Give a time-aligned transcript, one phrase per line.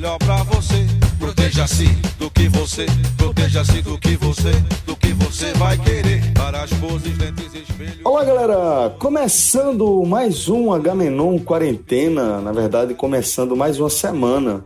[0.00, 0.86] Melhor pra você.
[1.18, 1.84] Proteja-se
[2.18, 2.86] do que você,
[3.18, 4.50] proteja-se do que você,
[4.86, 6.22] do que você vai querer.
[6.32, 7.98] Para as poses, espelhos.
[8.02, 8.96] Olá, galera!
[8.98, 14.64] Começando mais um Agamenon Quarentena, na verdade, começando mais uma semana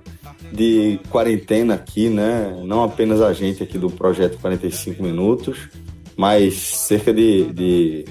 [0.52, 2.56] de quarentena aqui, né?
[2.64, 5.68] Não apenas a gente aqui do Projeto 45 Minutos,
[6.16, 8.04] mas cerca de, de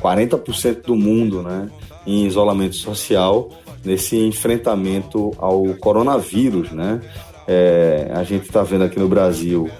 [0.00, 1.68] 40% do mundo, né?
[2.06, 3.50] Em isolamento social,
[3.84, 7.00] nesse enfrentamento ao coronavírus, né?
[7.46, 9.70] É, a gente está vendo aqui no Brasil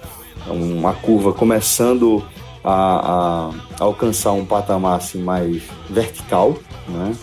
[0.47, 2.23] uma curva começando
[2.63, 7.15] a, a alcançar um patamar assim, mais vertical, né?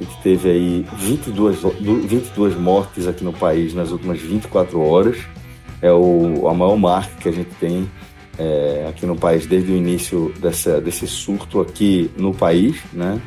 [0.00, 5.18] A gente teve aí 22, du- 22 mortes aqui no país nas últimas 24 horas.
[5.82, 7.86] É o, a maior marca que a gente tem
[8.38, 13.20] é, aqui no país desde o início dessa, desse surto aqui no país, né?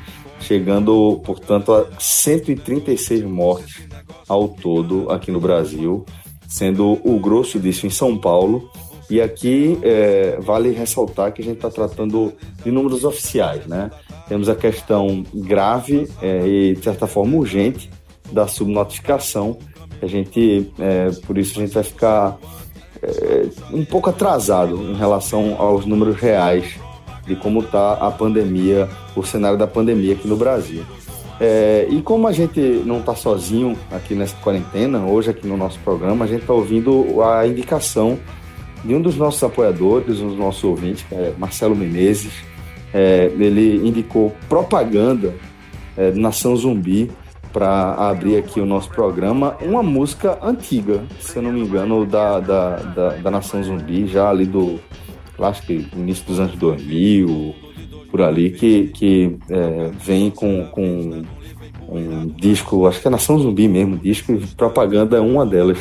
[0.44, 3.88] Chegando, portanto, a 136 mortes
[4.28, 6.06] ao todo aqui no Brasil,
[6.48, 8.70] sendo o grosso disso em São Paulo.
[9.10, 13.90] E aqui é, vale ressaltar que a gente está tratando de números oficiais, né?
[14.28, 17.90] Temos a questão grave é, e, de certa forma, urgente
[18.32, 19.58] da subnotificação.
[20.02, 22.38] A gente, é, por isso, a gente vai ficar
[23.02, 26.76] é, um pouco atrasado em relação aos números reais
[27.26, 30.84] de como está a pandemia, o cenário da pandemia aqui no Brasil.
[31.40, 35.80] É, e como a gente não está sozinho aqui nessa quarentena, hoje aqui no nosso
[35.80, 38.20] programa, a gente está ouvindo a indicação
[38.84, 42.34] de um dos nossos apoiadores, um dos nossos ouvintes, que é Marcelo Menezes.
[42.94, 45.34] É, ele indicou propaganda
[45.98, 47.10] é, do Nação Zumbi
[47.52, 52.40] para abrir aqui o nosso programa, uma música antiga, se eu não me engano, da,
[52.40, 54.80] da, da, da Nação Zumbi, já ali do,
[55.40, 57.56] acho que início dos anos 2000,
[58.10, 61.24] por ali, que, que é, vem com, com
[61.90, 65.80] um disco, acho que é Nação Zumbi mesmo, disco e propaganda é uma delas.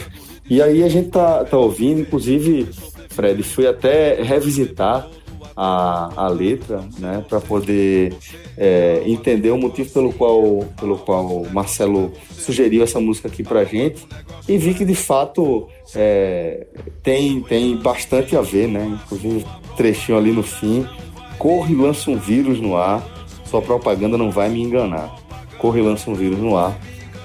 [0.48, 2.68] E aí a gente tá, tá ouvindo, inclusive,
[3.10, 5.08] Fred, fui até revisitar
[5.56, 8.14] a, a letra, né, para poder
[8.56, 14.06] é, entender o motivo pelo qual, pelo qual Marcelo sugeriu essa música aqui pra gente
[14.48, 16.66] e vi que de fato é,
[17.02, 18.98] tem, tem bastante a ver, né?
[19.04, 19.44] Inclusive,
[19.76, 20.86] trechinho ali no fim.
[21.38, 23.02] Corra e lança um vírus no ar,
[23.44, 25.14] sua propaganda não vai me enganar.
[25.58, 26.78] Corra e lança um vírus no ar,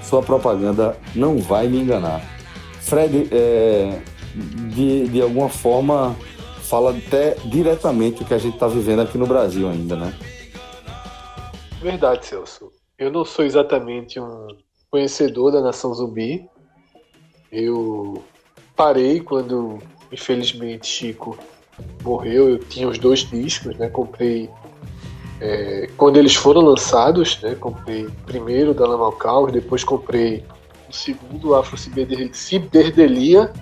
[0.04, 2.22] sua propaganda não vai me enganar.
[2.82, 4.00] Fred, é,
[4.74, 6.16] de, de alguma forma,
[6.70, 10.14] fala até diretamente o que a gente está vivendo aqui no Brasil ainda, né?
[11.82, 12.72] Verdade, Celso.
[12.98, 14.48] Eu não sou exatamente um
[14.90, 16.50] conhecedor da Nação Zumbi.
[17.52, 18.24] Eu
[18.76, 19.80] parei quando,
[20.12, 21.38] infelizmente, Chico
[22.04, 22.50] morreu.
[22.50, 23.90] Eu tinha os dois discos, né?
[23.90, 24.50] Comprei
[25.40, 27.56] é, quando eles foram lançados, né?
[27.56, 30.44] Comprei primeiro da Lamal Caos, depois comprei
[30.90, 33.54] o segundo Afro Ciberdelia,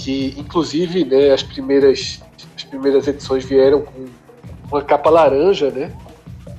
[0.00, 1.32] que inclusive, né?
[1.32, 2.20] As primeiras
[2.56, 4.06] as primeiras edições vieram com
[4.70, 5.92] uma capa laranja, né?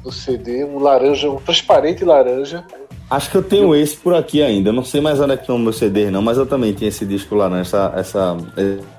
[0.04, 2.66] do CD, um laranja, um transparente laranja.
[3.08, 4.70] Acho que eu tenho esse por aqui ainda.
[4.70, 6.88] Eu não sei mais onde é que estão meus CDs, não, mas eu também tinha
[6.88, 8.38] esse disco laranja, essa, essa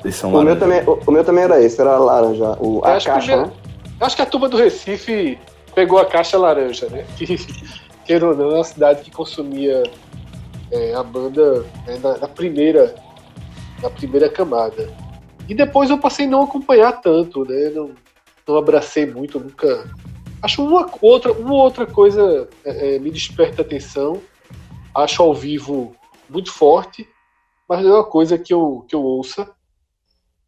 [0.04, 0.60] edição O meu, laranja.
[0.60, 2.56] também, o, o meu também era esse, era laranja.
[2.60, 3.52] O, a acho, que caixa, primeiro- né?
[4.00, 5.38] acho que a turma do Recife
[5.74, 7.04] pegou a caixa laranja, né?
[7.18, 7.36] Que,
[8.04, 9.82] queira ou não, é uma cidade que consumia
[10.70, 12.94] é, a banda né, na, na primeira
[13.82, 14.94] na primeira camada.
[15.48, 17.70] E depois eu passei a não acompanhar tanto, né?
[17.70, 17.90] Não,
[18.46, 19.90] não abracei muito, nunca.
[20.40, 24.22] Acho uma outra, uma outra coisa é, é, me desperta atenção.
[24.94, 25.96] Acho ao vivo
[26.28, 27.08] muito forte,
[27.68, 29.50] mas não é uma coisa que eu, que eu ouça.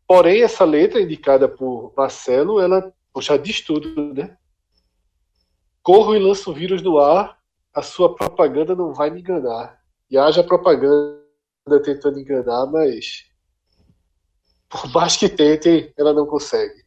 [0.06, 4.36] Porém, essa letra indicada por Marcelo, ela já diz tudo, né?
[5.82, 7.38] Corro e lanço o vírus no ar,
[7.74, 9.78] a sua propaganda não vai me enganar.
[10.10, 11.23] E haja propaganda
[11.82, 13.24] tentando enganar, mas
[14.68, 16.84] por mais que tente, ela não consegue.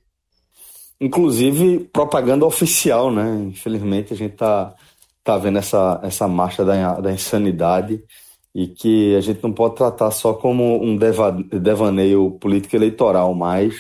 [1.00, 3.45] Inclusive, propaganda oficial, né?
[3.50, 4.75] Infelizmente, a gente tá,
[5.24, 8.03] tá vendo essa, essa marcha da, da insanidade
[8.53, 13.75] e que a gente não pode tratar só como um deva, devaneio político eleitoral, mas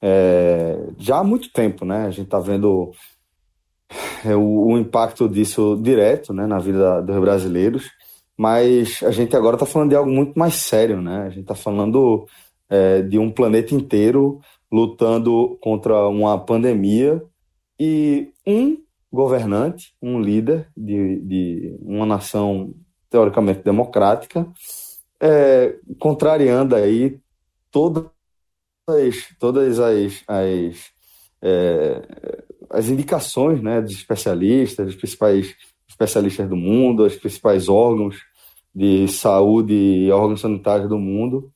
[0.00, 2.06] é, já há muito tempo, né?
[2.06, 2.92] A gente está vendo
[4.24, 7.90] é, o, o, impacto disso direto né, na vida dos brasileiros,
[8.36, 11.22] mas a gente agora está falando de algo muito mais sério, né?
[11.22, 12.26] A gente está falando
[12.68, 14.40] é, de um planeta inteiro
[14.70, 17.22] lutando contra uma pandemia
[17.78, 18.78] e um
[19.12, 22.74] governante, um líder de, de uma nação
[23.10, 24.46] teoricamente democrática,
[25.20, 27.20] é, contrariando aí
[27.70, 28.06] todas,
[29.38, 30.92] todas as, as,
[31.42, 32.02] é,
[32.70, 35.54] as indicações né, dos especialistas, dos principais
[36.02, 38.16] especialistas do mundo, os principais órgãos
[38.74, 41.50] de saúde e órgãos sanitários do mundo,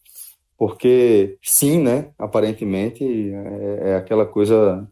[0.57, 4.87] porque sim, né, aparentemente é, é aquela coisa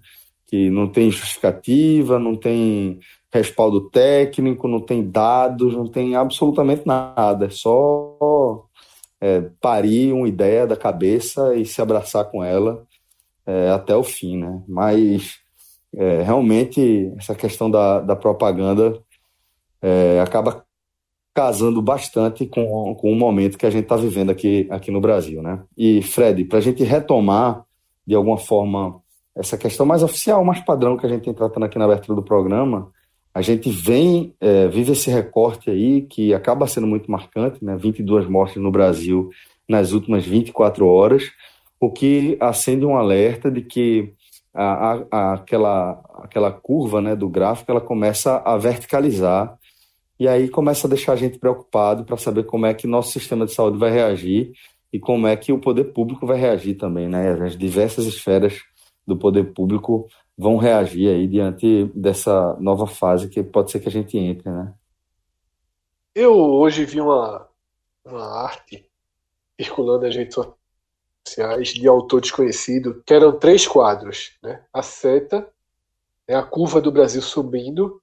[0.47, 2.99] que não tem justificativa, não tem
[3.33, 7.47] respaldo técnico, não tem dados, não tem absolutamente nada.
[7.47, 8.67] É só
[9.21, 12.85] é, parir uma ideia da cabeça e se abraçar com ela
[13.47, 14.63] é, até o fim, né?
[14.69, 15.39] Mas
[15.97, 19.01] é, realmente essa questão da, da propaganda
[19.85, 20.65] é, acaba
[21.35, 25.43] casando bastante com, com o momento que a gente está vivendo aqui, aqui no Brasil,
[25.43, 25.61] né?
[25.77, 27.65] E Fred, para a gente retomar
[28.07, 29.03] de alguma forma
[29.37, 32.23] essa questão mais oficial, mais padrão que a gente tem tratando aqui na abertura do
[32.23, 32.91] programa,
[33.35, 37.77] a gente vem, é, vive esse recorte aí que acaba sendo muito marcante, né?
[37.77, 39.29] 22 mortes no Brasil
[39.69, 41.25] nas últimas 24 horas,
[41.79, 44.15] o que acende um alerta de que
[44.55, 49.59] a, a, aquela, aquela curva né, do gráfico ela começa a verticalizar
[50.19, 53.45] e aí começa a deixar a gente preocupado para saber como é que nosso sistema
[53.45, 54.53] de saúde vai reagir
[54.93, 57.33] e como é que o poder público vai reagir também, né?
[57.45, 58.63] As diversas esferas
[59.07, 60.09] do poder público
[60.39, 64.73] vão reagir aí diante dessa nova fase que pode ser que a gente entre, né?
[66.15, 67.49] Eu hoje vi uma,
[68.05, 68.89] uma arte
[69.61, 70.37] circulando nas redes
[71.27, 74.63] sociais de autor desconhecido, que eram três quadros, né?
[74.73, 75.49] A seta,
[76.29, 76.37] né?
[76.37, 78.01] a curva do Brasil subindo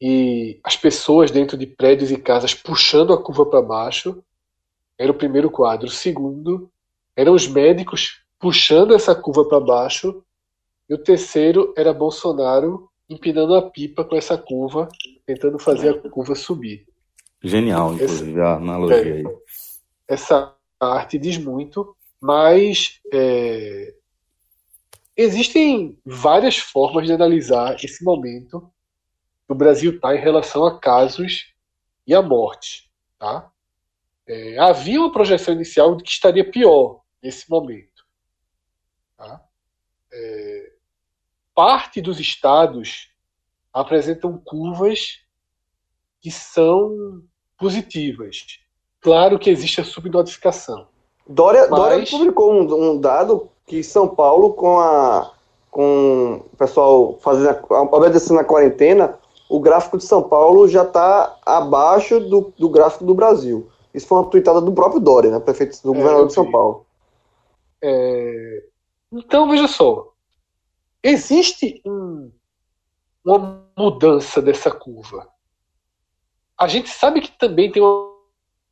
[0.00, 4.22] e as pessoas dentro de prédios e casas puxando a curva para baixo.
[4.96, 5.86] Era o primeiro quadro.
[5.86, 6.70] O segundo
[7.16, 10.22] eram os médicos puxando essa curva para baixo
[10.88, 14.88] e o terceiro era Bolsonaro empinando a pipa com essa curva,
[15.26, 16.86] tentando fazer a curva subir.
[17.42, 19.24] Genial, inclusive, essa, a analogia é, aí.
[20.06, 23.94] Essa arte diz muito, mas é,
[25.16, 28.70] existem várias formas de analisar esse momento
[29.48, 31.54] que o Brasil está em relação a casos
[32.06, 32.90] e a morte.
[33.18, 33.50] Tá?
[34.26, 38.04] É, havia uma projeção inicial de que estaria pior nesse momento.
[39.16, 39.42] Tá?
[40.12, 40.72] É,
[41.54, 43.08] parte dos estados
[43.72, 45.20] apresentam curvas
[46.20, 47.22] que são
[47.56, 48.60] positivas.
[49.00, 50.88] Claro que existe a subnotificação.
[51.26, 51.80] Dória, mas...
[51.80, 55.32] Dória publicou um, um, dado que São Paulo, com a
[55.70, 59.18] com o pessoal fazendo obedecendo a quarentena,
[59.48, 63.70] o gráfico de São Paulo já está abaixo do, do gráfico do Brasil.
[63.94, 66.86] Isso foi uma tuitada do próprio Dória, né, prefeito do é, governador de São Paulo.
[67.82, 68.64] É...
[69.10, 70.12] Então, veja só,
[71.02, 72.30] existe um,
[73.24, 75.26] uma mudança dessa curva.
[76.56, 78.12] A gente sabe que também tem uma,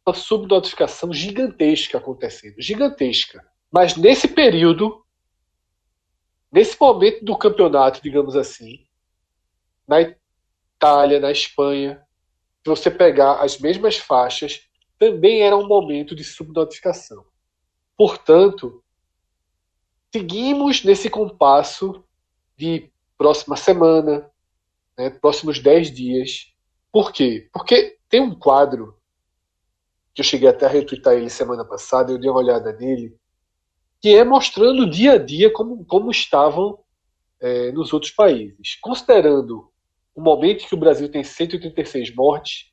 [0.06, 3.42] uma subnotificação gigantesca acontecendo gigantesca.
[3.70, 5.02] Mas nesse período,
[6.52, 8.84] nesse momento do campeonato, digamos assim,
[9.86, 10.02] na
[10.76, 12.02] Itália, na Espanha,
[12.62, 14.68] se você pegar as mesmas faixas,
[14.98, 17.24] também era um momento de subnotificação.
[17.96, 18.82] Portanto,
[20.12, 22.04] seguimos nesse compasso
[22.56, 24.30] de próxima semana,
[24.96, 26.52] né, próximos 10 dias.
[26.92, 27.48] Por quê?
[27.52, 28.96] Porque tem um quadro
[30.14, 33.14] que eu cheguei até a retweetar ele semana passada, eu dei uma olhada nele,
[34.00, 36.78] que é mostrando dia a dia como, como estavam
[37.38, 38.76] é, nos outros países.
[38.80, 39.70] Considerando
[40.16, 42.72] o momento que o Brasil tem 136 mortes,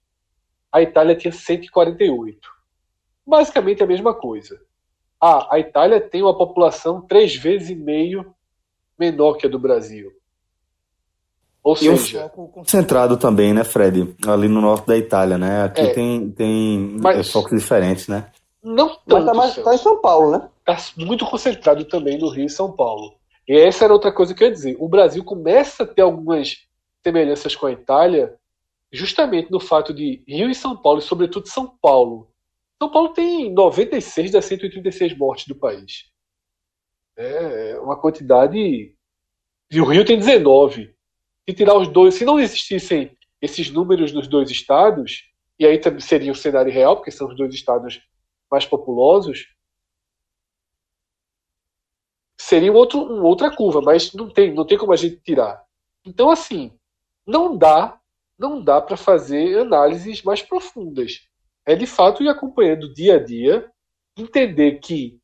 [0.72, 2.40] a Itália tinha 148.
[3.28, 4.60] Basicamente a mesma coisa.
[5.22, 8.34] Ah, a Itália tem uma população três vezes e meio
[8.98, 10.12] menor que a do Brasil.
[11.62, 14.16] Ou e seja, um foco concentrado também, né, Fred?
[14.26, 15.64] Ali no norte da Itália, né?
[15.64, 18.32] Aqui é, tem, tem mas, focos diferentes, né?
[18.62, 20.50] Não tanto, mas tá, mais, tá em São Paulo, né?
[20.66, 23.14] Tá muito concentrado também no Rio e São Paulo.
[23.48, 24.78] E essa era outra coisa que eu ia dizer.
[24.80, 26.66] O Brasil começa a ter algumas
[27.04, 28.38] semelhanças com a Itália,
[28.92, 32.32] justamente no fato de Rio e São Paulo, e sobretudo São Paulo.
[32.82, 36.12] São Paulo tem 96 das 186 mortes do país.
[37.18, 38.96] É uma quantidade.
[39.72, 40.96] E o Rio tem 19.
[41.48, 45.24] Se tirar os dois, se não existissem esses números nos dois estados,
[45.60, 48.02] e aí também seria o cenário real, porque são os dois estados
[48.50, 49.48] mais populosos,
[52.40, 55.64] seria um outro, uma outra curva, mas não tem, não tem como a gente tirar.
[56.06, 56.78] Então, assim,
[57.26, 58.00] não dá,
[58.38, 61.28] não dá para fazer análises mais profundas.
[61.66, 63.72] É de fato ir acompanhando dia a dia,
[64.18, 65.20] entender que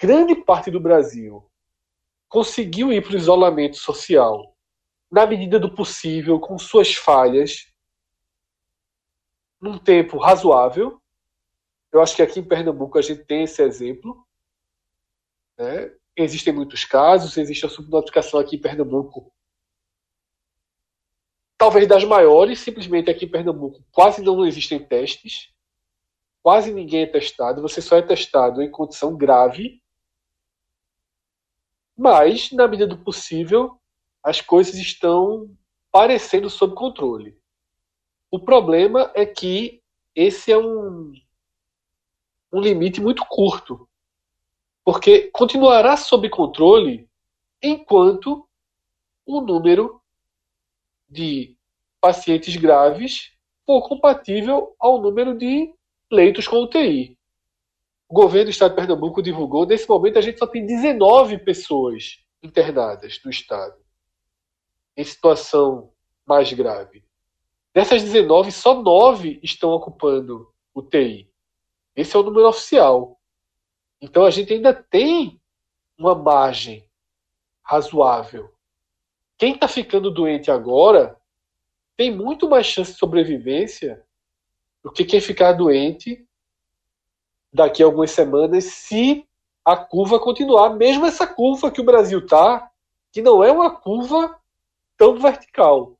[0.00, 1.48] grande parte do Brasil
[2.28, 4.56] conseguiu ir para o isolamento social
[5.10, 7.66] na medida do possível, com suas falhas,
[9.60, 11.00] num tempo razoável.
[11.92, 14.26] Eu acho que aqui em Pernambuco a gente tem esse exemplo.
[15.58, 15.94] Né?
[16.16, 19.30] Existem muitos casos, existe a subnotificação aqui em Pernambuco,
[21.62, 25.54] talvez das maiores, simplesmente aqui em Pernambuco quase não existem testes,
[26.42, 29.80] quase ninguém é testado, você só é testado em condição grave,
[31.96, 33.80] mas, na medida do possível,
[34.24, 35.56] as coisas estão
[35.92, 37.38] parecendo sob controle.
[38.28, 39.80] O problema é que
[40.16, 41.12] esse é um,
[42.52, 43.88] um limite muito curto
[44.84, 47.08] porque continuará sob controle
[47.62, 48.48] enquanto
[49.24, 50.01] o número
[51.12, 51.56] de
[52.00, 53.30] pacientes graves
[53.66, 55.72] for compatível ao número de
[56.10, 57.16] leitos com UTI.
[58.08, 62.18] O governo do estado de Pernambuco divulgou, nesse momento a gente só tem 19 pessoas
[62.42, 63.80] internadas no estado
[64.96, 65.92] em situação
[66.26, 67.04] mais grave.
[67.74, 71.30] Dessas 19, só 9 estão ocupando UTI.
[71.96, 73.18] Esse é o número oficial.
[74.00, 75.40] Então a gente ainda tem
[75.96, 76.86] uma margem
[77.62, 78.52] razoável.
[79.42, 81.20] Quem está ficando doente agora
[81.96, 84.00] tem muito mais chance de sobrevivência
[84.84, 86.24] do que quem ficar doente
[87.52, 89.26] daqui a algumas semanas se
[89.64, 92.70] a curva continuar, mesmo essa curva que o Brasil está,
[93.10, 94.40] que não é uma curva
[94.96, 95.98] tão vertical.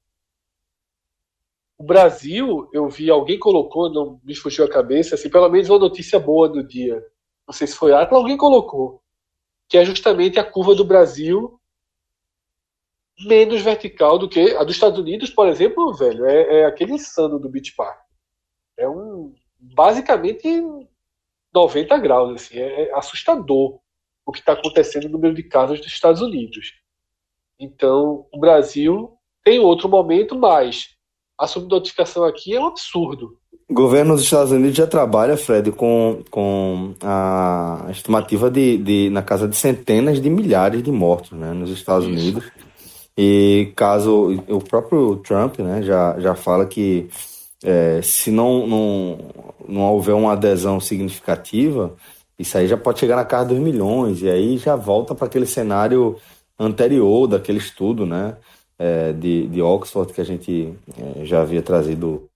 [1.77, 5.81] O Brasil, eu vi, alguém colocou, não me fugiu a cabeça, assim, pelo menos uma
[5.81, 7.05] notícia boa do dia
[7.45, 9.03] não sei se foi Atlas, alguém colocou,
[9.69, 11.59] que é justamente a curva do Brasil
[13.25, 17.39] menos vertical do que a dos Estados Unidos, por exemplo, velho, é, é aquele insano
[17.39, 17.99] do Beach Park.
[18.77, 20.63] É um basicamente
[21.55, 23.79] 90 graus, assim, é, é assustador
[24.25, 26.73] o que está acontecendo no número de casos dos Estados Unidos.
[27.59, 29.11] Então, o Brasil
[29.45, 30.89] tem outro momento, mas
[31.39, 33.37] a subnotificação aqui é um absurdo.
[33.69, 39.23] O governo dos Estados Unidos já trabalha, Fred, com, com a estimativa de, de na
[39.23, 42.15] casa de centenas de milhares de mortos né, nos Estados Isso.
[42.15, 42.53] Unidos.
[43.17, 47.09] E caso o próprio Trump né, já, já fala que
[47.63, 49.19] é, se não, não,
[49.69, 51.95] não houver uma adesão significativa,
[52.39, 55.47] isso aí já pode chegar na casa dos milhões, e aí já volta para aquele
[55.47, 56.17] cenário
[56.59, 58.37] anterior daquele estudo né,
[58.79, 62.29] é, de, de Oxford que a gente é, já havia trazido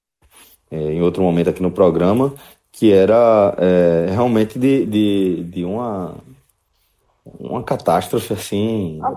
[0.71, 2.35] é, em outro momento aqui no programa,
[2.71, 6.14] que era é, realmente de, de, de uma,
[7.38, 9.16] uma catástrofe assim ah.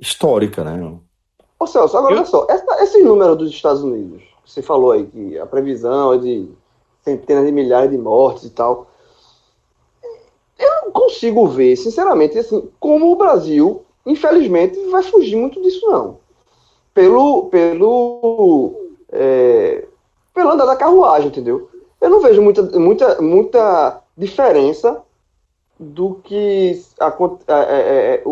[0.00, 0.98] histórica, né?
[1.58, 5.38] Ô Celso, agora olha só, essa, esse número dos Estados Unidos, você falou aí que
[5.38, 6.48] a previsão é de
[7.02, 8.86] centenas de milhares de mortes e tal.
[10.58, 16.18] Eu não consigo ver, sinceramente, assim, como o Brasil, infelizmente, vai fugir muito disso, não.
[16.92, 18.74] Pelo, pelo,
[19.12, 19.86] é,
[20.34, 21.70] pelo andar da carruagem, entendeu?
[22.00, 25.02] Eu não vejo muita, muita, muita diferença
[25.80, 27.08] do que a, a,
[27.48, 28.24] a, é, é,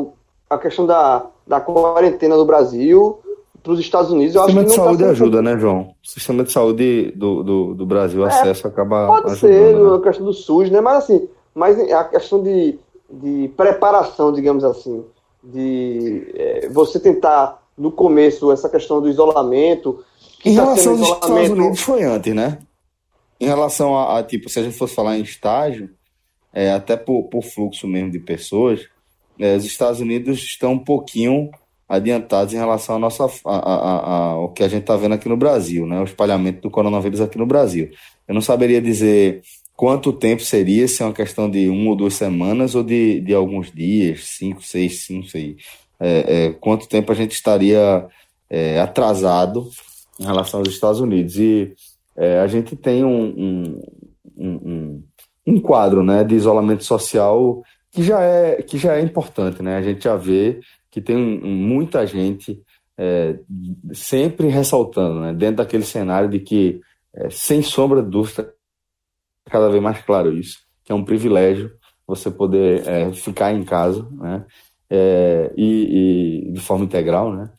[0.51, 3.21] a questão da, da quarentena do Brasil
[3.63, 4.35] para os Estados Unidos.
[4.35, 5.95] Eu o sistema de tá saúde tá ajuda, né, João?
[6.05, 9.07] O sistema de saúde do, do, do Brasil, é, acesso acaba.
[9.07, 9.97] Pode ajudando, ser, né?
[9.97, 10.81] a questão do SUS, né?
[10.83, 12.79] Mas assim, mas a questão de,
[13.11, 15.03] de preparação, digamos assim,
[15.43, 20.05] de é, você tentar no começo essa questão do isolamento,
[20.45, 22.59] em tá relação aos Estados Unidos foi antes, né?
[23.41, 25.89] Em relação a, a, tipo, se a gente fosse falar em estágio,
[26.53, 28.87] é, até por, por fluxo mesmo de pessoas,
[29.39, 31.51] é, os Estados Unidos estão um pouquinho
[31.89, 35.37] adiantados em relação a nossa, a, a, ao que a gente está vendo aqui no
[35.37, 36.01] Brasil, né?
[36.01, 37.91] O espalhamento do coronavírus aqui no Brasil.
[38.27, 39.43] Eu não saberia dizer
[39.75, 43.33] quanto tempo seria, se é uma questão de uma ou duas semanas ou de, de
[43.33, 45.57] alguns dias, cinco, seis, cinco, sei.
[46.01, 48.07] É, é, quanto tempo a gente estaria
[48.51, 49.69] é, atrasado
[50.21, 51.39] em relação aos Estados Unidos.
[51.39, 51.73] E
[52.17, 53.81] é, a gente tem um, um,
[54.37, 55.03] um,
[55.53, 59.63] um, quadro né, de isolamento social que já, é, que já é importante.
[59.63, 59.77] Né?
[59.77, 62.63] A gente já vê que tem muita gente
[62.97, 63.39] é,
[63.93, 66.81] sempre ressaltando, né, dentro daquele cenário de que,
[67.15, 68.53] é, sem sombra de dúvida,
[69.49, 71.71] cada vez mais claro isso, que é um privilégio
[72.09, 74.45] você poder é, ficar em casa, né?
[74.91, 77.51] É, e, e, de forma integral, né?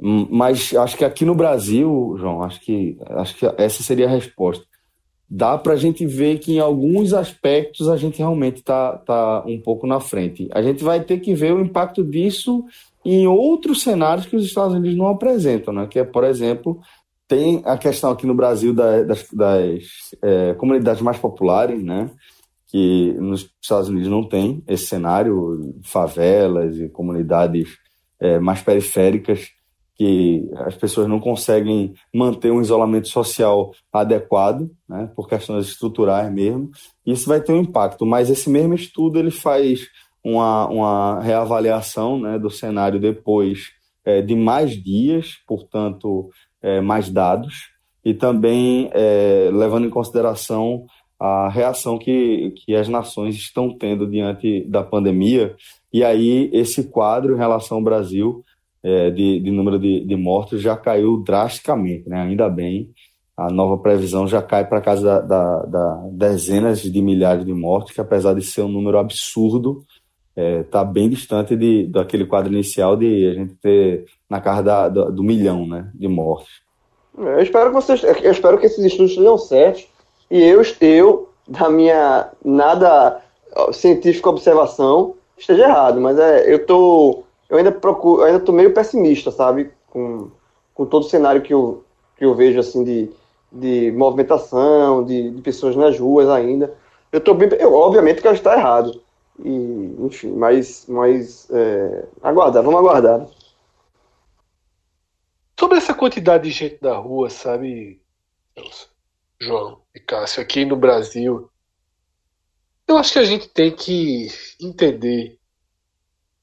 [0.00, 4.64] Mas acho que aqui no Brasil, João, acho que, acho que essa seria a resposta.
[5.30, 9.60] Dá para a gente ver que em alguns aspectos a gente realmente está tá um
[9.60, 10.48] pouco na frente.
[10.52, 12.64] A gente vai ter que ver o impacto disso
[13.04, 15.86] em outros cenários que os Estados Unidos não apresentam, né?
[15.86, 16.80] que é, por exemplo,
[17.26, 19.84] tem a questão aqui no Brasil das, das
[20.22, 22.10] é, comunidades mais populares, né?
[22.66, 27.76] que nos Estados Unidos não tem esse cenário, favelas e comunidades
[28.18, 29.57] é, mais periféricas
[29.98, 36.70] que as pessoas não conseguem manter um isolamento social adequado, né, por questões estruturais mesmo.
[37.04, 39.88] Isso vai ter um impacto, mas esse mesmo estudo ele faz
[40.22, 43.72] uma, uma reavaliação né, do cenário depois
[44.04, 46.30] é, de mais dias, portanto,
[46.62, 47.70] é, mais dados,
[48.04, 50.86] e também é, levando em consideração
[51.18, 55.56] a reação que, que as nações estão tendo diante da pandemia.
[55.92, 58.44] E aí, esse quadro em relação ao Brasil,
[58.82, 62.22] é, de, de, número de, de, mortos, já caiu drasticamente, né?
[62.22, 62.90] ainda bem.
[63.36, 67.92] A nova previsão já cai para casa da, da, da, dezenas de milhares de mortos,
[67.92, 69.84] que apesar de ser um número absurdo,
[70.36, 74.62] está é, tá bem distante de, daquele quadro inicial de a gente ter na casa
[74.62, 76.48] da, do, do milhão né, de mortes.
[77.16, 79.86] Eu espero que vocês, eu espero que esses estudos sejam certos
[80.30, 83.20] e eu, eu da minha nada
[83.72, 88.74] científica observação, esteja errado, mas é, eu tô, eu ainda procuro, eu ainda tô meio
[88.74, 90.30] pessimista, sabe, com,
[90.74, 91.84] com todo o cenário que eu,
[92.16, 93.10] que eu vejo assim de,
[93.50, 96.76] de movimentação, de, de pessoas nas ruas ainda.
[97.10, 99.02] Eu tô bem, eu, obviamente que eu estar errado.
[99.42, 103.26] E, enfim, mas, mas é, aguardar, vamos aguardar.
[105.58, 108.00] Sobre essa quantidade de gente na rua, sabe,
[109.40, 111.50] João e Cássio, aqui no Brasil,
[112.86, 114.28] eu acho que a gente tem que
[114.60, 115.37] entender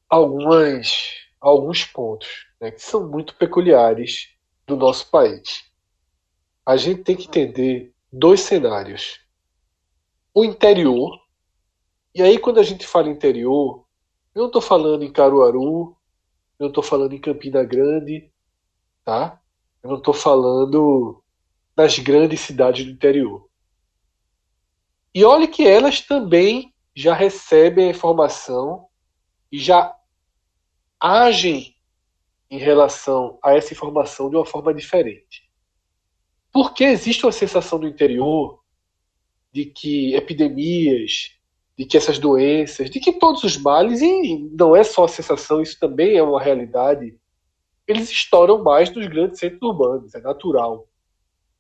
[0.10, 4.30] algumas, alguns pontos né, que são muito peculiares
[4.66, 5.66] do nosso país.
[6.66, 9.20] A gente tem que entender dois cenários.
[10.34, 11.20] O interior,
[12.14, 13.86] e aí quando a gente fala interior,
[14.34, 15.96] eu não estou falando em Caruaru,
[16.60, 18.32] eu não estou falando em Campina Grande,
[19.04, 19.40] tá?
[19.82, 21.24] Eu não estou falando
[21.76, 23.48] nas grandes cidades do interior.
[25.14, 28.88] E olhe que elas também já recebem a informação
[29.52, 29.95] e já
[31.00, 31.76] agem
[32.50, 35.50] em relação a essa informação de uma forma diferente.
[36.52, 38.62] Porque existe uma sensação no interior
[39.52, 41.32] de que epidemias,
[41.78, 45.62] de que essas doenças, de que todos os males, e não é só a sensação,
[45.62, 47.20] isso também é uma realidade,
[47.88, 50.88] eles estouram mais nos grandes centros urbanos, é natural.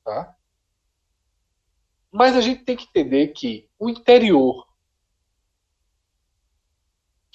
[0.03, 0.35] Tá?
[2.11, 4.65] Mas a gente tem que entender que o interior,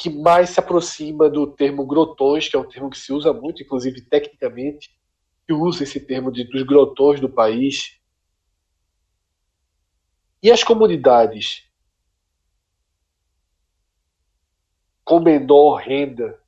[0.00, 3.62] que mais se aproxima do termo grotões, que é um termo que se usa muito,
[3.62, 4.98] inclusive tecnicamente,
[5.46, 8.00] que usa esse termo de, dos grotões do país,
[10.42, 11.68] e as comunidades
[15.04, 16.40] com menor renda,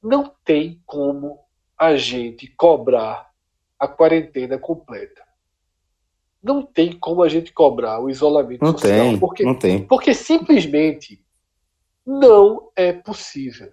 [0.00, 1.40] não tem como
[1.76, 3.32] a gente cobrar
[3.80, 5.24] a quarentena completa.
[6.40, 9.08] Não tem como a gente cobrar o isolamento não social.
[9.08, 9.84] Tem, porque, não tem.
[9.84, 11.23] Porque simplesmente
[12.06, 13.70] não é possível.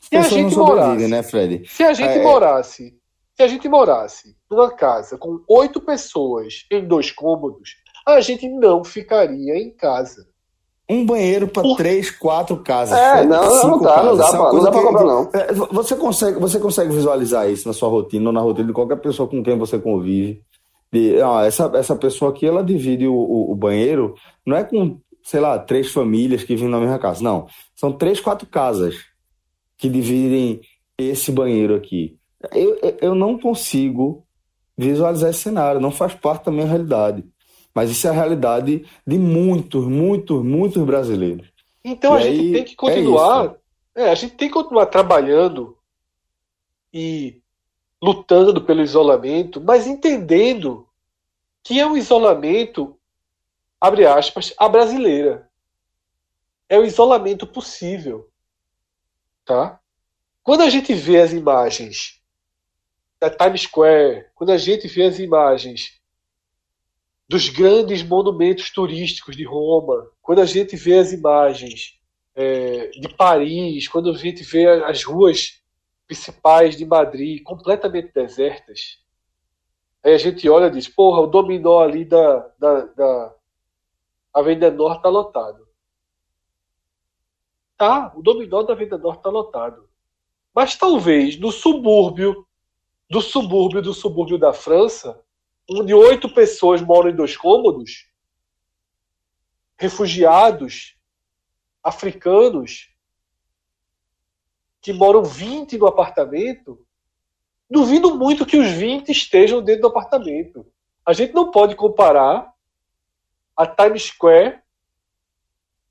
[0.00, 1.62] Se a gente morasse, né, Fred?
[1.68, 2.22] Se a gente é, é...
[2.22, 2.96] morasse,
[3.34, 8.84] se a gente morasse numa casa com oito pessoas em dois cômodos, a gente não
[8.84, 10.26] ficaria em casa.
[10.88, 12.96] Um banheiro para três, quatro casas.
[12.96, 15.30] É, não, não dá, não dá, pra, não dá pra comprar, não.
[15.34, 19.00] É, você consegue, você consegue visualizar isso na sua rotina ou na rotina de qualquer
[19.00, 20.40] pessoa com quem você convive.
[20.92, 24.14] De, ah, essa, essa pessoa aqui, ela divide o, o, o, banheiro,
[24.46, 27.20] não é com, sei lá, três famílias que vivem na mesma casa.
[27.20, 27.48] Não.
[27.74, 28.94] São três, quatro casas
[29.76, 30.60] que dividem
[30.96, 32.16] esse banheiro aqui.
[32.52, 34.24] Eu, eu não consigo
[34.78, 37.24] visualizar esse cenário, não faz parte da minha realidade.
[37.74, 41.48] Mas isso é a realidade de muitos, muitos, muitos brasileiros.
[41.84, 43.56] Então e a gente tem que continuar.
[43.96, 45.76] É, é, a gente tem que continuar trabalhando
[46.94, 47.42] e
[48.00, 50.86] lutando pelo isolamento, mas entendendo
[51.64, 52.96] que é um isolamento,
[53.80, 55.50] abre aspas, a brasileira.
[56.68, 58.30] É o isolamento possível.
[59.44, 59.80] Tá?
[60.42, 62.20] Quando a gente vê as imagens
[63.20, 66.00] da Times Square, quando a gente vê as imagens
[67.28, 71.98] dos grandes monumentos turísticos de Roma, quando a gente vê as imagens
[72.34, 75.62] é, de Paris, quando a gente vê as ruas
[76.06, 78.98] principais de Madrid completamente desertas,
[80.04, 83.34] aí a gente olha e diz: porra, o dominó ali da, da, da
[84.36, 85.66] a Venda Norte está lotado.
[87.74, 89.88] Tá, o dominó da Venda Norte está lotado.
[90.54, 92.46] Mas talvez no subúrbio,
[93.08, 95.18] do subúrbio do subúrbio da França,
[95.70, 98.10] onde oito pessoas moram em dois cômodos,
[99.78, 100.98] refugiados,
[101.82, 102.90] africanos,
[104.82, 106.86] que moram 20 no apartamento,
[107.70, 110.70] duvido muito que os 20 estejam dentro do apartamento.
[111.06, 112.54] A gente não pode comparar
[113.56, 114.60] a Times Square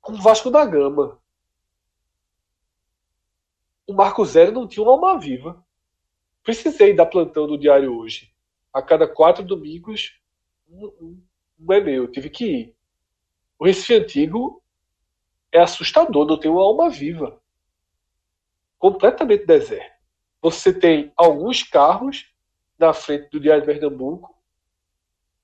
[0.00, 1.20] com o Vasco da Gama.
[3.86, 5.64] O Marco Zero não tinha uma alma viva.
[6.42, 8.32] Precisei dar plantão do diário hoje.
[8.72, 10.20] A cada quatro domingos,
[10.68, 11.20] um,
[11.58, 12.04] um é meu.
[12.04, 12.76] Eu tive que ir.
[13.58, 14.62] O Recife Antigo
[15.50, 17.40] é assustador, não tem uma alma viva
[18.78, 19.96] completamente deserto.
[20.40, 22.32] Você tem alguns carros
[22.78, 24.36] na frente do Diário de Pernambuco,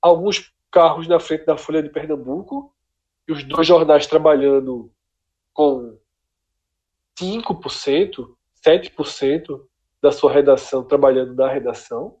[0.01, 2.73] alguns carros na frente da Folha de Pernambuco,
[3.27, 4.91] e os dois jornais trabalhando
[5.53, 5.97] com
[7.17, 9.61] 5%, 7%
[10.01, 12.17] da sua redação trabalhando na redação.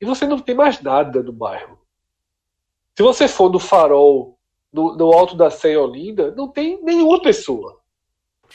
[0.00, 1.78] E você não tem mais nada no bairro.
[2.94, 4.38] Se você for no farol,
[4.72, 7.80] no, no alto da Sé Olinda, não tem nenhuma pessoa.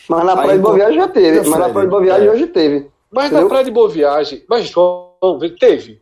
[0.07, 1.49] Mas na Praia de Boa Viagem já teve.
[1.49, 2.31] Mas na Praia de Boa Viagem é.
[2.31, 2.91] hoje teve.
[3.09, 3.43] Mas entendeu?
[3.43, 4.45] na Praia de Boa Viagem.
[4.47, 6.01] Mas, João, teve.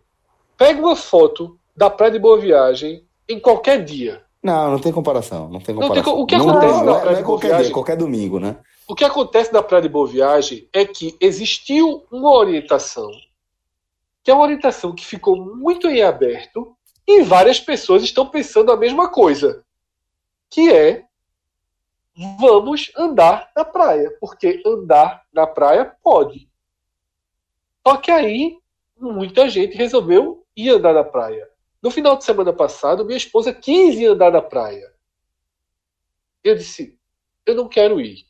[0.60, 4.26] Pega uma foto da Praia de Boa Viagem em qualquer dia.
[4.43, 5.48] Não, não tem comparação.
[5.48, 6.04] Não tem comparação.
[6.04, 7.63] Não tem, o que acontece não, na Praia não é, de Boa Viagem?
[7.63, 8.58] Dia, qualquer domingo, né?
[8.86, 13.10] O que acontece na Praia de Boa Viagem é que existiu uma orientação,
[14.22, 16.76] que é uma orientação que ficou muito em aberto
[17.08, 19.63] e várias pessoas estão pensando a mesma coisa,
[20.50, 21.06] que é
[22.38, 26.50] vamos andar na praia, porque andar na praia pode.
[27.88, 28.58] Só que aí
[29.00, 31.50] muita gente resolveu ir andar na praia.
[31.82, 34.93] No final de semana passado, minha esposa quis ir andar na praia.
[36.43, 37.00] Eu disse,
[37.45, 38.26] eu não quero ir.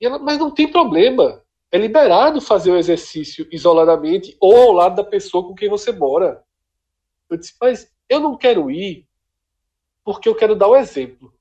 [0.00, 1.44] Ela, mas não tem problema.
[1.70, 6.44] É liberado fazer o exercício isoladamente ou ao lado da pessoa com quem você mora.
[7.30, 9.08] Eu disse, mas eu não quero ir
[10.04, 11.32] porque eu quero dar o exemplo.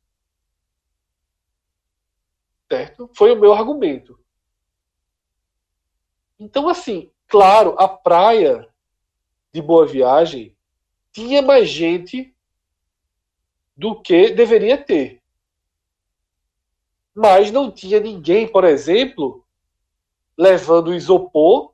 [2.72, 3.10] Certo?
[3.14, 4.18] Foi o meu argumento.
[6.40, 8.71] Então, assim, claro, a praia
[9.54, 10.56] de Boa Viagem
[11.12, 12.34] tinha mais gente
[13.76, 15.22] do que deveria ter.
[17.14, 19.46] Mas não tinha ninguém, por exemplo,
[20.38, 21.74] levando isopor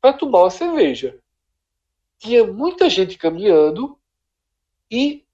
[0.00, 1.18] para tomar uma cerveja.
[2.18, 3.98] Tinha muita gente caminhando
[4.90, 5.24] e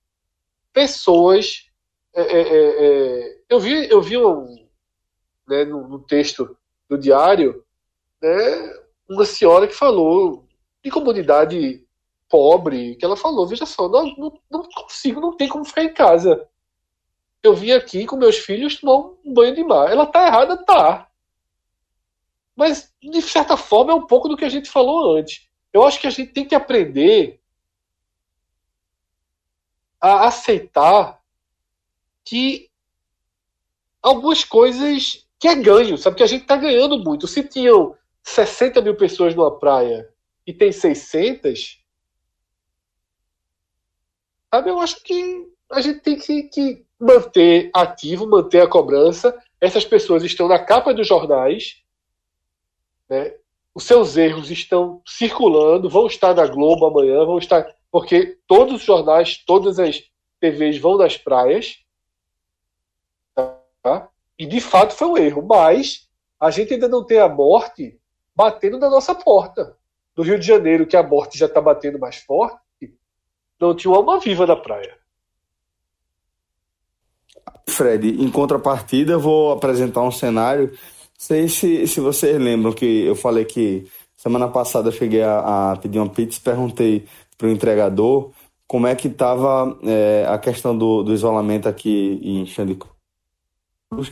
[0.72, 1.70] pessoas.
[2.12, 4.66] É, é, é, eu vi, eu vi um,
[5.46, 6.56] né, no, no, texto
[6.88, 7.64] do diário
[8.20, 8.28] né,
[9.08, 10.44] uma senhora que falou
[10.82, 11.86] de comunidade
[12.28, 15.92] pobre, que ela falou, veja só, não, não, não consigo, não tem como ficar em
[15.92, 16.48] casa.
[17.42, 19.90] Eu vim aqui com meus filhos tomar um banho de mar.
[19.90, 20.56] Ela tá errada?
[20.64, 21.08] Tá.
[22.54, 25.48] Mas, de certa forma, é um pouco do que a gente falou antes.
[25.72, 27.40] Eu acho que a gente tem que aprender
[30.00, 31.20] a aceitar
[32.24, 32.70] que
[34.02, 36.16] algumas coisas que é ganho, sabe?
[36.16, 37.26] Que a gente está ganhando muito.
[37.26, 40.08] Se tinham 60 mil pessoas numa praia
[40.46, 41.82] e tem 600,
[44.52, 44.70] sabe?
[44.70, 49.36] Eu acho que a gente tem que, que manter ativo, manter a cobrança.
[49.60, 51.82] Essas pessoas estão na capa dos jornais,
[53.08, 53.34] né?
[53.74, 57.66] os seus erros estão circulando, vão estar na Globo amanhã, vão estar.
[57.90, 60.02] Porque todos os jornais, todas as
[60.40, 61.78] TVs vão nas praias.
[63.82, 64.08] Tá?
[64.38, 65.42] E de fato foi um erro.
[65.42, 67.98] Mas a gente ainda não tem a morte
[68.34, 69.76] batendo na nossa porta.
[70.16, 72.58] No Rio de Janeiro, que a morte já está batendo mais forte,
[73.60, 74.98] não tinha uma alma viva na praia.
[77.68, 80.72] Fred, em contrapartida, eu vou apresentar um cenário.
[81.16, 85.76] Sei se, se vocês lembram que eu falei que semana passada eu cheguei a, a
[85.76, 88.32] pedir uma pizza e perguntei para o entregador
[88.66, 92.92] como é que estava é, a questão do, do, isolamento aqui em Xandicruz,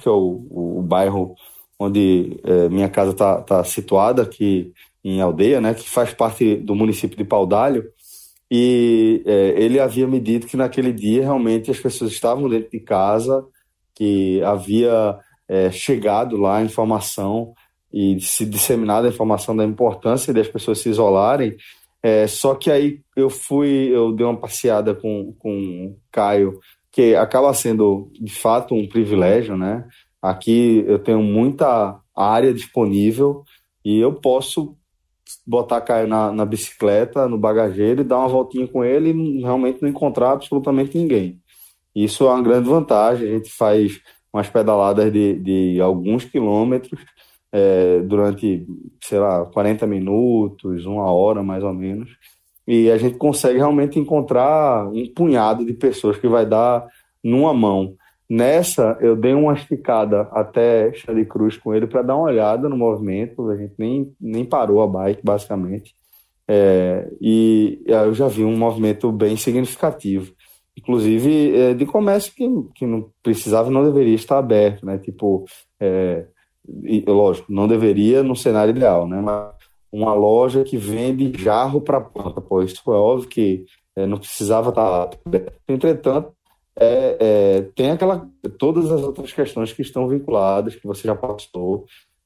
[0.01, 1.35] que é o, o, o bairro
[1.79, 4.73] onde é, minha casa está tá situada, aqui
[5.05, 7.85] em Aldeia, né, que faz parte do município de Paudalho.
[8.51, 12.81] E é, ele havia me dito que naquele dia realmente as pessoas estavam dentro de
[12.81, 13.45] casa,
[13.95, 17.53] que havia é, chegado lá a informação
[17.93, 21.57] e se disseminado a informação da importância das pessoas se isolarem.
[22.03, 26.59] É, só que aí eu fui, eu dei uma passeada com, com o Caio,
[26.91, 29.87] que acaba sendo de fato um privilégio, né?
[30.23, 33.45] Aqui eu tenho muita área disponível
[33.85, 34.77] e eu posso
[35.47, 39.83] botar cair na, na bicicleta, no bagageiro e dar uma voltinha com ele e realmente
[39.83, 41.41] não encontrar absolutamente ninguém.
[41.95, 43.29] Isso é uma grande vantagem.
[43.29, 44.01] A gente faz
[44.33, 47.01] umas pedaladas de, de alguns quilômetros
[47.53, 48.67] é, durante,
[49.03, 52.11] sei lá, 40 minutos, uma hora mais ou menos.
[52.67, 56.87] E a gente consegue realmente encontrar um punhado de pessoas que vai dar
[57.25, 57.97] numa mão.
[58.31, 62.77] Nessa, eu dei uma esticada até Xande Cruz com ele para dar uma olhada no
[62.77, 63.49] movimento.
[63.51, 65.95] A gente nem, nem parou a bike, basicamente.
[66.47, 70.33] É, e eu já vi um movimento bem significativo.
[70.77, 74.99] Inclusive é, de comércio que, que não precisava não deveria estar aberto, né?
[74.99, 75.45] Tipo,
[75.81, 76.27] é,
[76.85, 79.21] e, lógico, não deveria no cenário ideal, né?
[79.21, 79.55] Mas
[79.91, 83.65] uma loja que vende jarro para planta, pô, isso é óbvio que
[83.97, 85.61] é, não precisava estar aberto.
[85.67, 86.33] Entretanto,
[86.81, 91.85] é, é, tem aquela todas as outras questões que estão vinculadas, que você já passou,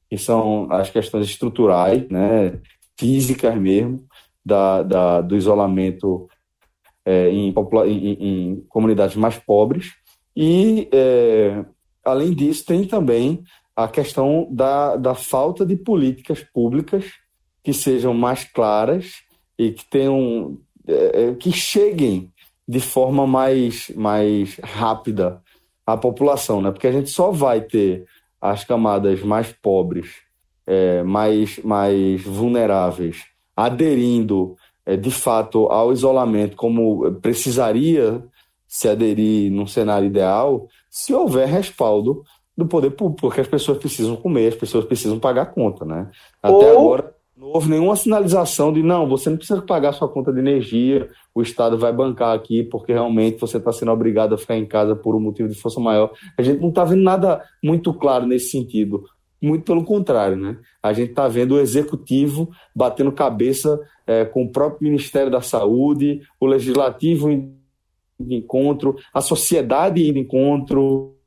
[0.09, 2.59] que são as questões estruturais, né,
[2.97, 4.05] físicas mesmo,
[4.45, 6.27] da, da do isolamento
[7.05, 7.53] é, em,
[7.87, 9.91] em, em, comunidades mais pobres.
[10.35, 11.65] E, é,
[12.05, 13.43] além disso, tem também
[13.75, 17.05] a questão da, da falta de políticas públicas
[17.63, 19.23] que sejam mais claras
[19.57, 22.32] e que tenham é, é, que cheguem
[22.73, 25.39] de forma mais, mais rápida
[25.85, 26.71] à população, né?
[26.71, 28.05] Porque a gente só vai ter
[28.41, 30.07] as camadas mais pobres,
[30.65, 34.55] é, mais, mais vulneráveis, aderindo
[34.87, 38.23] é, de fato ao isolamento como precisaria
[38.67, 42.23] se aderir num cenário ideal, se houver respaldo
[42.57, 46.09] do poder público, porque as pessoas precisam comer, as pessoas precisam pagar a conta, né?
[46.41, 46.79] Até Ou...
[46.79, 51.09] agora não houve nenhuma sinalização de não, você não precisa pagar sua conta de energia,
[51.35, 54.95] o Estado vai bancar aqui porque realmente você está sendo obrigado a ficar em casa
[54.95, 56.13] por um motivo de força maior.
[56.37, 59.03] A gente não está vendo nada muito claro nesse sentido.
[59.41, 60.57] Muito pelo contrário, né?
[60.81, 63.77] A gente está vendo o executivo batendo cabeça
[64.07, 67.53] é, com o próprio Ministério da Saúde, o legislativo em
[68.21, 71.17] encontro, a sociedade indo em encontro,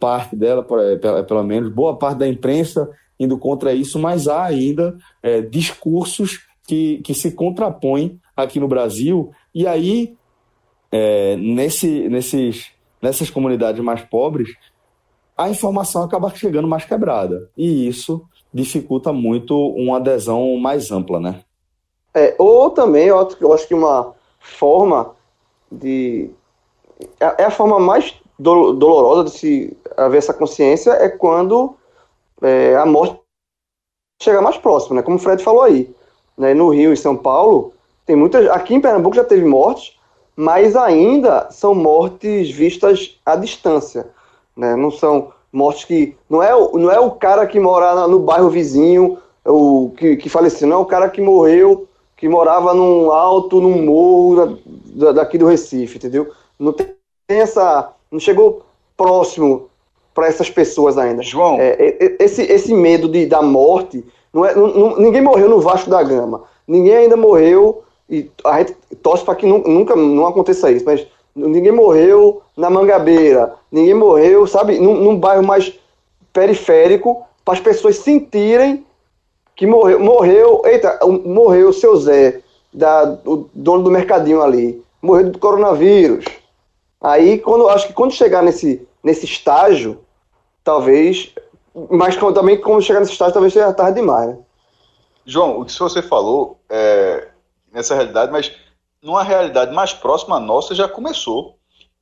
[0.00, 2.90] parte dela, é, pelo menos, boa parte da imprensa
[3.24, 9.32] indo contra isso, mas há ainda é, discursos que, que se contrapõem aqui no Brasil,
[9.54, 10.16] e aí,
[10.90, 14.54] é, nesse, nesses, nessas comunidades mais pobres,
[15.36, 17.50] a informação acaba chegando mais quebrada.
[17.56, 21.40] E isso dificulta muito uma adesão mais ampla, né?
[22.14, 23.18] É, ou também, eu
[23.52, 25.14] acho que uma forma
[25.70, 26.30] de.
[27.18, 31.76] É, é a forma mais dolorosa de se haver essa consciência é quando
[32.44, 33.18] é, a morte
[34.22, 35.02] chega mais próxima, né?
[35.02, 35.94] Como o Fred falou aí.
[36.36, 36.52] Né?
[36.52, 37.72] No Rio e São Paulo,
[38.04, 38.48] tem muitas.
[38.50, 39.96] Aqui em Pernambuco já teve mortes,
[40.36, 44.08] mas ainda são mortes vistas à distância.
[44.56, 44.76] Né?
[44.76, 46.16] Não são mortes que.
[46.28, 50.68] Não é, não é o cara que mora no bairro vizinho, o que, que faleceu,
[50.68, 54.58] não é o cara que morreu, que morava num alto, num morro
[54.94, 56.30] da, daqui do Recife, entendeu?
[56.58, 56.94] Não tem
[57.28, 57.90] essa.
[58.10, 58.64] Não chegou
[58.96, 59.68] próximo
[60.14, 61.22] para essas pessoas ainda.
[61.22, 61.56] João.
[61.58, 64.04] É, esse, esse medo de, da morte.
[64.32, 66.44] Não é, não, ninguém morreu no Vasco da Gama.
[66.66, 67.82] Ninguém ainda morreu.
[68.08, 72.70] E a gente torce para que nunca, nunca não aconteça isso, mas ninguém morreu na
[72.70, 75.72] Mangabeira, ninguém morreu, sabe, num, num bairro mais
[76.32, 78.84] periférico, para as pessoas sentirem
[79.56, 82.40] que morreu, morreu, eita, morreu o seu Zé,
[82.72, 86.24] da, o dono do mercadinho ali, morreu do coronavírus.
[87.00, 90.04] Aí, quando, acho que quando chegar nesse, nesse estágio,
[90.64, 91.32] talvez,
[91.90, 94.38] mas também quando chegar nesse estágio, talvez seja tarde demais, né?
[95.26, 97.28] João, o que você falou é
[97.72, 98.52] nessa realidade, mas
[99.02, 101.58] numa realidade mais próxima à nossa, já começou.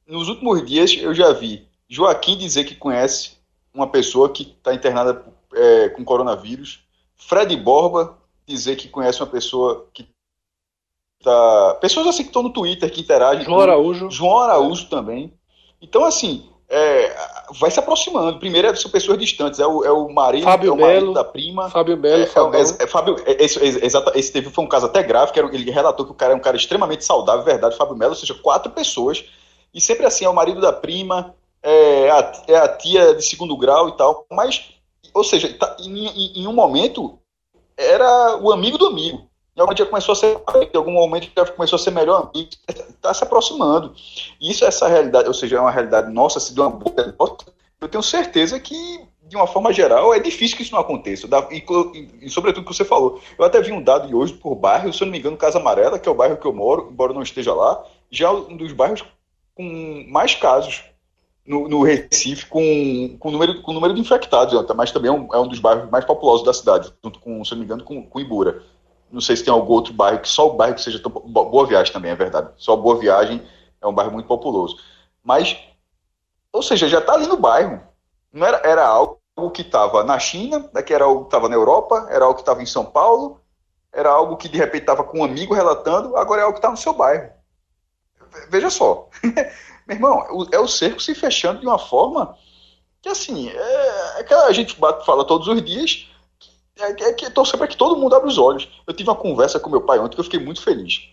[0.07, 3.33] Nos últimos dias, eu já vi Joaquim dizer que conhece
[3.75, 6.85] uma pessoa que está internada é, com coronavírus,
[7.17, 10.07] Fred Borba dizer que conhece uma pessoa que
[11.19, 11.75] está.
[11.81, 13.45] Pessoas assim que estão no Twitter, que interagem.
[13.45, 14.11] João Araújo.
[14.11, 15.33] João Araújo também.
[15.81, 17.15] Então, assim, é,
[17.61, 18.39] vai se aproximando.
[18.39, 21.23] Primeiro é, são pessoas distantes, é o, é o marido, Fábio é o marido da
[21.23, 21.69] prima.
[21.69, 22.59] Fábio Belo, é, Fábio.
[22.59, 25.71] É, é, Fábio é, esse, esse, teve, foi um caso até grave, que era, ele
[25.71, 28.73] relatou que o cara é um cara extremamente saudável, verdade, Fábio Melo, ou seja, quatro
[28.73, 29.23] pessoas.
[29.75, 33.55] E sempre assim, é o marido da prima, é a, é a tia de segundo
[33.57, 34.27] grau e tal.
[34.33, 34.71] Mas,
[35.13, 37.19] ou seja, tá, em, em, em um momento,
[37.77, 39.29] era o amigo do amigo.
[39.55, 40.41] Em algum dia começou a ser,
[40.73, 43.95] em algum momento já começou a ser melhor amigo, está se aproximando.
[44.41, 47.53] Isso é essa realidade, ou seja, é uma realidade nossa, se de uma boa nossa,
[47.81, 51.29] eu tenho certeza que, de uma forma geral, é difícil que isso não aconteça.
[51.51, 53.21] E, e, e sobretudo o que você falou.
[53.39, 55.59] Eu até vi um dado de hoje por bairro, se eu não me engano, Casa
[55.59, 58.57] Amarela, que é o bairro que eu moro, embora não esteja lá, já é um
[58.57, 59.05] dos bairros
[59.55, 60.85] com mais casos
[61.47, 65.39] no, no, Recife com, com, número, com número de infectados, mas também é um, é
[65.39, 68.21] um dos bairros mais populosos da cidade, junto com, se não me engano, com, com
[68.21, 68.63] Ibura.
[69.13, 71.67] Não sei se tem algum outro bairro, que só o bairro que seja tão, Boa
[71.67, 72.51] Viagem também, é verdade.
[72.57, 73.47] Só Boa Viagem
[73.81, 74.79] é um bairro muito populoso.
[75.23, 75.57] Mas,
[76.51, 77.81] ou seja, já está ali no bairro.
[78.33, 79.21] Não era, era algo
[79.53, 82.41] que estava na China, né, que era algo que estava na Europa, era algo que
[82.41, 83.41] estava em São Paulo,
[83.93, 86.71] era algo que de repente estava com um amigo relatando, agora é algo que está
[86.71, 87.31] no seu bairro.
[88.49, 89.11] Veja só.
[89.87, 92.35] Meu irmão, é o cerco se fechando de uma forma
[93.03, 96.09] que, assim, é, é que a gente bate, fala todos os dias,
[96.79, 98.69] é, é que torcer para que todo mundo abra os olhos.
[98.87, 101.09] Eu tive uma conversa com meu pai ontem que eu fiquei muito feliz.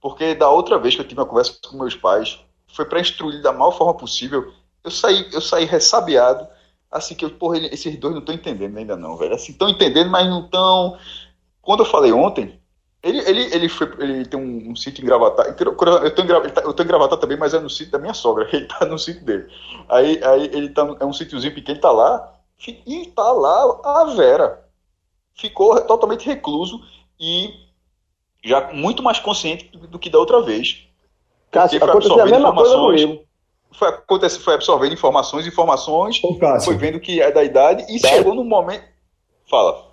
[0.00, 3.42] Porque da outra vez que eu tive uma conversa com meus pais, foi para instruir
[3.42, 4.52] da maior forma possível.
[4.82, 6.46] Eu saí, eu saí ressabiado,
[6.90, 9.34] assim que eu, porra, esses dois não estão entendendo ainda não, velho.
[9.34, 10.98] Assim, estão entendendo, mas não estão.
[11.60, 12.58] Quando eu falei ontem,
[13.02, 15.46] ele, ele, ele, foi, ele tem um, um sítio em Gravatar.
[15.46, 18.48] Eu tô em, Gravatar, eu em também, mas é no sítio da minha sogra.
[18.52, 19.46] Ele tá no sítio dele.
[19.88, 22.34] Aí, aí ele tá, é um sítiozinho pequeno, ele tá lá.
[22.66, 24.69] E tá lá a Vera.
[25.40, 26.80] Ficou totalmente recluso
[27.18, 27.54] e
[28.44, 30.86] já muito mais consciente do, do que da outra vez.
[31.50, 33.24] Cássio, aconteceu a mesma coisa comigo.
[33.72, 38.34] Foi, acontece, foi absorvendo informações, informações, Ô, foi vendo que é da idade e chegou
[38.34, 38.84] no momento.
[39.48, 39.90] Fala.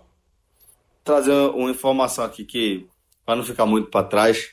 [1.03, 2.87] Trazer uma informação aqui que
[3.25, 4.49] para não ficar muito para trás,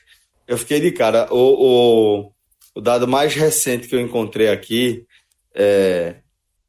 [0.47, 1.27] eu fiquei de cara.
[1.31, 2.31] O, o,
[2.75, 5.05] o, dado mais recente que eu encontrei aqui
[5.53, 6.17] é.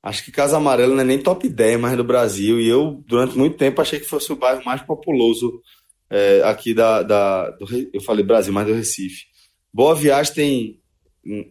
[0.07, 2.61] Acho que Casa Amarela não é nem top 10 mais do Brasil.
[2.61, 5.61] E eu, durante muito tempo, achei que fosse o bairro mais populoso
[6.09, 7.03] é, aqui da.
[7.03, 9.25] da do, eu falei Brasil, mas do Recife.
[9.75, 10.81] Boa Viagem tem.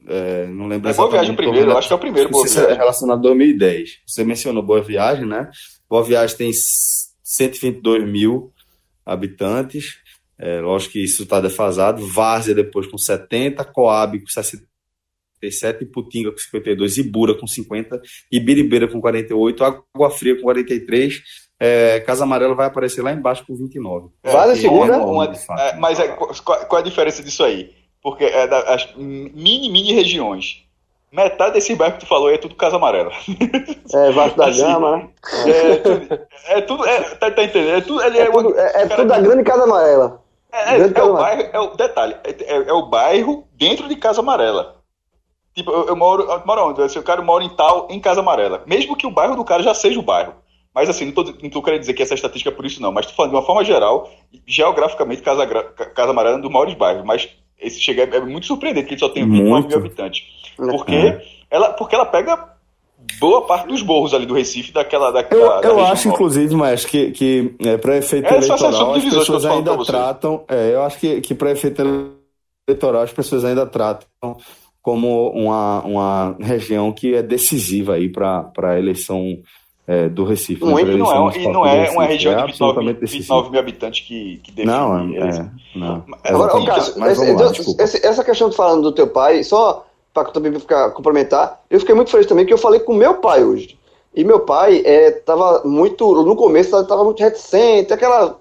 [0.07, 2.29] É, não lembro é Boa Viagem primeiro, eu acho que é o primeiro.
[2.29, 2.71] Boa Viagem.
[2.71, 3.89] É relacionado a 2010.
[4.07, 5.51] Você mencionou Boa Viagem, né?
[5.89, 8.53] Boa Viagem tem 122 mil
[9.05, 9.97] habitantes.
[10.39, 12.07] É, lógico que isso está defasado.
[12.07, 14.27] Várzea depois com 70, Coab com
[15.41, 21.21] 67, Iputinga com 52, Ibura com 50, Ibiribeira com 48, Água Fria com 43.
[21.57, 24.09] É, Casa Amarela vai aparecer lá embaixo com 29.
[24.23, 24.97] É, vale segunda?
[24.97, 25.25] Uma,
[25.57, 26.33] é, mas é, qual,
[26.65, 27.73] qual, é a diferença disso aí?
[28.01, 30.65] Porque é das mini, mini regiões.
[31.11, 33.11] Metade desse bairro que tu falou é tudo Casa Amarela.
[33.93, 35.09] É, Vasco da assim, Gama, né?
[35.47, 36.27] É, tudo.
[36.47, 37.77] É tudo é, tá, tá entendendo?
[37.77, 40.21] É tudo, é, é, tudo, é, é tudo da grande Casa Amarela.
[40.51, 43.95] É, é, é o bairro, é o detalhe, é, é, é, o bairro dentro de
[43.95, 44.74] Casa Amarela.
[45.55, 46.81] Tipo, eu, eu moro, eu moro onde?
[46.81, 48.61] Assim, o cara mora em tal, em Casa Amarela.
[48.67, 50.33] Mesmo que o bairro do cara já seja o bairro.
[50.73, 52.91] Mas assim, não tô, não tô querendo dizer que essa estatística é por isso, não.
[52.91, 54.11] Mas tô falando de uma forma geral,
[54.45, 57.05] geograficamente, Casa, Casa Amarela é um dos maiores bairros.
[57.05, 60.23] Mas esse chega, é muito surpreendente que ele só tem 29 mil habitantes.
[60.57, 61.25] Porque, é.
[61.49, 62.49] ela, porque ela pega
[63.17, 65.11] boa parte dos morros ali do Recife, daquela.
[65.11, 69.45] daquela eu, eu acho, inclusive, mas que, que é, para efeito é, eleitoral as pessoas
[69.45, 70.43] ainda tratam.
[70.49, 71.81] É, eu acho que, que para efeito
[72.67, 74.35] eleitoral as pessoas ainda tratam
[74.85, 79.39] como uma, uma região que é decisiva aí para a eleição
[79.87, 80.63] é, do Recife.
[80.63, 84.05] Não, e não é, e não é uma região é de 29, 29 mil habitantes
[84.05, 84.71] que, que define.
[84.71, 86.05] Não, é, é, não.
[86.23, 87.01] Agora, Cássio,
[87.79, 92.11] essa questão de falando do teu pai, só para também ficar complementar, eu fiquei muito
[92.11, 93.79] feliz também que eu falei com meu pai hoje.
[94.15, 98.39] E meu pai estava é, muito, no começo estava muito reticente, aquela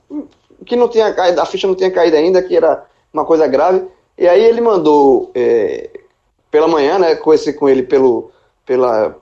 [0.66, 3.86] que não tinha caído, a ficha não tinha caído ainda, que era uma coisa grave.
[4.18, 5.88] E aí ele mandou é,
[6.54, 8.30] pela manhã, né, conheci com ele pelo
[8.64, 9.16] pela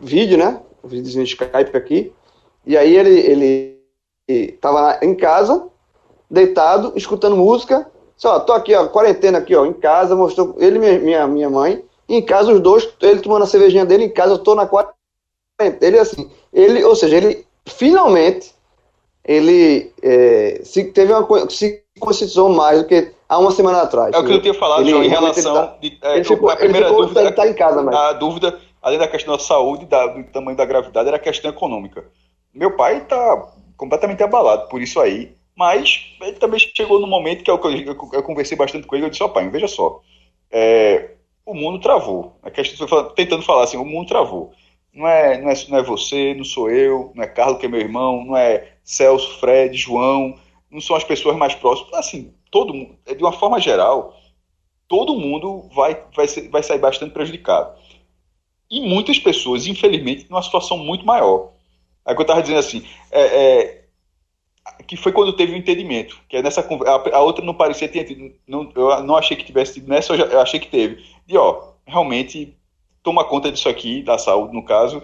[0.00, 2.12] vídeo, né, vídeos no Skype aqui.
[2.66, 3.78] E aí ele ele
[4.28, 5.64] estava em casa,
[6.28, 7.88] deitado, escutando música.
[8.16, 11.84] Só, tô aqui, ó, quarentena aqui, ó, em casa, mostrou ele minha, minha mãe.
[12.08, 14.92] Em casa, os dois, ele tomando a cervejinha dele, em casa, eu tô na quarta.
[15.80, 18.52] Ele, assim, ele, ou seja, ele finalmente,
[19.24, 24.14] ele é, se teve uma se conscientizou mais do que há uma semana atrás.
[24.14, 25.56] É o que eu tinha falado, João, em relação.
[25.80, 27.20] Ele, tá, de, é, ele ficou, a primeira ficou, dúvida.
[27.22, 27.94] Ele tá em casa, mas...
[27.94, 31.50] A dúvida, além da questão da saúde, da, do tamanho da gravidade, era a questão
[31.50, 32.04] econômica.
[32.52, 37.50] Meu pai está completamente abalado por isso aí, mas ele também chegou no momento que
[37.50, 40.00] eu, eu, eu conversei bastante com ele, eu disse, ó pai, veja só,
[40.50, 41.12] é,
[41.46, 42.36] o mundo travou.
[42.42, 44.52] A questão, tentando falar assim, o mundo travou.
[44.94, 47.68] Não é, não, é, não é você, não sou eu, não é Carlos que é
[47.68, 50.34] meu irmão, não é Celso, Fred, João,
[50.70, 51.94] não são as pessoas mais próximas.
[51.94, 54.14] Assim, todo mundo, é, de uma forma geral,
[54.86, 57.74] todo mundo vai, vai, vai sair bastante prejudicado.
[58.70, 61.52] E muitas pessoas, infelizmente, numa situação muito maior.
[62.04, 63.84] Aí eu estava dizendo assim, é, é,
[64.86, 67.88] que foi quando teve o um entendimento, que é nessa a, a outra não parecia
[67.88, 70.68] ter tido, não, eu não achei que tivesse tido nessa, eu, já, eu achei que
[70.68, 72.56] teve de ó, realmente
[73.02, 75.02] toma conta disso aqui, da saúde no caso,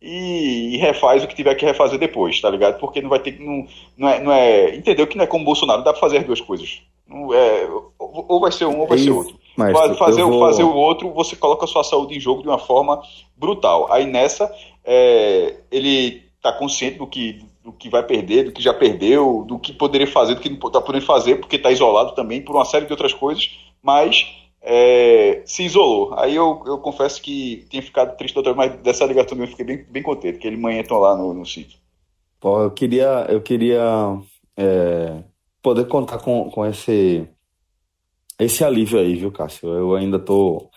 [0.00, 2.78] e, e, refaz o que tiver que refazer depois, tá ligado?
[2.78, 5.84] Porque não vai ter não, não é, não é entendeu que não é como Bolsonaro,
[5.84, 6.82] dá pra fazer as duas coisas.
[7.06, 9.38] Não é, ou vai ser um ou vai ser outro.
[9.58, 10.40] Mestre, fazer, vou...
[10.40, 13.02] fazer o outro, você coloca a sua saúde em jogo de uma forma
[13.36, 13.92] brutal.
[13.92, 14.50] Aí nessa,
[14.84, 19.58] é, ele está consciente do que, do que vai perder, do que já perdeu, do
[19.58, 22.64] que poderia fazer, do que não está podendo fazer, porque está isolado também por uma
[22.64, 23.50] série de outras coisas,
[23.82, 24.26] mas
[24.62, 26.14] é, se isolou.
[26.18, 29.84] Aí eu, eu confesso que tinha ficado triste, doutor, mas dessa ligação eu fiquei bem,
[29.88, 31.78] bem contente, que ele manhã estão lá no, no sítio.
[32.38, 34.18] Pô, eu queria, eu queria
[34.56, 35.22] é,
[35.62, 37.26] poder contar com, com esse,
[38.38, 39.68] esse alívio aí, viu, Cássio?
[39.68, 40.70] Eu ainda estou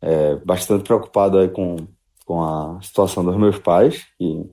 [0.00, 1.76] é, bastante preocupado aí com,
[2.24, 4.44] com a situação dos meus pais, e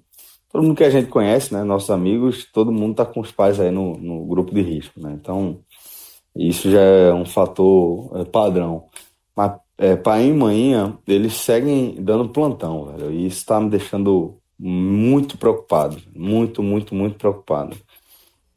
[0.52, 3.60] todo mundo que a gente conhece, né, nossos amigos, todo mundo está com os pais
[3.60, 5.12] aí no, no grupo de risco, né?
[5.20, 5.60] Então,
[6.36, 8.86] isso já é um fator é, padrão.
[9.36, 10.74] Mas é, pai e mãe,
[11.08, 13.12] eles seguem dando plantão, velho.
[13.12, 15.98] E isso está me deixando muito preocupado.
[16.14, 17.76] Muito, muito, muito preocupado.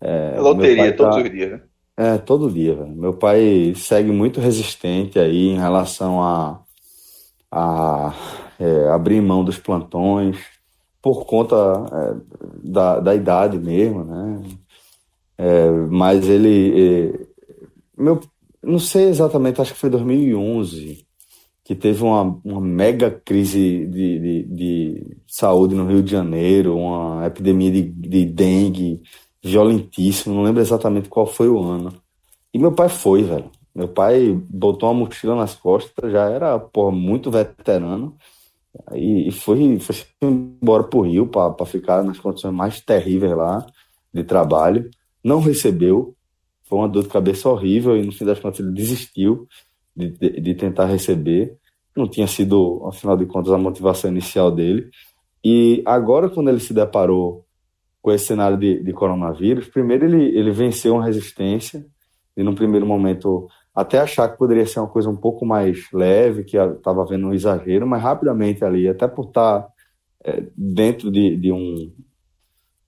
[0.00, 1.22] É, é loteria todos tá...
[1.22, 1.60] os dias, né?
[1.96, 2.94] É, todo dia, velho.
[2.94, 6.60] Meu pai segue muito resistente aí em relação a,
[7.50, 8.14] a
[8.58, 10.38] é, abrir mão dos plantões
[11.02, 12.16] por conta é,
[12.62, 14.42] da, da idade mesmo, né?
[15.36, 17.27] É, mas ele,
[17.98, 18.20] meu,
[18.62, 21.06] não sei exatamente, acho que foi 2011
[21.68, 27.26] que teve uma, uma mega crise de, de, de, saúde no Rio de Janeiro, uma
[27.26, 29.02] epidemia de, de dengue
[29.42, 31.92] violentíssima, não lembro exatamente qual foi o ano.
[32.54, 33.50] E meu pai foi, velho.
[33.74, 38.16] Meu pai botou uma mochila nas costas, já era porra, muito veterano,
[38.94, 43.66] e, e foi, foi embora pro Rio para ficar nas condições mais terríveis lá
[44.12, 44.90] de trabalho.
[45.22, 46.14] Não recebeu,
[46.68, 49.46] foi uma dor de cabeça horrível e no fim das contas ele desistiu
[49.96, 51.56] de, de, de tentar receber.
[51.96, 54.90] Não tinha sido, afinal de contas, a motivação inicial dele.
[55.44, 57.44] E agora, quando ele se deparou
[58.02, 61.84] com esse cenário de, de coronavírus, primeiro ele, ele venceu uma resistência
[62.36, 66.44] e, no primeiro momento, até achar que poderia ser uma coisa um pouco mais leve,
[66.44, 69.66] que estava havendo um exagero, mas rapidamente ali, até por estar
[70.24, 71.92] é, dentro de, de um,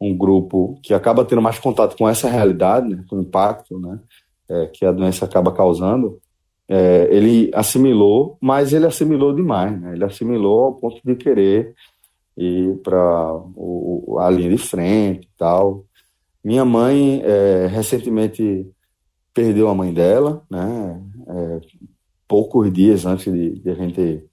[0.01, 4.01] um grupo que acaba tendo mais contato com essa realidade, né, com o impacto né,
[4.49, 6.19] é, que a doença acaba causando,
[6.67, 11.75] é, ele assimilou, mas ele assimilou demais, né, ele assimilou ao ponto de querer
[12.37, 12.99] ir para
[14.21, 15.85] a linha de frente e tal.
[16.43, 18.67] Minha mãe é, recentemente
[19.35, 21.61] perdeu a mãe dela, né, é,
[22.27, 24.25] poucos dias antes de, de a gente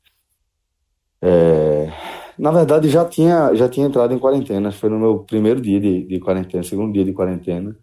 [1.22, 1.92] é,
[2.38, 4.72] na verdade, já tinha, já tinha entrado em quarentena.
[4.72, 7.76] Foi no meu primeiro dia de, de quarentena, segundo dia de quarentena.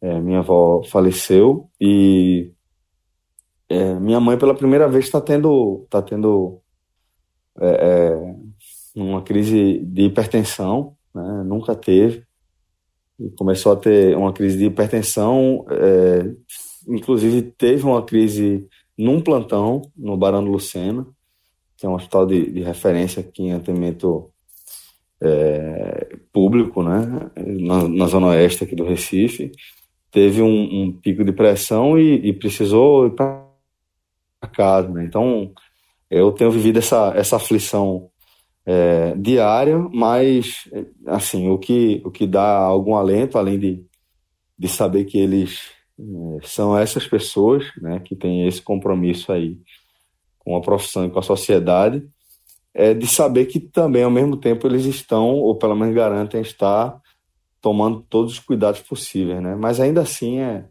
[0.00, 2.52] É, minha avó faleceu e
[3.68, 6.60] é, minha mãe, pela primeira vez, está tendo, tá tendo
[7.60, 8.34] é, é,
[8.94, 10.96] uma crise de hipertensão.
[11.14, 11.42] Né?
[11.44, 12.24] Nunca teve.
[13.18, 15.64] E começou a ter uma crise de hipertensão.
[15.70, 16.34] É,
[16.88, 18.66] inclusive, teve uma crise
[18.96, 21.06] num plantão no Barão do Lucena
[21.82, 24.30] que é um hospital de, de referência aqui em atendimento
[25.20, 29.50] é, público, né, na, na, zona oeste aqui do Recife,
[30.08, 33.44] teve um, um pico de pressão e, e precisou ir para
[34.52, 35.04] casa, né?
[35.04, 35.52] Então,
[36.08, 38.08] eu tenho vivido essa, essa aflição
[38.64, 40.70] é, diária, mas,
[41.04, 43.84] assim, o que, o que dá algum alento, além de,
[44.56, 45.62] de saber que eles
[45.98, 49.58] é, são essas pessoas, né, que têm esse compromisso aí
[50.44, 52.06] com a profissão e com a sociedade,
[52.74, 57.00] é de saber que também, ao mesmo tempo, eles estão, ou pelo menos garantem estar,
[57.60, 59.54] tomando todos os cuidados possíveis, né?
[59.54, 60.64] Mas ainda assim, é,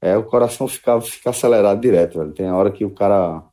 [0.00, 2.32] é o coração ficar fica acelerado direto, velho.
[2.32, 3.44] Tem a hora que o cara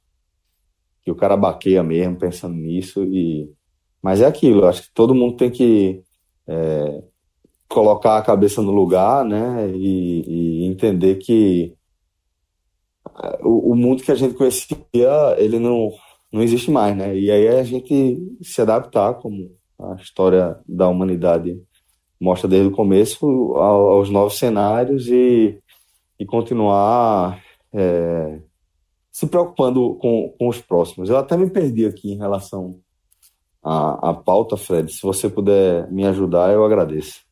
[1.03, 3.51] que o cara baqueia mesmo pensando nisso e
[4.01, 6.03] mas é aquilo, acho que todo mundo tem que
[6.47, 7.03] é,
[7.67, 11.73] colocar a cabeça no lugar, né, e, e entender que
[13.41, 15.91] o, o, mundo que a gente conhecia, ele não,
[16.31, 17.17] não existe mais, né?
[17.17, 21.61] E aí a gente se adaptar, como a história da humanidade
[22.19, 25.59] mostra desde o começo, aos novos cenários e,
[26.19, 27.41] e continuar
[27.73, 28.39] é,
[29.11, 31.09] se preocupando com, com os próximos.
[31.09, 32.79] Eu até me perdi aqui em relação
[33.63, 34.91] à, à pauta, Fred.
[34.91, 37.23] Se você puder me ajudar, eu agradeço.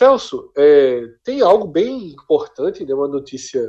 [0.00, 3.60] Celso, é, tem algo bem importante, né, uma notícia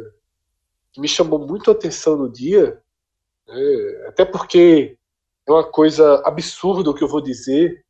[0.91, 2.81] que me chamou muito a atenção no dia,
[3.47, 4.97] né, até porque
[5.47, 7.83] é uma coisa absurda o que eu vou dizer,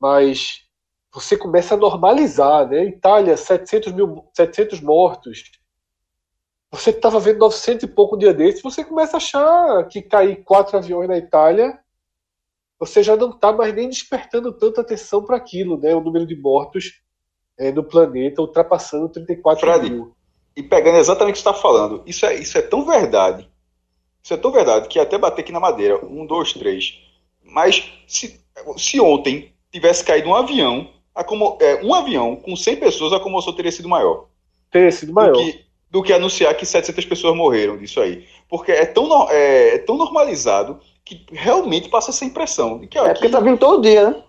[0.00, 0.66] mas
[1.12, 2.84] você começa a normalizar, né?
[2.84, 5.50] Itália, 700, mil, 700 mortos.
[6.70, 10.42] Você estava vendo 900 e pouco um dia desse, você começa a achar que cair
[10.44, 11.78] quatro aviões na Itália,
[12.78, 15.94] você já não está mais nem despertando tanta atenção para aquilo, né?
[15.94, 17.00] O número de mortos
[17.58, 20.16] é, no planeta ultrapassando 34 Fred, mil
[20.56, 23.48] e pegando exatamente o que você está falando, isso é, isso é tão verdade
[24.22, 26.04] Isso é tão verdade que até bater aqui na madeira.
[26.04, 26.98] Um, dois, três.
[27.44, 28.40] Mas se,
[28.76, 30.88] se ontem tivesse caído um avião,
[31.26, 34.26] como, é, um avião com 100 pessoas, a comoção teria sido maior.
[34.70, 35.32] Teria sido maior.
[35.32, 38.26] Do que, do que anunciar que 700 pessoas morreram disso aí.
[38.48, 42.78] Porque é tão, é, é tão normalizado que realmente passa essa impressão.
[42.78, 43.32] De que, ó, é porque que...
[43.32, 44.22] tá vindo todo dia, né?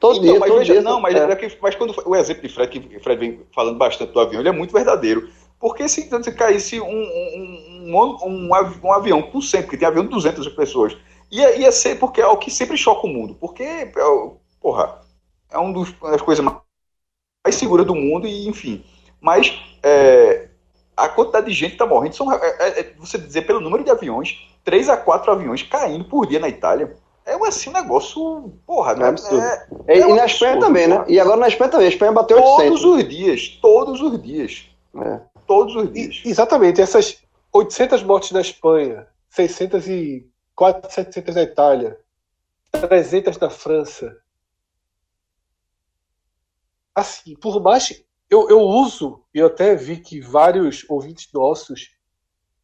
[0.00, 0.82] Todo então, dia, mas, todo veja, dia.
[0.82, 1.18] Não, mas, é.
[1.18, 4.48] é mas quando o exemplo de Fred, que Fred vem falando bastante do avião, ele
[4.48, 5.30] é muito verdadeiro.
[5.64, 8.50] Porque se, se caísse um, um, um, um,
[8.84, 10.94] um avião com 100, porque tem avião de 200 pessoas,
[11.32, 13.34] ia, ia ser porque é o que sempre choca o mundo.
[13.40, 13.90] Porque, é
[14.60, 15.00] porra,
[15.50, 18.84] é um uma das coisas mais seguras do mundo, e enfim.
[19.22, 20.50] Mas é,
[20.94, 23.82] a quantidade de gente que está morrendo, são, é, é, é, você dizer pelo número
[23.82, 26.94] de aviões, 3 a 4 aviões caindo por dia na Itália.
[27.24, 29.42] É assim, um negócio, porra, é, absurdo.
[29.42, 31.02] É, é, e na Espanha também, né?
[31.08, 34.68] E agora na Espanha também, a Espanha bateu Todos os dias, todos os dias.
[34.94, 35.33] É.
[35.46, 36.22] Todos os dias.
[36.24, 37.22] E, exatamente, essas
[37.52, 42.00] 800 mortes na Espanha, 600 e quase 700 na Itália,
[42.70, 44.16] 300 na França.
[46.94, 51.90] Assim, por mais eu, eu uso, e eu até vi que vários ouvintes nossos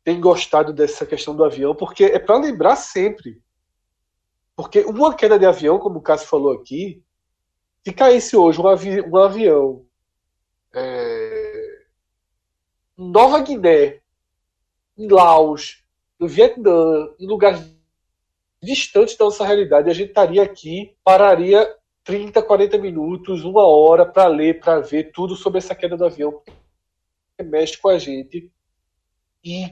[0.03, 3.43] têm gostado dessa questão do avião, porque é para lembrar sempre.
[4.57, 7.03] Porque uma queda de avião, como o Cássio falou aqui,
[7.85, 9.87] se caísse hoje um, avi um avião
[10.75, 11.10] é,
[13.01, 14.03] Nova Guiné,
[14.99, 15.83] em Laos,
[16.19, 17.75] no Vietnã, em lugares
[18.63, 21.67] distantes da nossa realidade, a gente estaria aqui, pararia
[22.05, 26.43] 30, 40 minutos, uma hora para ler, para ver tudo sobre essa queda do avião.
[27.43, 28.53] Mexe com a gente.
[29.43, 29.71] E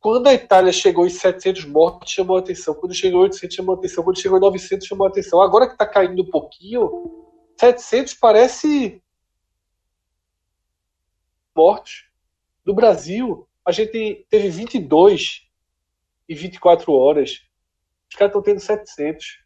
[0.00, 2.74] quando a Itália chegou em 700 mortos, chamou a atenção.
[2.74, 4.02] Quando chegou em 800, chamou a atenção.
[4.02, 5.42] Quando chegou em 900, chamou a atenção.
[5.42, 9.02] Agora que está caindo um pouquinho, 700 parece
[11.54, 12.06] mortos.
[12.66, 15.42] No Brasil, a gente teve 22
[16.28, 17.42] e 24 horas.
[18.10, 19.38] Os caras estão tendo 700.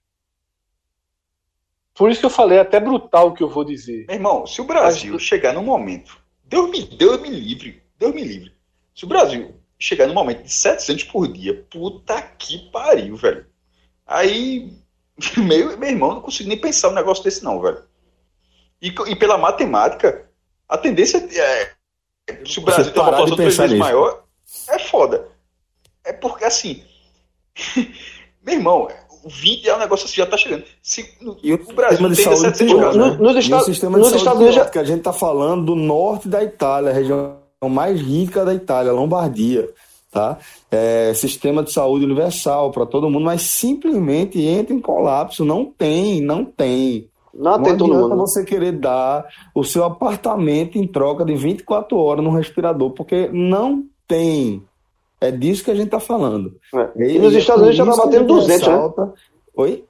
[1.94, 4.06] Por isso que eu falei, é até brutal o que eu vou dizer.
[4.06, 5.22] Meu irmão, se o Brasil Mas...
[5.22, 6.18] chegar no momento.
[6.44, 7.82] Deus me, Deus me livre.
[7.98, 8.56] Deus me livre.
[8.94, 13.46] Se o Brasil chegar no momento de 700 por dia, puta que pariu, velho.
[14.06, 14.72] Aí,
[15.36, 17.84] meu, meu irmão, não consigo nem pensar um negócio desse, não, velho.
[18.80, 20.30] E, e pela matemática,
[20.66, 21.79] a tendência é.
[22.46, 24.22] Se o Brasil tem uma população três vezes maior,
[24.68, 25.28] é foda.
[26.04, 26.82] É porque, assim.
[28.44, 28.88] meu irmão,
[29.22, 30.64] o 20 é um negócio assim, já está chegando.
[30.82, 32.96] Se, no, e o Brasil tem 700 casos.
[32.96, 33.16] Né?
[33.20, 34.64] Nos Estados, nos Estados Unidos, já...
[34.66, 38.92] que a gente está falando do norte da Itália, a região mais rica da Itália,
[38.92, 39.68] Lombardia.
[40.10, 40.38] Tá?
[40.70, 45.44] É, sistema de saúde universal para todo mundo, mas simplesmente entra em colapso.
[45.44, 47.08] Não tem, não tem.
[47.34, 48.16] Não, não adianta mundo.
[48.16, 53.84] você querer dar o seu apartamento em troca de 24 horas no respirador, porque não
[54.06, 54.64] tem.
[55.20, 56.56] É disso que a gente está falando.
[56.74, 56.90] É.
[56.96, 59.06] E, e, nos Estados Unidos já está batendo 200, ressalta...
[59.06, 59.12] né?
[59.54, 59.84] Oi?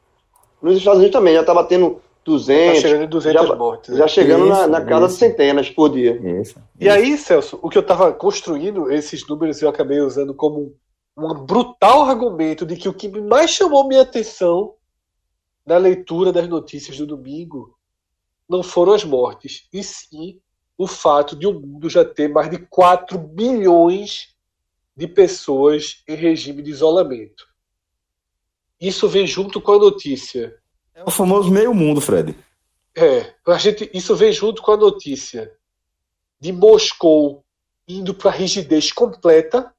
[0.61, 2.74] Nos Estados Unidos também já está batendo 200.
[2.74, 3.97] Tá chegando em 200 já, mortes.
[3.97, 6.20] Já chegando isso, na, na casa de centenas por dia.
[6.41, 10.74] Isso, e aí, Celso, o que eu estava construindo, esses números eu acabei usando como
[11.16, 14.74] um brutal argumento de que o que mais chamou minha atenção
[15.65, 17.77] na leitura das notícias do domingo
[18.49, 20.41] não foram as mortes, e sim
[20.77, 24.35] o fato de o mundo já ter mais de 4 bilhões
[24.97, 27.47] de pessoas em regime de isolamento.
[28.81, 30.59] Isso vem junto com a notícia.
[30.95, 32.35] É o famoso meio mundo, Fred.
[32.97, 35.53] É, a gente, isso vem junto com a notícia
[36.41, 37.45] de Moscou
[37.87, 39.73] indo para a rigidez completa,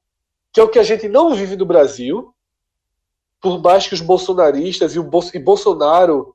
[0.52, 2.31] que é o que a gente não vive no Brasil,
[3.42, 6.34] por mais que os bolsonaristas e, o Bolso, e Bolsonaro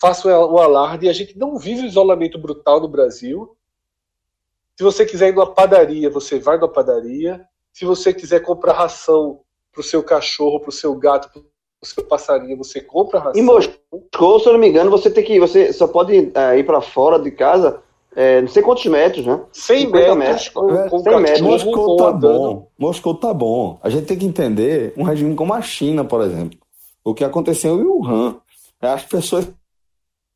[0.00, 3.54] façam o alarde, a gente não vive o isolamento brutal no Brasil.
[4.74, 7.46] Se você quiser ir numa padaria, você vai numa padaria.
[7.74, 11.42] Se você quiser comprar ração para o seu cachorro, para o seu gato, para
[11.82, 13.40] o seu passarinho, você compra ração.
[13.40, 15.38] Em Moscou, se eu não me engano, você tem que.
[15.38, 17.82] Você só pode é, ir para fora de casa
[18.16, 19.38] é, não sei quantos metros, né?
[19.52, 20.16] 100 metros.
[20.16, 21.40] metros com, é, com 100 metros.
[21.42, 22.68] Moscou tá bom.
[22.78, 23.78] Moscou tá bom.
[23.82, 26.58] A gente tem que entender um regime como a China, por exemplo.
[27.04, 28.36] O que aconteceu em Wuhan.
[28.80, 29.46] As pessoas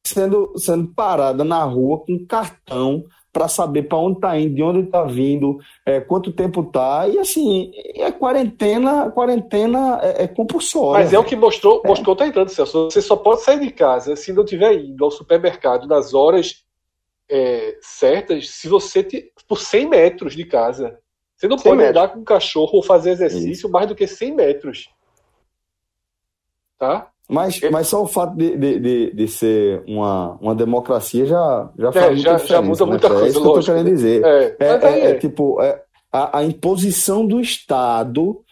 [0.06, 3.02] sendo, sendo paradas na rua com cartão
[3.32, 7.18] para saber para onde está indo, de onde está vindo, é, quanto tempo está e
[7.18, 11.04] assim é quarentena, quarentena é, é compulsória.
[11.04, 12.90] Mas é o que mostrou, mostrou tá entrando, Celso.
[12.90, 16.68] Você só pode sair de casa se não tiver indo ao supermercado nas horas
[17.30, 20.98] é, certas, se você te, por 100 metros de casa.
[21.36, 21.96] Você não pode metros.
[21.96, 23.70] andar com um cachorro ou fazer exercício Isso.
[23.70, 24.90] mais do que 100 metros.
[26.78, 27.08] Tá?
[27.28, 31.92] Mas, mas só o fato de, de, de, de, ser uma, uma democracia já, já
[31.92, 32.90] faz é, muita já, já muda né?
[32.90, 33.24] muita coisa.
[33.24, 34.24] É isso que eu estou querendo dizer.
[34.24, 35.80] É, é, é, é, tipo, é,
[36.12, 38.42] a, a imposição do Estado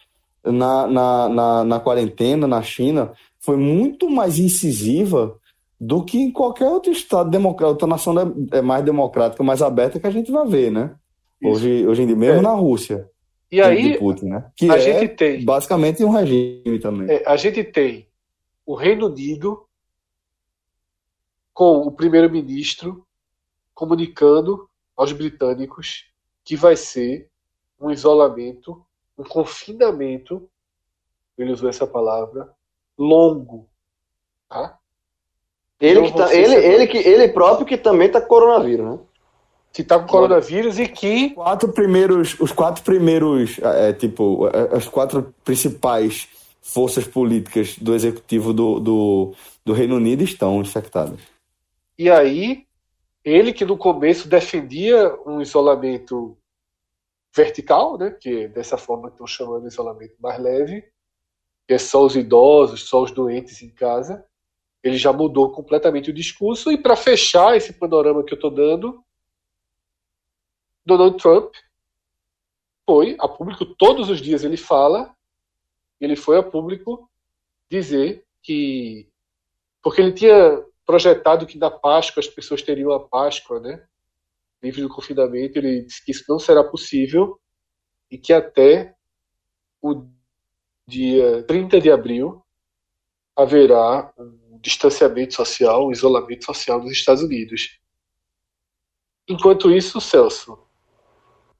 [0.45, 5.37] na, na, na, na quarentena na China foi muito mais incisiva
[5.79, 8.13] do que em qualquer outro estado democrático, outra nação
[8.51, 10.95] é mais democrática, mais aberta que a gente vai ver, né?
[11.41, 12.41] Hoje, hoje em dia, mesmo é.
[12.41, 13.09] na Rússia.
[13.51, 14.51] E aí, Putin, né?
[14.55, 17.09] que a é gente tem basicamente um regime também.
[17.09, 18.07] É, a gente tem
[18.65, 19.65] o Reino Unido
[21.53, 23.05] com o primeiro-ministro
[23.73, 26.05] comunicando aos britânicos
[26.43, 27.29] que vai ser
[27.79, 28.85] um isolamento,
[29.17, 30.49] um confinamento,
[31.37, 32.53] ele usou essa palavra,
[32.97, 33.67] longo.
[34.47, 34.78] Tá?
[35.79, 38.99] Ele, que tá, ele, ele, que, ele próprio que também está com coronavírus, né?
[39.71, 41.29] Que está com coronavírus e que.
[41.29, 46.27] Quatro primeiros, os quatro primeiros, é, tipo, é, as quatro principais
[46.61, 49.33] forças políticas do executivo do, do,
[49.65, 51.19] do Reino Unido estão infectadas.
[51.97, 52.65] E aí,
[53.23, 56.37] ele que no começo defendia um isolamento
[57.35, 60.83] vertical, né, que é dessa forma que estão chamando de isolamento mais leve,
[61.67, 64.25] que é só os idosos, só os doentes em casa,
[64.83, 66.71] ele já mudou completamente o discurso.
[66.71, 69.03] E para fechar esse panorama que eu estou dando,
[70.85, 71.53] Donald Trump
[72.87, 75.15] foi a público, todos os dias ele fala,
[75.99, 77.09] ele foi a público
[77.69, 79.07] dizer que.
[79.81, 83.85] Porque ele tinha projetado que na Páscoa as pessoas teriam a Páscoa, né?
[84.61, 87.39] Livre do confinamento, ele disse que isso não será possível
[88.11, 88.95] e que até
[89.81, 90.05] o
[90.87, 92.43] dia 30 de abril
[93.35, 97.79] haverá um distanciamento social, um isolamento social nos Estados Unidos.
[99.27, 100.59] Enquanto isso, Celso,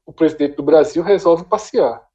[0.05, 2.07] o presidente do Brasil resolve passear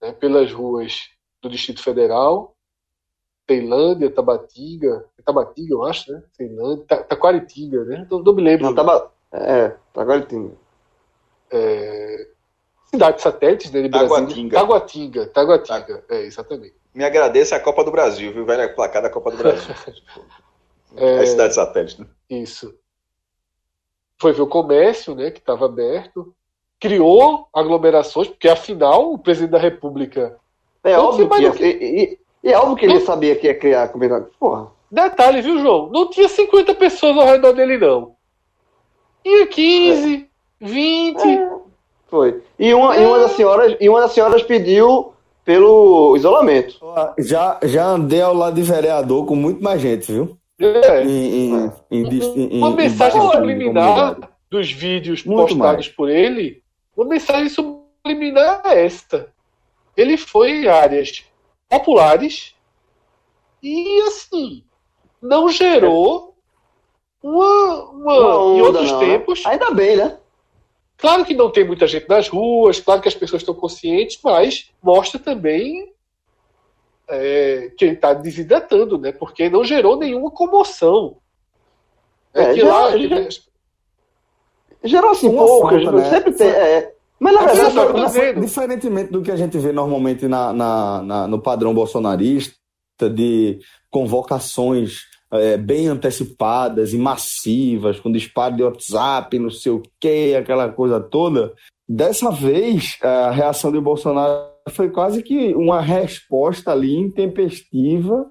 [0.00, 1.10] né, pelas ruas
[1.42, 2.56] do Distrito Federal,
[3.46, 6.22] Tailândia, Tabatinga, Tabatinga, eu acho, né?
[6.36, 8.06] Tailândia, Taquaritinga, né?
[8.10, 8.66] Não, não me lembro.
[8.66, 9.12] Não, taba...
[9.32, 10.56] É, Taquaritinga.
[11.50, 12.33] É...
[12.94, 14.16] Cidade satélites né, de Brasília.
[14.16, 14.56] Taguatinga.
[14.56, 16.74] Taguatinga, Taguatinga, é, exatamente.
[16.94, 18.44] Me agradeça a Copa do Brasil, viu?
[18.44, 19.74] Velha placar da Copa do Brasil.
[20.96, 22.06] é, é cidade satélite, né?
[22.30, 22.74] Isso.
[24.18, 26.34] Foi ver o comércio, né, que estava aberto,
[26.78, 30.36] criou aglomerações, porque afinal o presidente da República.
[30.84, 31.64] É óbvio que, que...
[31.64, 34.26] E, e, é óbvio que ele sabia que ia criar comunidade.
[34.38, 34.70] Porra.
[34.90, 35.90] Detalhe, viu, João?
[35.90, 38.14] Não tinha 50 pessoas ao redor dele, não.
[39.24, 40.30] Tinha 15,
[40.60, 40.64] é.
[40.64, 41.22] 20.
[41.22, 41.53] É.
[42.08, 42.42] Foi.
[42.58, 43.02] E uma, é.
[43.02, 45.12] e, uma das senhoras, e uma das senhoras pediu
[45.44, 46.78] pelo isolamento.
[47.18, 50.38] Já, já andei ao lado de vereador com muito mais gente, viu?
[50.58, 51.02] É.
[51.02, 54.16] Em, em, em, uma mensagem subliminar
[54.48, 55.88] dos vídeos muito postados mais.
[55.88, 56.62] por ele,
[56.96, 59.28] uma mensagem subliminar é esta.
[59.96, 61.24] Ele foi em áreas
[61.68, 62.54] populares
[63.62, 64.62] e, assim,
[65.20, 66.34] não gerou
[67.22, 69.06] uma, uma, uma em outros não, né?
[69.06, 69.44] tempos.
[69.44, 69.50] Né?
[69.50, 70.18] Ainda bem, né?
[70.96, 74.70] Claro que não tem muita gente nas ruas, claro que as pessoas estão conscientes, mas
[74.82, 75.92] mostra também
[77.08, 79.12] é, que ele está desidratando, né?
[79.12, 81.16] Porque não gerou nenhuma comoção.
[82.32, 83.28] É, é que gerou, lá, gerou,
[84.84, 86.10] gerou assim poucas, né?
[86.10, 86.48] sempre tem.
[86.48, 91.40] É, mas na verdade, diferentemente do que a gente vê normalmente na, na, na, no
[91.40, 92.54] padrão bolsonarista,
[93.12, 93.58] de
[93.90, 100.68] convocações é, bem antecipadas e massivas, com disparo de WhatsApp, não sei o que, aquela
[100.68, 101.52] coisa toda.
[101.88, 108.26] Dessa vez, a reação de Bolsonaro foi quase que uma resposta ali intempestiva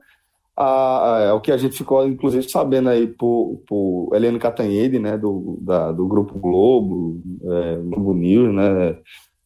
[0.55, 5.91] ao que a gente ficou, inclusive, sabendo aí por, por Heleno Catanhede, né, do, da,
[5.91, 8.97] do Grupo Globo, é, Globo News, né,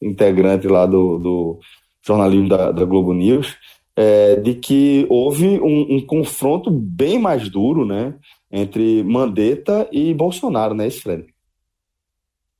[0.02, 1.58] integrante lá do, do
[2.06, 3.56] jornalismo da, da Globo News,
[4.00, 8.16] é, de que houve um, um, confronto bem mais duro né,
[8.48, 11.26] entre Mandetta e Bolsonaro, né, esse Fred?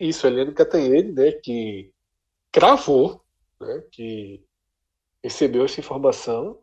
[0.01, 1.93] Isso, Heleno Catanhede, né, que
[2.51, 3.21] cravou,
[3.61, 4.43] né, que
[5.23, 6.59] recebeu essa informação,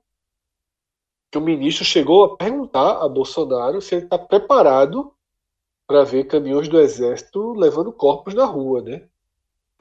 [1.31, 5.09] que o ministro chegou a perguntar a Bolsonaro se ele está preparado
[5.87, 9.03] para ver caminhões do Exército levando corpos na rua, né?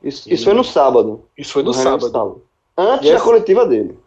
[0.00, 1.28] Isso, isso foi no sábado.
[1.36, 2.10] Isso foi no, no sábado.
[2.10, 2.48] sábado.
[2.76, 4.03] Antes da coletiva dele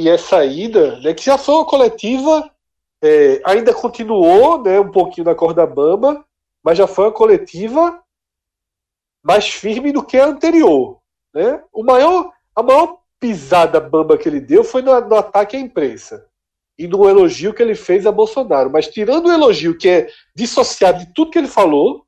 [0.00, 2.50] e essa ida, né, que já foi uma coletiva,
[3.02, 6.24] é, ainda continuou né, um pouquinho na corda bamba,
[6.64, 8.02] mas já foi uma coletiva
[9.22, 10.98] mais firme do que a anterior.
[11.34, 11.62] Né?
[11.70, 16.26] O maior, a maior pisada bamba que ele deu foi no, no ataque à imprensa
[16.78, 18.70] e no elogio que ele fez a Bolsonaro.
[18.70, 22.06] Mas tirando o elogio, que é dissociado de tudo que ele falou,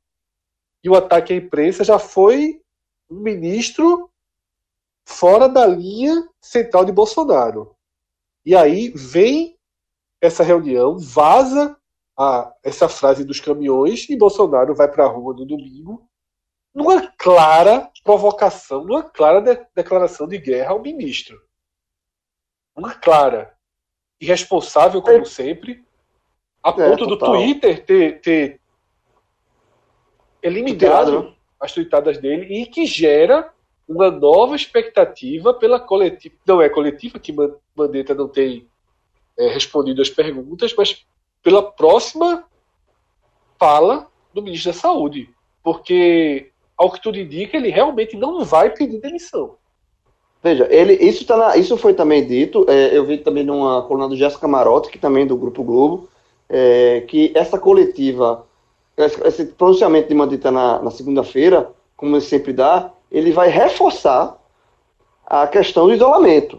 [0.82, 2.62] e o ataque à imprensa já foi
[3.10, 4.10] um ministro
[5.06, 7.71] fora da linha central de Bolsonaro.
[8.44, 9.56] E aí vem
[10.20, 11.76] essa reunião, vaza
[12.18, 16.08] a, essa frase dos caminhões e Bolsonaro vai para a rua no domingo
[16.74, 21.38] numa clara provocação, numa clara de, declaração de guerra ao ministro.
[22.74, 23.54] uma clara
[24.20, 25.24] irresponsável, como é.
[25.24, 25.84] sempre,
[26.62, 28.60] a é, ponto do Twitter ter, ter
[30.40, 31.36] eliminado né?
[31.60, 33.52] as tweetadas dele e que gera
[33.92, 36.34] uma nova expectativa pela coletiva.
[36.46, 37.34] Não é coletiva, que
[37.76, 38.66] Mandetta não tem
[39.38, 41.04] é, respondido as perguntas, mas
[41.42, 42.44] pela próxima
[43.58, 45.28] fala do ministro da Saúde.
[45.62, 49.56] Porque, ao que tudo indica, ele realmente não vai pedir demissão.
[50.42, 54.08] Veja, ele, isso, tá na, isso foi também dito, é, eu vi também numa coluna
[54.08, 56.08] do Jéssica Marotti, que também é do Grupo Globo,
[56.48, 58.44] é, que essa coletiva,
[58.96, 64.36] esse pronunciamento de Mandita na, na segunda-feira, como ele sempre dá, ele vai reforçar
[65.26, 66.58] a questão do isolamento.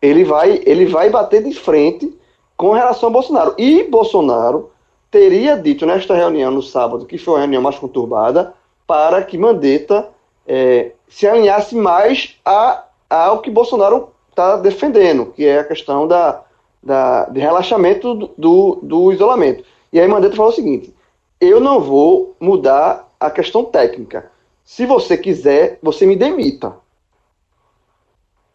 [0.00, 2.16] Ele vai, ele vai bater de frente
[2.56, 3.54] com relação a Bolsonaro.
[3.56, 4.70] E Bolsonaro
[5.10, 8.54] teria dito nesta reunião no sábado, que foi a reunião mais conturbada,
[8.86, 10.08] para que Mandetta
[10.46, 16.40] é, se alinhasse mais a ao que Bolsonaro está defendendo, que é a questão da,
[16.82, 19.62] da, de relaxamento do, do, do isolamento.
[19.92, 20.94] E aí Mandetta falou o seguinte:
[21.38, 24.31] eu não vou mudar a questão técnica.
[24.64, 26.76] Se você quiser, você me demita.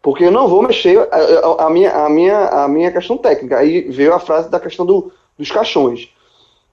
[0.02, 3.58] Porque eu não vou mexer a, a, a minha, a, minha, a minha questão técnica.
[3.58, 6.10] Aí veio a frase da questão do, dos caixões.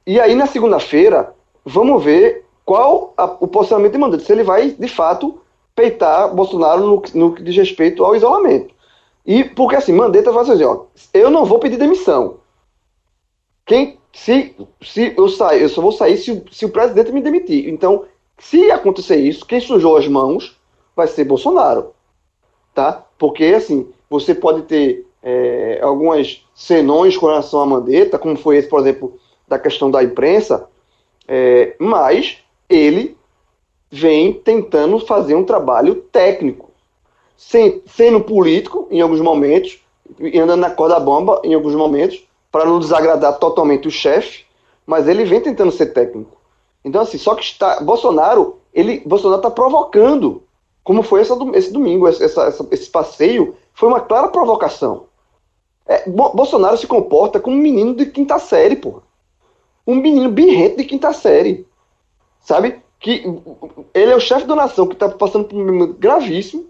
[0.06, 4.24] E aí, na segunda-feira, vamos ver qual a, o posicionamento de Mandetta.
[4.24, 5.40] Se ele vai, de fato,
[5.74, 8.72] peitar Bolsonaro no, no que diz respeito ao isolamento.
[9.26, 12.38] E porque assim, Mandetta vai dizer, ó, eu não vou pedir demissão.
[13.66, 17.68] Quem se, se eu sair, eu só vou sair se, se o presidente me demitir.
[17.68, 18.04] Então,
[18.38, 20.58] se acontecer isso, quem sujou as mãos
[20.94, 21.92] vai ser Bolsonaro,
[22.74, 23.04] tá?
[23.18, 28.68] Porque assim, você pode ter é, algumas senões com relação a Mandetta, como foi esse,
[28.68, 29.18] por exemplo,
[29.48, 30.68] da questão da imprensa,
[31.26, 33.16] é, mas ele
[33.90, 36.70] vem tentando fazer um trabalho técnico,
[37.36, 39.80] sem, sendo político em alguns momentos,
[40.18, 42.22] e andando na corda bomba em alguns momentos,
[42.52, 44.44] para não desagradar totalmente o chefe,
[44.86, 46.36] mas ele vem tentando ser técnico.
[46.84, 50.42] Então, assim, só que está, Bolsonaro, ele, Bolsonaro está provocando,
[50.82, 55.06] como foi essa, esse domingo, essa, essa, esse passeio, foi uma clara provocação.
[55.86, 59.02] É, Bolsonaro se comporta como um menino de quinta série, porra.
[59.86, 61.66] Um menino birrento de quinta série.
[62.40, 62.82] Sabe?
[63.04, 63.22] que
[63.92, 66.64] ele é o chefe da nação que está passando por um momento gravíssimo,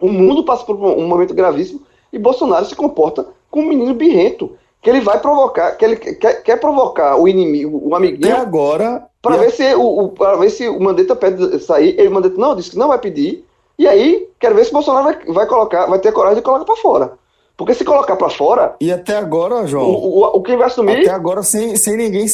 [0.00, 4.56] o mundo passa por um momento gravíssimo, e Bolsonaro se comporta como um menino birrento,
[4.80, 8.28] que ele vai provocar, que ele quer, quer provocar o inimigo, o amiguinho.
[8.28, 9.07] E agora.
[9.20, 11.98] Para ver, se o, o, ver se o Mandetta pede sair.
[11.98, 13.44] Ele Mandetta não, disse que não vai pedir.
[13.78, 16.76] E aí, quero ver se Bolsonaro vai, vai colocar, vai ter coragem de colocar para
[16.76, 17.12] fora.
[17.56, 18.76] Porque se colocar para fora.
[18.80, 19.86] E até agora, João.
[19.86, 21.00] O, o, o quem vai assumir.
[21.00, 22.26] Até agora, sem, sem ninguém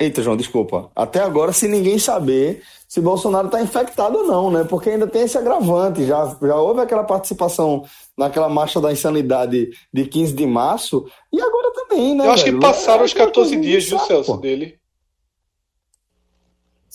[0.00, 0.90] Eita, João, desculpa.
[0.94, 4.64] Até agora, sem ninguém saber se Bolsonaro está infectado ou não, né?
[4.64, 6.06] Porque ainda tem esse agravante.
[6.06, 7.84] Já, já houve aquela participação
[8.16, 12.26] naquela marcha da insanidade de 15 de março, e agora também, né?
[12.26, 12.58] Eu acho velho?
[12.58, 14.38] que passaram é, os 14 dias, viu, Celso, pô.
[14.38, 14.77] dele.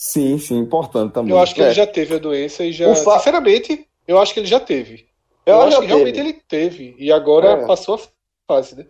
[0.06, 1.32] Sim, sim, importante também.
[1.32, 1.64] Eu acho que é.
[1.64, 2.94] ele já teve a doença e já.
[2.94, 3.16] Fa...
[3.16, 5.06] Sinceramente, eu acho que ele já teve.
[5.46, 5.94] Eu, eu acho que teve.
[5.94, 6.94] realmente ele teve.
[6.98, 7.66] E agora é.
[7.66, 8.00] passou a
[8.46, 8.84] fase, né?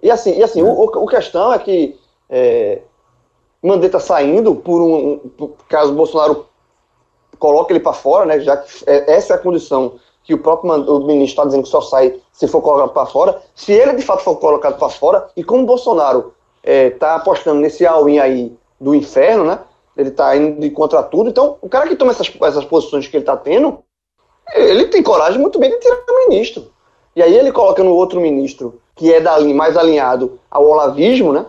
[0.00, 1.98] E assim, e assim o, o, o questão é que.
[2.30, 2.80] É
[3.60, 6.46] Mandetta saindo por um, por, caso o Bolsonaro
[7.40, 8.38] coloque ele para fora, né?
[8.38, 11.68] Já que é, essa é a condição que o próprio o ministro está dizendo que
[11.70, 13.42] só sai se for colocado para fora.
[13.52, 17.14] Se ele de fato for colocado para fora e como o Bolsonaro está é, tá
[17.16, 19.58] apostando nesse all-in aí do inferno, né?
[19.96, 21.30] Ele está indo de contra tudo.
[21.30, 23.78] Então, o cara que toma essas, essas posições que ele está tendo,
[24.54, 26.70] ele tem coragem muito bem de tirar o ministro.
[27.14, 31.46] E aí ele coloca no outro ministro, que é dali, mais alinhado ao olavismo, né?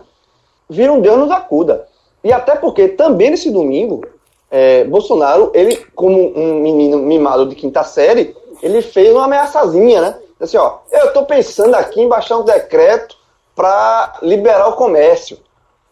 [0.68, 1.86] Vira um Deus nos acuda.
[2.22, 4.02] E até porque também nesse domingo,
[4.50, 10.18] é, Bolsonaro, ele, como um menino mimado de quinta série, ele fez uma ameaçazinha, né?
[10.40, 13.16] Assim, ó, eu estou pensando aqui em baixar um decreto
[13.54, 15.38] para liberar o comércio,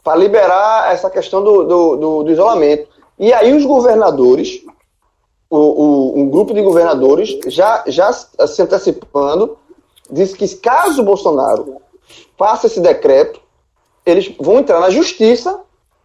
[0.03, 2.89] para liberar essa questão do, do, do, do, isolamento.
[3.19, 4.65] E aí os governadores,
[5.49, 9.57] o, o, um grupo de governadores, já, já se antecipando,
[10.11, 11.77] diz que caso Bolsonaro
[12.37, 13.41] faça esse decreto,
[14.05, 15.61] eles vão entrar na justiça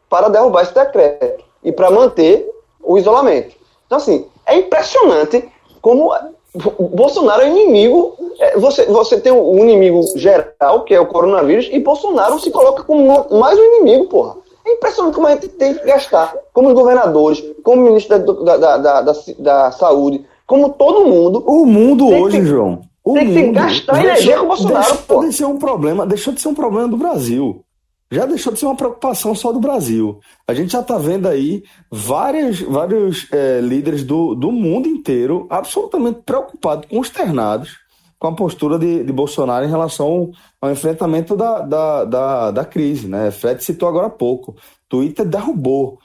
[0.09, 2.47] para derrubar esse decreto e para manter
[2.81, 3.55] o isolamento.
[3.85, 5.49] Então, assim, é impressionante
[5.81, 6.13] como
[6.55, 8.15] Bolsonaro é inimigo.
[8.39, 12.83] É, você, você tem o inimigo geral, que é o coronavírus, e Bolsonaro se coloca
[12.83, 14.35] como mais um inimigo, porra.
[14.65, 18.57] É impressionante como a gente tem que gastar, como os governadores, como o ministro da,
[18.57, 21.43] da, da, da, da Saúde, como todo mundo.
[21.47, 22.81] O mundo hoje, que, João.
[23.03, 26.33] O tem mundo, que gastar energia com o Bolsonaro, deixou De ser um problema, deixou
[26.33, 27.63] de ser um problema do Brasil
[28.11, 30.19] já deixou de ser uma preocupação só do Brasil.
[30.47, 36.21] A gente já está vendo aí vários, vários é, líderes do, do mundo inteiro absolutamente
[36.25, 37.77] preocupados, consternados
[38.19, 43.07] com a postura de, de Bolsonaro em relação ao enfrentamento da, da, da, da crise.
[43.07, 43.29] Né?
[43.29, 44.55] Fred citou agora há pouco.
[44.89, 45.99] Twitter derrubou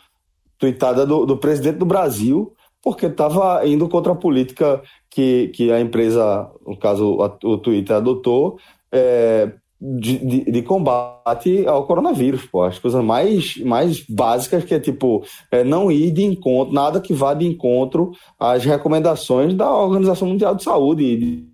[0.59, 5.81] tweetada do, do presidente do Brasil porque estava indo contra a política que, que a
[5.81, 8.59] empresa, no caso o Twitter, adotou
[8.91, 9.53] é,
[9.85, 12.63] de, de, de, combate ao coronavírus, pô.
[12.63, 17.13] As coisas mais, mais básicas que é tipo é, não ir de encontro, nada que
[17.13, 21.49] vá de encontro às recomendações da Organização Mundial de Saúde e de,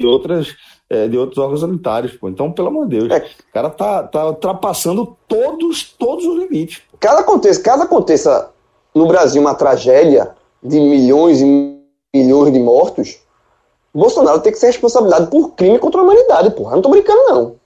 [0.00, 0.56] de outras
[0.90, 2.28] é, de outros órgãos sanitários, pô.
[2.28, 3.18] Então, pelo amor de Deus, é.
[3.18, 6.82] o cara tá, tá ultrapassando todos, todos os limites.
[6.98, 8.50] Cada aconteça, cada aconteça
[8.92, 11.76] no Brasil uma tragédia de milhões e
[12.14, 13.20] milhões de mortos,
[13.96, 16.72] Bolsonaro tem que ser responsabilizado por crime contra a humanidade, porra.
[16.72, 17.56] Eu não tô brincando, não.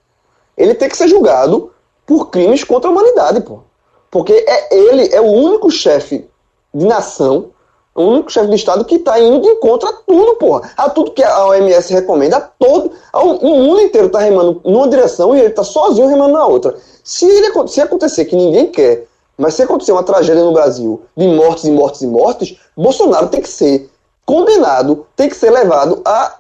[0.57, 1.73] Ele tem que ser julgado
[2.07, 3.63] por crimes contra a humanidade, porra.
[4.11, 6.29] Porque é ele, é o único chefe
[6.73, 7.51] de nação,
[7.95, 10.71] o único chefe de Estado que está indo de encontro a tudo, porra.
[10.77, 12.93] A tudo que a OMS recomenda, a todo.
[13.13, 16.77] o mundo inteiro está remando numa direção e ele está sozinho remando na outra.
[17.03, 19.07] Se, ele, se acontecer que ninguém quer,
[19.37, 23.41] mas se acontecer uma tragédia no Brasil de mortes e mortes e mortes, Bolsonaro tem
[23.41, 23.90] que ser
[24.31, 26.37] condenado, tem que ser levado a,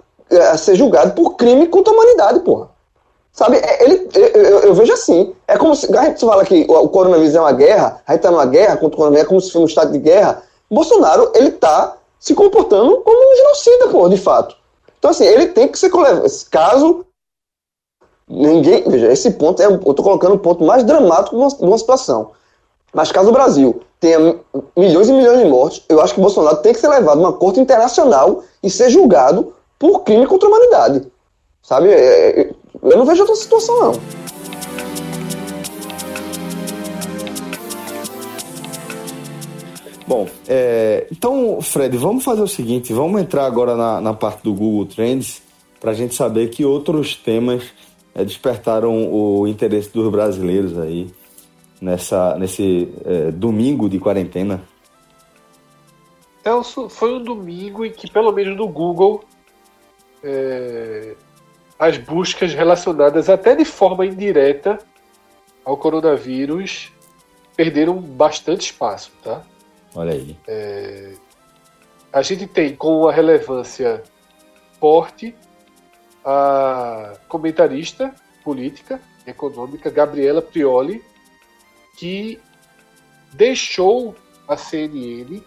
[0.53, 2.69] a ser julgado por crime contra a humanidade, porra.
[3.33, 5.35] Sabe, é, ele, eu, eu, eu, vejo assim.
[5.49, 8.31] É como se a gente fala que o, coronavírus é uma guerra, a gente tá
[8.31, 10.41] numa guerra contra o coronavírus, é como se fosse um estado de guerra.
[10.71, 14.57] Bolsonaro, ele tá se comportando como um genocida, pô, de fato.
[14.97, 15.91] Então, assim, ele tem que ser
[16.49, 17.05] caso
[18.29, 18.85] ninguém.
[18.87, 19.67] Veja, esse ponto é.
[19.67, 22.33] Eu tô colocando o ponto mais dramático de uma, de uma situação.
[22.93, 24.37] Mas caso o Brasil tenha
[24.77, 27.33] milhões e milhões de mortes, eu acho que Bolsonaro tem que ser levado a uma
[27.35, 31.07] corte internacional e ser julgado por crime contra a humanidade.
[31.63, 31.91] Sabe?
[31.91, 32.51] É, é,
[32.83, 33.93] eu não vejo outra situação, não.
[40.07, 44.53] Bom, é, então, Fred, vamos fazer o seguinte: vamos entrar agora na, na parte do
[44.53, 45.43] Google Trends
[45.79, 47.65] para a gente saber que outros temas
[48.15, 51.13] é, despertaram o interesse dos brasileiros aí
[51.81, 54.63] nessa, nesse é, domingo de quarentena?
[56.45, 59.25] Elso, foi um domingo em que, pelo menos no Google,
[60.23, 61.15] é,
[61.79, 64.79] as buscas relacionadas até de forma indireta
[65.65, 66.93] ao coronavírus
[67.57, 69.43] perderam bastante espaço, tá?
[69.95, 70.37] Olha aí.
[70.47, 71.13] É,
[72.13, 74.03] a gente tem com uma relevância
[74.79, 75.35] forte
[76.25, 81.05] a comentarista política econômica Gabriela Prioli,
[81.97, 82.41] que
[83.33, 84.15] deixou
[84.49, 85.43] a CNN.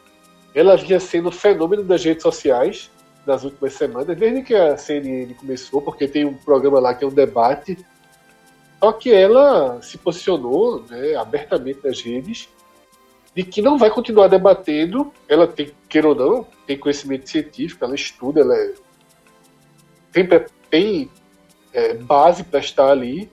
[0.54, 2.92] Ela vinha sendo fenômeno das redes sociais
[3.26, 7.08] nas últimas semanas, desde que a CNN começou, porque tem um programa lá que é
[7.08, 7.78] um debate.
[8.80, 12.50] Só que ela se posicionou né, abertamente nas redes
[13.36, 15.12] de que não vai continuar debatendo.
[15.28, 18.74] Ela tem, queira ou não, tem conhecimento científico, ela estuda, ela é,
[20.12, 20.28] tem,
[20.70, 21.12] tem
[21.72, 23.32] é, base para estar ali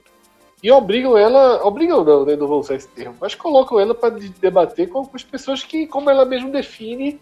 [0.61, 4.11] e obrigam ela, obrigam não, né, não vou usar esse termo, mas colocam ela para
[4.11, 7.19] debater com as pessoas que, como ela mesma define,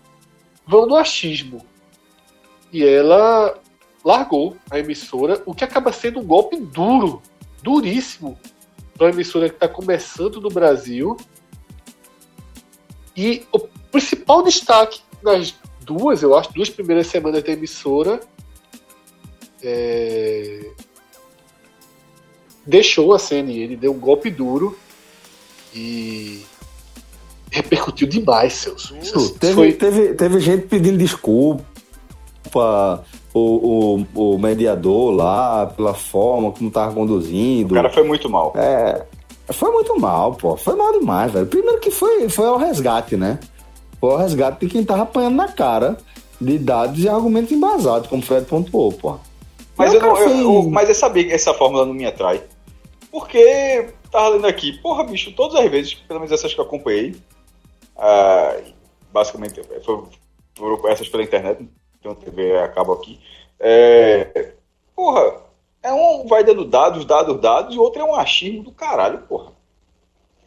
[0.65, 1.65] vão no achismo.
[2.71, 3.57] E ela
[4.03, 7.21] largou a emissora, o que acaba sendo um golpe duro,
[7.63, 8.37] duríssimo,
[8.95, 11.17] para uma emissora que está começando no Brasil.
[13.15, 18.19] E o principal destaque nas duas, eu acho, duas primeiras semanas da emissora
[19.61, 20.71] é,
[22.69, 24.77] deixou a CNN, deu um golpe duro
[25.73, 26.43] e
[27.51, 28.93] repercutiu demais, seus.
[29.39, 29.73] Teve, foi...
[29.73, 31.65] teve, teve gente pedindo desculpa,
[33.33, 37.71] o, o, o mediador lá, pela forma como tava conduzindo.
[37.71, 38.53] O cara foi muito mal.
[38.55, 39.03] É,
[39.51, 40.55] foi muito mal, pô.
[40.55, 41.47] Foi mal demais, velho.
[41.47, 43.39] Primeiro que foi, foi ao resgate, né?
[43.99, 45.97] Foi ao resgate de quem tava apanhando na cara
[46.39, 49.17] de dados e argumentos embasados, como o Fred pontuou, pô.
[49.75, 52.43] Mas eu, não, eu, eu, mas eu sabia que essa fórmula não me atrai.
[53.11, 57.11] Porque, tava lendo aqui, porra, bicho, todas as vezes, pelo menos essas que eu acompanhei,
[57.95, 58.73] uh,
[59.11, 60.09] basicamente foram,
[60.55, 61.67] foram essas pela internet,
[61.99, 63.19] então TV acaba aqui.
[63.59, 64.53] É,
[64.95, 65.41] porra,
[65.81, 69.51] é um vai dando dados, dados, dados, e outro é um achismo do caralho, porra.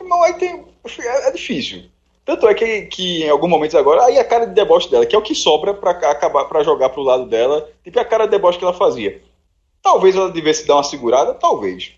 [0.01, 0.65] Irmão, aí tem.
[1.01, 1.85] É, é difícil.
[2.25, 5.15] Tanto é que, que em alguns momentos agora, aí a cara de deboche dela, que
[5.15, 8.31] é o que sobra para acabar para jogar pro lado dela, tipo a cara de
[8.31, 9.21] deboche que ela fazia.
[9.83, 11.95] Talvez ela devesse dar uma segurada, talvez.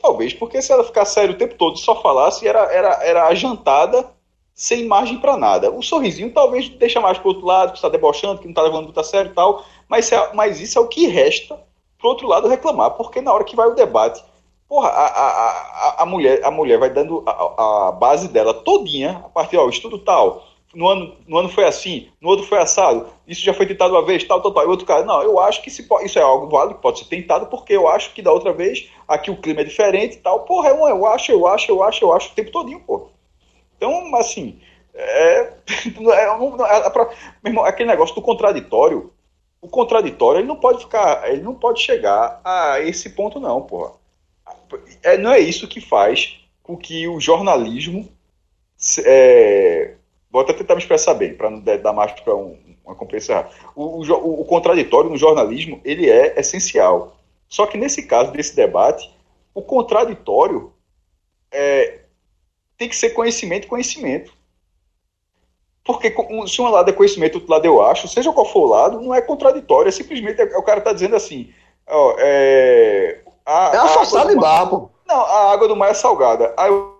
[0.00, 3.26] Talvez, porque se ela ficar sério o tempo todo e só falasse, era, era, era
[3.26, 4.08] a jantada
[4.54, 5.70] sem margem para nada.
[5.70, 8.84] O sorrisinho talvez deixa mais pro outro lado, que está debochando, que não está levando
[8.84, 11.60] muito a sério e tal, mas, é, mas isso é o que resta
[11.98, 14.22] pro outro lado reclamar, porque na hora que vai o debate,
[14.68, 19.22] porra, a, a, a, a mulher, a mulher vai dando a, a, base dela todinha,
[19.24, 20.44] a partir, ó, estudo tal,
[20.76, 24.04] no ano, no ano foi assim, no outro foi assado, isso já foi tentado uma
[24.04, 24.64] vez, tal, tal, tal.
[24.64, 27.46] E outro cara, não, eu acho que se, isso é algo válido, pode ser tentado,
[27.46, 30.40] porque eu acho que da outra vez aqui o clima é diferente e tal.
[30.40, 33.08] Porra, é um, eu acho, eu acho, eu acho, eu acho o tempo todinho, pô.
[33.74, 34.60] Então, assim,
[34.92, 35.40] é,
[36.14, 39.10] é, não, é, é irmão, aquele negócio do contraditório,
[39.62, 43.92] o contraditório ele não pode ficar, ele não pode chegar a esse ponto, não, porra.
[45.02, 48.06] É, não é isso que faz com que o jornalismo
[49.06, 49.95] é,
[50.30, 54.02] vou até tentar me expressar bem, para não dar mais para um, uma compreensão o,
[54.04, 57.16] o, o, contraditório no jornalismo, ele é essencial.
[57.48, 59.14] Só que nesse caso desse debate,
[59.54, 60.72] o contraditório
[61.50, 62.00] é,
[62.76, 64.32] tem que ser conhecimento e conhecimento.
[65.84, 66.12] Porque
[66.48, 69.14] se um lado é conhecimento, outro lado eu acho, seja qual for o lado, não
[69.14, 71.52] é contraditório, é simplesmente o cara está dizendo assim,
[71.86, 74.90] ó, é, a, é uma forçada de barro.
[75.06, 76.52] Não, a água do mar é salgada.
[76.56, 76.96] Aí o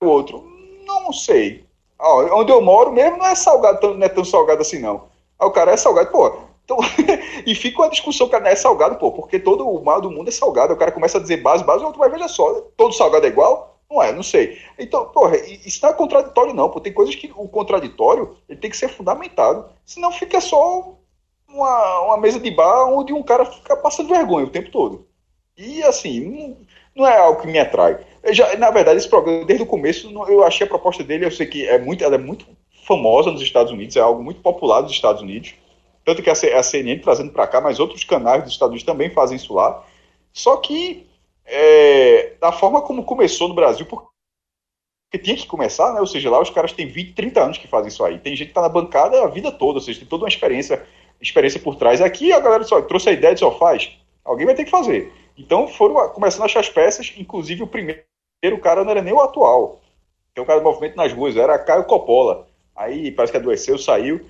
[0.00, 0.42] outro,
[0.86, 1.65] não sei.
[1.98, 5.08] Ó, onde eu moro mesmo não é salgado, não é tão salgado assim, não.
[5.38, 6.36] Aí o cara é salgado, pô.
[6.64, 6.78] Então,
[7.46, 10.32] e fica uma discussão, cara, é salgado, pô, porque todo o mal do mundo é
[10.32, 10.74] salgado.
[10.74, 13.28] O cara começa a dizer base, base, o outro vai, veja só, todo salgado é
[13.28, 13.78] igual?
[13.88, 14.58] Não é, não sei.
[14.78, 16.80] Então, porra, isso não é contraditório, não, pô.
[16.80, 19.66] Tem coisas que o contraditório ele tem que ser fundamentado.
[19.84, 20.96] Senão fica só
[21.48, 25.06] uma, uma mesa de bar onde um cara fica passando vergonha o tempo todo.
[25.56, 26.56] E assim, não,
[26.96, 28.04] não é algo que me atrai.
[28.32, 31.46] Já, na verdade, esse programa, desde o começo, eu achei a proposta dele, eu sei
[31.46, 32.46] que é muito, ela é muito
[32.86, 35.54] famosa nos Estados Unidos, é algo muito popular nos Estados Unidos.
[36.04, 39.36] Tanto que a CNN trazendo para cá, mas outros canais dos Estados Unidos também fazem
[39.36, 39.84] isso lá.
[40.32, 41.04] Só que,
[41.44, 44.06] é, da forma como começou no Brasil, porque
[45.18, 46.00] tinha que começar, né?
[46.00, 48.20] Ou seja, lá os caras têm 20, 30 anos que fazem isso aí.
[48.20, 50.86] Tem gente que tá na bancada a vida toda, ou seja, tem toda uma experiência,
[51.20, 52.00] experiência por trás.
[52.00, 53.90] Aqui a galera só trouxe a ideia de só faz.
[54.24, 55.12] Alguém vai ter que fazer.
[55.36, 58.05] Então foram começando a achar as peças, inclusive o primeiro
[58.44, 59.80] o cara não era nem o atual.
[60.34, 62.46] Tem um cara do movimento nas ruas, era Caio Coppola.
[62.74, 64.20] Aí parece que adoeceu, saiu.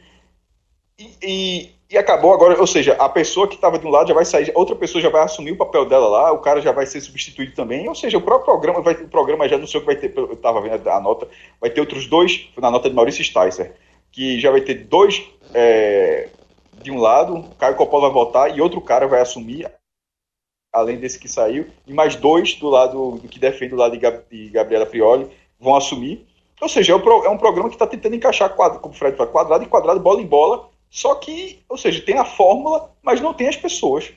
[0.99, 4.15] E, e, e acabou agora, ou seja, a pessoa que estava de um lado já
[4.15, 6.87] vai sair, outra pessoa já vai assumir o papel dela lá, o cara já vai
[6.87, 7.89] ser substituído também.
[7.89, 10.17] Ou seja, o próprio programa, vai, o programa já não sei o que vai ter,
[10.17, 11.29] eu estava vendo a nota,
[11.61, 13.75] vai ter outros dois, na nota de Maurício Sticer,
[14.11, 16.29] que já vai ter dois é,
[16.83, 19.71] de um lado, Caio Coppola vai voltar e outro cara vai assumir
[20.77, 23.99] além desse que saiu, e mais dois do lado do que defende o lado de,
[23.99, 25.27] Gab, de Gabriela Prioli
[25.59, 26.27] vão assumir.
[26.61, 29.17] Ou seja, é um, é um programa que está tentando encaixar, quadro, como o Fred
[29.17, 33.21] fala, quadrado em quadrado, bola em bola, só que, ou seja, tem a fórmula, mas
[33.21, 34.13] não tem as pessoas.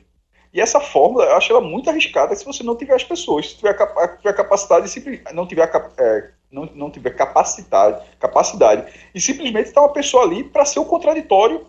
[0.53, 3.51] E essa fórmula, eu acho ela muito arriscada se você não tiver as pessoas.
[3.51, 3.76] Se tiver,
[4.18, 5.03] tiver capacidade,
[5.34, 10.66] não tiver, é, não, não tiver capacidade, capacidade, e simplesmente está uma pessoa ali para
[10.66, 11.68] ser o contraditório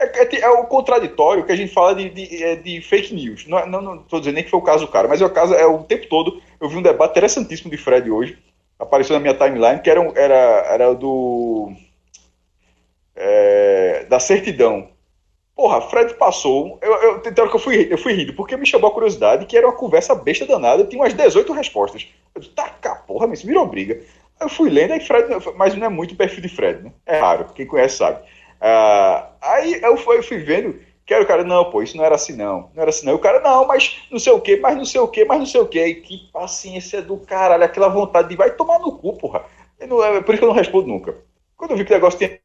[0.00, 3.46] é, é, é, o contraditório que a gente fala de, de, é, de fake news.
[3.46, 5.30] Não, não, não tô dizendo nem que foi o caso do cara, mas é o
[5.30, 6.40] caso, é o tempo todo.
[6.58, 8.38] Eu vi um debate interessantíssimo de Fred hoje,
[8.78, 10.34] apareceu na minha timeline, que era, era,
[10.68, 11.70] era do.
[13.14, 14.88] É, da certidão.
[15.54, 16.78] Porra, Fred passou.
[16.80, 19.44] Eu, eu, tem hora que eu fui, eu fui rindo, porque me chamou a curiosidade,
[19.44, 22.08] que era uma conversa besta danada, tinha umas 18 respostas.
[22.34, 24.00] Eu disse, tá cá, porra, mas virou briga.
[24.40, 25.28] Eu fui lendo, aí Fred.
[25.56, 26.92] Mas não é muito o perfil de Fred, né?
[27.04, 28.22] É raro, quem conhece sabe.
[28.60, 32.04] Ah, aí eu fui, eu fui vendo que era o cara, não, pô, isso não
[32.04, 33.14] era assim não, não era assim não.
[33.14, 35.38] E o cara, não, mas não sei o que, mas não sei o que, mas
[35.40, 35.94] não sei o que.
[35.96, 39.44] Que paciência do caralho, aquela vontade de vai tomar no cu, porra.
[39.88, 41.16] Não, é por isso que eu não respondo nunca.
[41.56, 42.38] Quando eu vi que o negócio tinha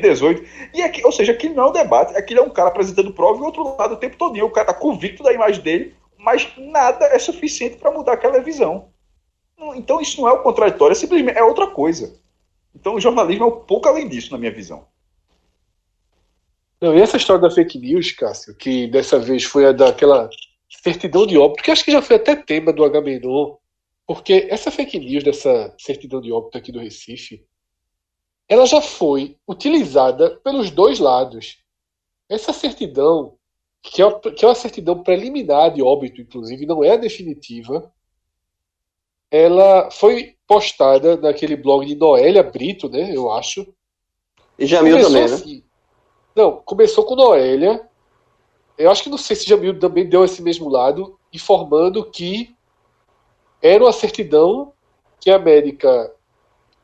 [0.00, 0.42] 18,
[0.74, 3.38] e aqui, ou seja, aquilo não é um debate, aquilo é um cara apresentando prova
[3.38, 4.42] e o outro lado o tempo todo.
[4.42, 8.88] O cara tá convicto da imagem dele, mas nada é suficiente para mudar aquela visão.
[9.74, 12.18] Então isso não é o contraditório, é simplesmente é outra coisa.
[12.74, 14.86] Então o jornalismo é um pouco além disso, na minha visão.
[16.80, 20.28] Não, e essa história da fake news, Cássio, que dessa vez foi a daquela
[20.68, 23.56] certidão de óbito, que acho que já foi até tema do Agamenon,
[24.06, 27.44] porque essa fake news dessa certidão de óbito aqui do Recife,
[28.48, 31.58] ela já foi utilizada pelos dois lados.
[32.28, 33.36] Essa certidão,
[33.82, 37.92] que é, que é uma certidão preliminar de óbito, inclusive, não é a definitiva,
[39.30, 43.66] ela foi postada naquele blog de Noélia Brito, né, eu acho.
[44.58, 45.34] E Jamil também, né?
[45.34, 45.65] assim, né?
[46.36, 47.88] Não, começou com Noélia.
[48.76, 52.54] Eu acho que não sei se Jamil também deu esse mesmo lado, informando que
[53.62, 54.74] era uma certidão
[55.18, 56.12] que a América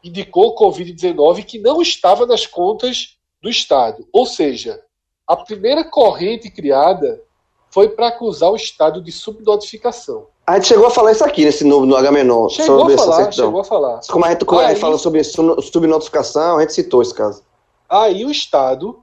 [0.03, 4.09] indicou Covid-19 que não estava nas contas do Estado.
[4.11, 4.80] Ou seja,
[5.26, 7.22] a primeira corrente criada
[7.70, 10.28] foi para acusar o Estado de subnotificação.
[10.46, 12.48] A gente chegou a falar isso aqui nesse novo no H-Menor.
[12.48, 13.46] Chegou sobre a falar, essa certidão.
[13.46, 14.00] chegou a falar.
[14.11, 17.42] Como a gente, como aí, a gente fala sobre subnotificação, a gente citou esse caso.
[17.88, 19.01] Aí o Estado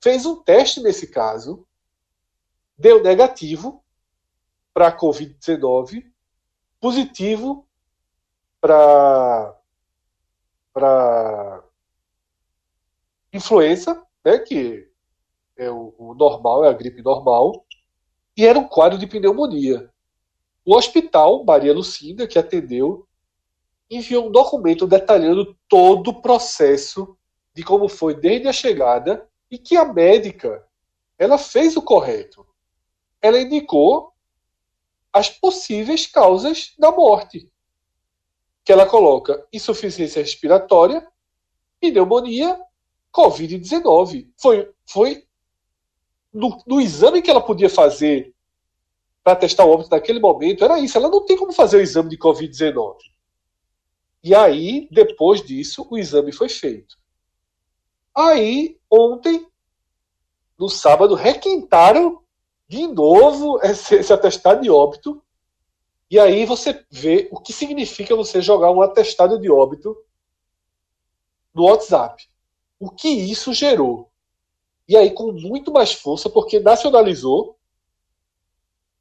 [0.00, 1.66] fez um teste nesse caso,
[2.76, 3.84] deu negativo
[4.72, 6.04] para a Covid-19,
[6.80, 7.66] positivo
[8.60, 9.54] para
[10.72, 11.64] para
[13.32, 14.88] influenza, né, que
[15.56, 17.66] é o, o normal, é a gripe normal,
[18.36, 19.90] e era um quadro de pneumonia.
[20.64, 23.08] O hospital, Maria Lucinda, que atendeu,
[23.90, 27.16] enviou um documento detalhando todo o processo
[27.52, 30.66] de como foi desde a chegada e que a médica
[31.18, 32.46] ela fez o correto.
[33.20, 34.12] Ela indicou
[35.12, 37.50] as possíveis causas da morte.
[38.64, 41.06] Que ela coloca insuficiência respiratória,
[41.80, 42.60] pneumonia,
[43.12, 44.30] Covid-19.
[44.36, 45.26] Foi, foi
[46.32, 48.34] no, no, exame que ela podia fazer
[49.24, 50.96] para testar o óbito naquele momento, era isso.
[50.96, 52.96] Ela não tem como fazer o exame de Covid-19.
[54.22, 56.96] E aí, depois disso, o exame foi feito.
[58.14, 59.46] Aí, ontem,
[60.58, 62.22] no sábado, requentaram
[62.66, 65.22] de novo esse, esse atestado de óbito.
[66.10, 69.96] E aí você vê o que significa você jogar um atestado de óbito
[71.54, 72.28] no WhatsApp.
[72.78, 74.10] O que isso gerou.
[74.88, 77.58] E aí, com muito mais força, porque nacionalizou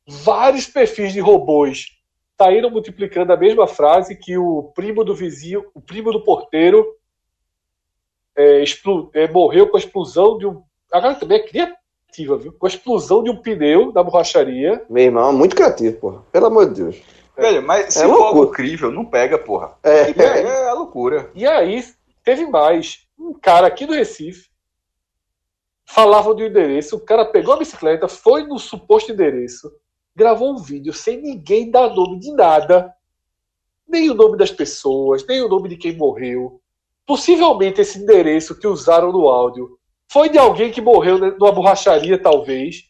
[0.06, 1.98] vários perfis de robôs
[2.40, 6.86] saíram multiplicando a mesma frase que o primo do vizinho, o primo do porteiro,
[8.38, 8.64] é,
[9.14, 10.62] é, morreu com a explosão de um.
[10.92, 12.54] Agora também é criativa, viu?
[12.54, 14.86] Com a explosão de um pneu da borracharia.
[14.90, 16.24] Meu irmão, muito criativo, porra.
[16.32, 17.02] Pelo amor de Deus.
[17.36, 17.42] É.
[17.42, 19.76] Velho, mas se é for algo incrível, não pega, porra.
[19.84, 21.32] É, é, é, loucura.
[21.34, 21.84] E aí,
[22.24, 23.08] teve mais.
[23.18, 24.48] Um cara aqui do Recife
[25.84, 29.72] falava do endereço, o cara pegou a bicicleta, foi no suposto endereço,
[30.14, 32.94] gravou um vídeo sem ninguém dar nome de nada,
[33.88, 36.62] nem o nome das pessoas, nem o nome de quem morreu.
[37.08, 39.80] Possivelmente esse endereço que usaram no áudio
[40.12, 42.84] foi de alguém que morreu numa borracharia, talvez,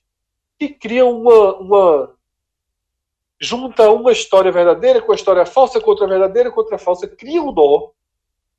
[0.60, 2.18] que cria uma, uma
[3.40, 7.42] junta uma história verdadeira com a história falsa, com outra verdadeira com outra falsa, cria
[7.42, 7.92] um nó.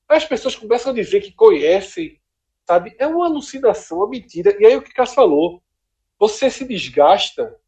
[0.09, 2.19] As pessoas começam a dizer que conhecem,
[2.67, 2.95] sabe?
[2.99, 4.57] É uma alucinação, uma mentira.
[4.59, 5.63] E aí o que Cássio falou,
[6.19, 7.59] você se desgasta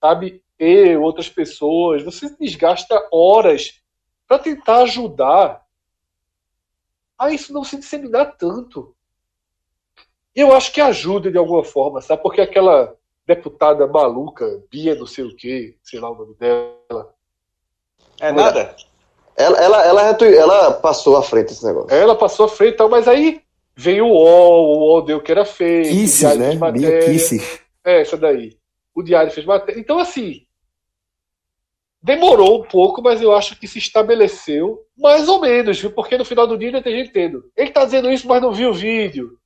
[0.00, 3.82] sabe, eu, outras pessoas, você desgasta horas
[4.26, 5.65] para tentar ajudar
[7.18, 8.94] a isso não se disseminar tanto.
[10.34, 12.22] Eu acho que ajuda de alguma forma, sabe?
[12.22, 12.94] Porque aquela
[13.26, 17.14] deputada maluca, Bia não sei o que, sei lá o nome dela.
[18.20, 18.76] É nada?
[19.36, 21.94] Ela, ela, ela, ela passou à frente esse negócio.
[21.94, 23.42] Ela passou à frente e tal, mas aí
[23.74, 25.84] veio o UOL, o UOL deu que era feio.
[25.84, 26.54] Kisses, né?
[26.72, 27.60] Bia Kisses.
[27.84, 28.56] É, essa daí
[28.96, 29.78] o Diário fez matéria.
[29.78, 30.45] Então, assim,
[32.06, 35.90] demorou um pouco, mas eu acho que se estabeleceu mais ou menos, viu?
[35.90, 37.50] Porque no final do dia tem gente tendo.
[37.56, 39.36] Ele tá dizendo isso, mas não viu o vídeo.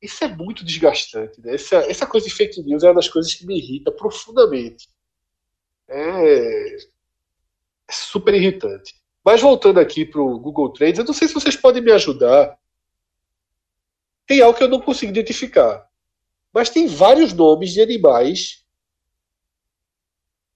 [0.00, 1.54] Isso é muito desgastante, né?
[1.54, 4.88] Essa, essa coisa de fake news é uma das coisas que me irrita profundamente.
[5.86, 8.94] É, é super irritante.
[9.22, 12.58] Mas voltando aqui para o Google Trends, eu não sei se vocês podem me ajudar.
[14.26, 15.86] Tem algo que eu não consigo identificar.
[16.54, 18.59] Mas tem vários nomes de animais.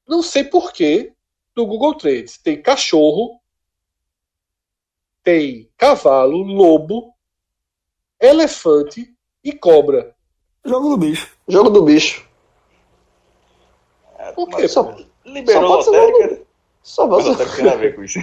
[0.06, 1.12] Não sei porquê.
[1.56, 2.38] No Google Trends.
[2.38, 3.40] Tem cachorro.
[5.22, 7.14] Tem cavalo, lobo,
[8.20, 10.14] elefante e cobra.
[10.62, 11.34] Jogo do bicho.
[11.48, 12.28] Jogo do bicho.
[14.34, 14.68] Por quê?
[14.68, 14.94] Só,
[15.24, 16.44] liberou só lotérica.
[16.82, 17.68] Só pode ser.
[17.68, 18.18] a ver com isso.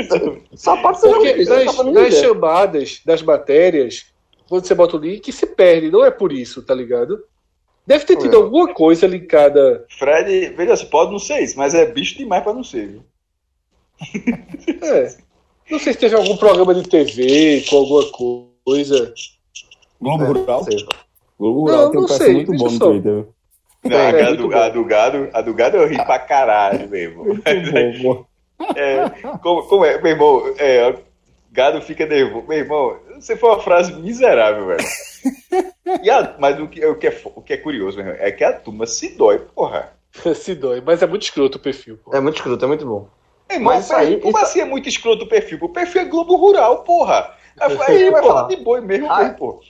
[0.56, 4.06] só pode ser Porque nas, nas chamadas das matérias
[4.48, 5.90] quando você bota o link, se perde.
[5.90, 7.24] Não é por isso, tá ligado?
[7.86, 8.36] Deve ter tido é.
[8.36, 9.86] alguma coisa linkada.
[9.96, 13.02] Fred, veja, se pode não ser isso, mas é bicho demais pra não ser, viu?
[14.82, 15.16] É.
[15.70, 18.04] Não sei se teve algum programa de TV com alguma
[18.64, 19.14] coisa.
[20.00, 20.66] Globo é, Rural?
[21.38, 23.26] Globo Rural não, tem um muito bom no Twitter.
[23.84, 27.00] Não, é, a, do, a, do, gado, a do gado eu ri pra caralho, meu
[27.00, 27.24] irmão.
[27.46, 28.24] Muito bom,
[28.74, 29.08] é,
[29.38, 30.94] como, como é, meu irmão, é,
[31.52, 32.46] gado fica nervoso.
[32.48, 34.84] Meu irmão, você foi uma frase miserável, velho.
[36.02, 38.30] E a, mas o que, o, que é, o que é curioso, meu irmão, é
[38.32, 39.92] que a turma se dói, porra.
[40.34, 41.98] se dói, mas é muito escroto o perfil.
[41.98, 42.18] Porra.
[42.18, 43.08] É muito escroto, é muito bom.
[43.48, 44.46] É, mas, mas aí, como isso...
[44.46, 45.58] assim é muito escroto o perfil?
[45.62, 47.34] O perfil é Globo Rural, porra.
[47.60, 47.76] Aí
[48.10, 49.60] vai falar de boi mesmo, ah, mesmo, pô.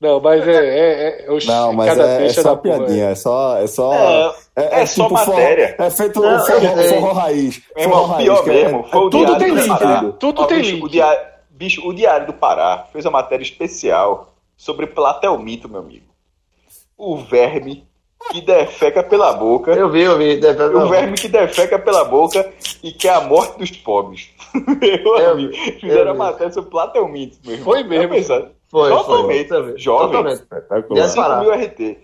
[0.00, 3.56] Não, mas é, é, é, é Não, mas é, é só piadinha, é só.
[3.58, 5.76] É só, é, é, é só tipo matéria.
[5.78, 7.62] é feito não, forró, forró raiz.
[7.76, 8.84] Irmão, forró pior raiz, mesmo.
[8.84, 10.12] Foi o tudo tem link, né?
[10.18, 10.84] Tudo tem link.
[10.84, 11.20] O diário,
[11.50, 14.31] Bicho, o Diário do Pará fez uma matéria especial
[14.62, 16.06] sobre Platelmito, meu amigo.
[16.96, 17.84] O verme
[18.30, 19.72] que defeca pela boca.
[19.72, 20.40] Eu vi, eu vi.
[20.76, 22.48] O verme que defeca pela boca
[22.80, 24.30] e que é a morte dos pobres.
[24.54, 25.52] Meu eu amigo.
[25.52, 27.64] Vi, Fizeram a matéria sobre Platelmito, meu irmão.
[27.64, 28.52] Foi mesmo.
[28.70, 29.48] Foi, Totalmente.
[29.48, 30.36] Foi, Jovem.
[30.36, 31.10] Totalmente.
[31.10, 31.98] 5 mil RT.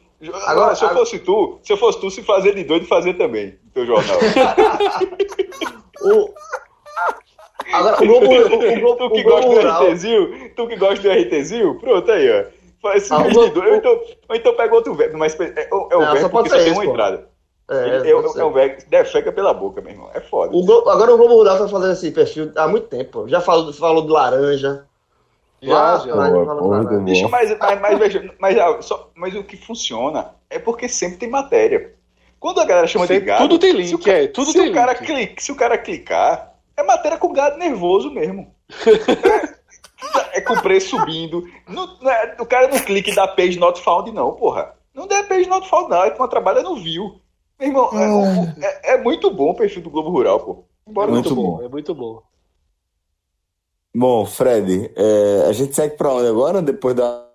[0.47, 3.57] Agora, se eu fosse tu, se eu fosse tu, se fazer de doido, fazer também,
[3.63, 4.19] no teu jornal.
[6.03, 6.35] o,
[7.73, 12.11] Agora, Globo, o, Globo, tu que gosta do RTzinho, tu que gosta do RTzinho, pronto
[12.11, 12.45] aí, ó.
[12.81, 13.61] Faz esse ah, Globo...
[13.61, 16.57] ou, então, ou então pega outro verbo, mas é, é o não, verbo porque só
[16.57, 16.91] tem uma pô.
[16.91, 17.29] entrada.
[17.71, 20.11] É, é, é, um velho que defeca pela boca, meu irmão.
[20.15, 20.57] É foda.
[20.57, 23.29] O Globo, agora o Globo Rural tá fazendo esse perfil há muito tempo.
[23.29, 24.87] Já falou, falou de laranja.
[25.61, 26.15] Já, já.
[26.15, 30.89] Mas, Bicho, mas, mas, mas, veja, mas, mas, só, mas o que funciona é porque
[30.89, 31.93] sempre tem matéria.
[32.41, 33.43] Quando a galera chama sempre, de gado.
[33.43, 34.27] Tudo tem link, cara, é.
[34.29, 35.05] Tudo se tem o cara link.
[35.05, 38.55] Clica, se o cara clicar, é matéria com gado nervoso mesmo.
[40.33, 41.45] é, é com preço subindo.
[41.67, 44.75] Não, não é, o cara não clica e dá page not found, não, porra.
[44.95, 46.05] Não dá page not found, não.
[46.05, 47.21] É que uma trabalha no view.
[47.59, 50.65] Meu irmão, é, é, é, muito bom o perfil do Globo Rural, pô.
[50.87, 51.57] Embora muito, muito bom.
[51.57, 51.65] bom.
[51.65, 52.23] É muito bom.
[53.95, 57.27] Bom, Fred, é, a gente segue para onde agora, depois da,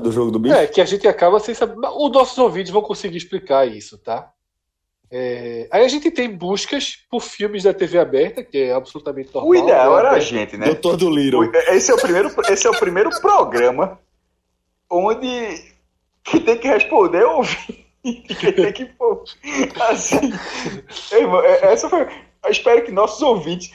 [0.00, 0.54] do jogo do bicho?
[0.54, 1.76] É, que a gente acaba sem saber.
[1.76, 4.32] Os nossos ouvintes vão conseguir explicar isso, tá?
[5.10, 9.50] É, aí a gente tem buscas por filmes da TV aberta, que é absolutamente normal.
[9.50, 9.98] O ideal né?
[10.00, 10.66] era a gente, né?
[10.66, 11.44] Doutor do Little.
[11.68, 14.00] Esse é o primeiro, esse é o primeiro programa
[14.90, 15.72] onde
[16.24, 17.86] que tem que responder ouvir.
[18.02, 19.24] Que tem que, pô,
[19.88, 20.32] assim,
[21.12, 22.02] irmão, é, essa foi.
[22.44, 23.72] Eu espero que nossos ouvintes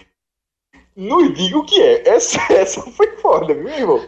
[0.95, 2.07] não diga o que é.
[2.07, 3.97] Essa, essa foi foda, viu, irmão?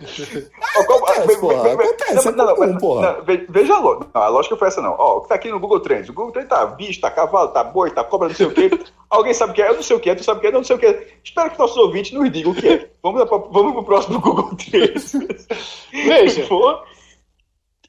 [0.78, 1.74] Acontece, porra.
[1.74, 3.24] Acontece, não, não, não, porra.
[3.50, 4.10] Veja logo.
[4.14, 4.96] a lógica foi essa, não.
[4.98, 6.10] Ó, o que tá aqui no Google Trends.
[6.10, 8.70] O Google Trends tá bicho, tá cavalo, tá boi, tá cobra, não sei o quê.
[9.10, 9.70] Alguém sabe o que é?
[9.70, 10.80] Eu não sei o que é, tu sabe o que é, eu não sei o
[10.80, 11.08] que é.
[11.24, 12.90] Espero que nossos ouvintes nos digam o que é.
[13.02, 15.14] Vamos, vamos pro próximo Google Trends.
[15.92, 16.48] Veja.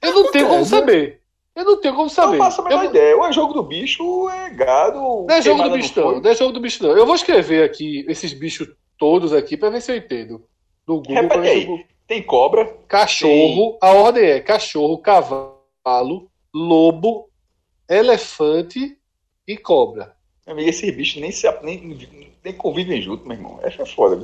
[0.02, 1.20] Eu não tenho como saber.
[1.56, 2.36] Eu não tenho como saber.
[2.36, 2.90] Não faço a menor eu...
[2.90, 3.16] ideia.
[3.16, 4.98] Ou é jogo do bicho, é gado.
[5.26, 6.20] Não é jogo do bicho, não.
[6.20, 6.96] Não é jogo do bicho, não.
[6.96, 8.68] Eu vou escrever aqui esses bichos
[8.98, 10.44] todos aqui para ver se eu entendo.
[10.86, 11.14] No Google.
[11.14, 11.86] Repete aí.
[12.06, 12.66] Tem cobra.
[12.86, 13.78] Cachorro.
[13.78, 13.90] Tem...
[13.90, 17.28] A ordem é cachorro, cavalo, lobo,
[17.88, 18.98] elefante
[19.46, 20.14] e cobra.
[20.46, 21.98] Amigo, esses bichos nem, se, nem,
[22.44, 23.58] nem convivem junto, meu irmão.
[23.62, 24.22] Essa é foda.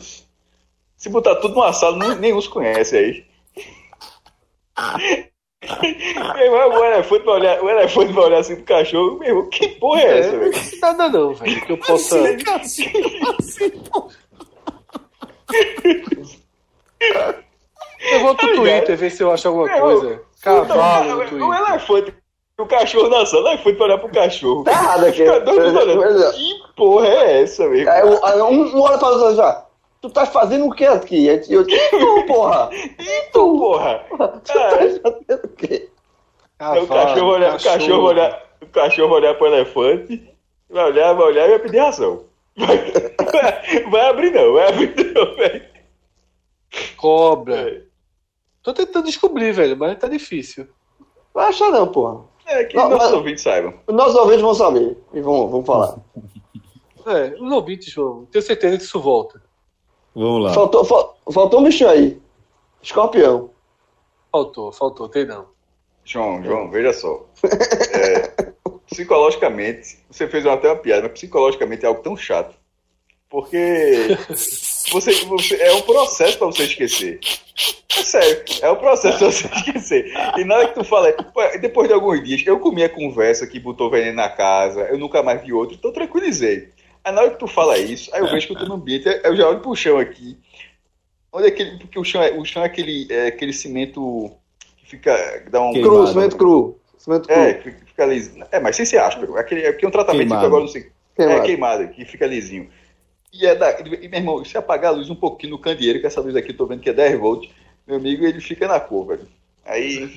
[0.96, 3.24] Se botar tudo numa sala, nem os conhece aí.
[6.36, 9.48] meu irmão, o elefante vai olhar, o elefante vai olhar assim pro cachorro, meu irmão,
[9.48, 10.52] que porra é, é essa, velho?
[10.80, 12.18] Nada não, velho, que eu possa...
[12.56, 12.92] Assim,
[13.38, 13.72] assim,
[18.12, 20.22] eu vou pro Twitter ver se eu acho alguma coisa.
[20.42, 21.48] Cavalo no Twitter.
[21.48, 22.14] O elefante,
[22.58, 24.64] o cachorro na sala, o elefante pra olhar pro cachorro.
[24.64, 25.24] Tá errado aqui.
[25.24, 27.88] Que porra é essa, meu?
[27.88, 28.04] É,
[28.44, 29.66] um, um olha pra outro já.
[30.00, 31.26] Tu tá fazendo o que aqui?
[31.26, 32.70] Eu, e tu, porra?
[32.72, 34.04] E tu, porra?
[34.08, 35.90] Tu tá fazendo o quê?
[36.60, 40.30] o cachorro olhar, o cachorro olhar, o cachorro olhar pro elefante,
[40.68, 42.24] vai olhar, vai olhar e vai pedir ração.
[42.60, 45.66] Vai, vai abrir não, vai abrir não, velho.
[46.96, 47.70] Cobra.
[47.70, 47.82] É.
[48.62, 50.68] Tô tentando descobrir, velho, mas tá difícil.
[51.32, 52.24] Vai achar não, porra.
[52.46, 53.74] É, que não, nossos mas, ouvintes saibam.
[53.88, 55.98] Nossos ouvintes vão saber e vão, vão falar.
[57.06, 58.26] É, os ouvintes vão.
[58.26, 59.42] Tenho certeza que isso volta.
[60.14, 60.52] Vamos lá.
[60.52, 62.20] Faltou, fal, faltou um bicho aí.
[62.82, 63.50] Escorpião.
[64.32, 65.46] Faltou, faltou, tem não.
[66.04, 67.26] João, João, veja só.
[67.92, 68.49] É,
[68.90, 72.54] psicologicamente, você fez até uma piada, mas psicologicamente é algo tão chato.
[73.28, 74.16] Porque
[74.90, 77.20] você, você é um processo para você esquecer.
[77.96, 80.12] É sério, é um processo para você esquecer.
[80.36, 81.14] E nada que tu fala,
[81.60, 85.22] depois de alguns dias, eu comi a conversa que botou veneno na casa, eu nunca
[85.22, 86.70] mais vi outro, então tranquilizei.
[87.04, 89.06] Aí na hora que tu fala isso, aí eu vejo que eu tô no ambiente,
[89.06, 90.36] eu já olho pro chão aqui.
[91.32, 91.78] Onde é aquele.
[91.78, 94.30] Porque o chão é, o chão é aquele, é aquele cimento
[94.76, 95.44] que fica.
[95.48, 95.72] Dá um.
[95.72, 96.79] Cru, cimento cru.
[97.00, 97.70] Cimento é, cru.
[97.70, 98.32] É, fica liso.
[98.52, 99.38] É, mas sem ser áspero.
[99.38, 100.92] É, aquele, é porque é um tratamento que agora não sei.
[101.16, 101.38] Queimado.
[101.38, 102.68] É queimado, que fica lisinho.
[103.32, 106.06] E, é da, e, meu irmão, se apagar a luz um pouquinho no candeeiro, que
[106.06, 107.50] essa luz aqui eu tô vendo que é 10 volts,
[107.86, 109.26] meu amigo, ele fica na cor, velho.
[109.64, 110.14] Aí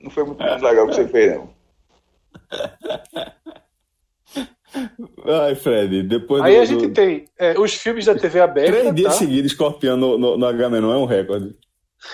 [0.00, 1.54] não foi muito legal o que você fez, não.
[5.24, 6.92] Ai, Fred, depois Aí do, a gente do...
[6.92, 8.72] tem é, os filmes da TV aberta.
[8.72, 9.18] Três dias tá?
[9.20, 11.56] seguidos escorpião no, no, no H-Menon é um recorde.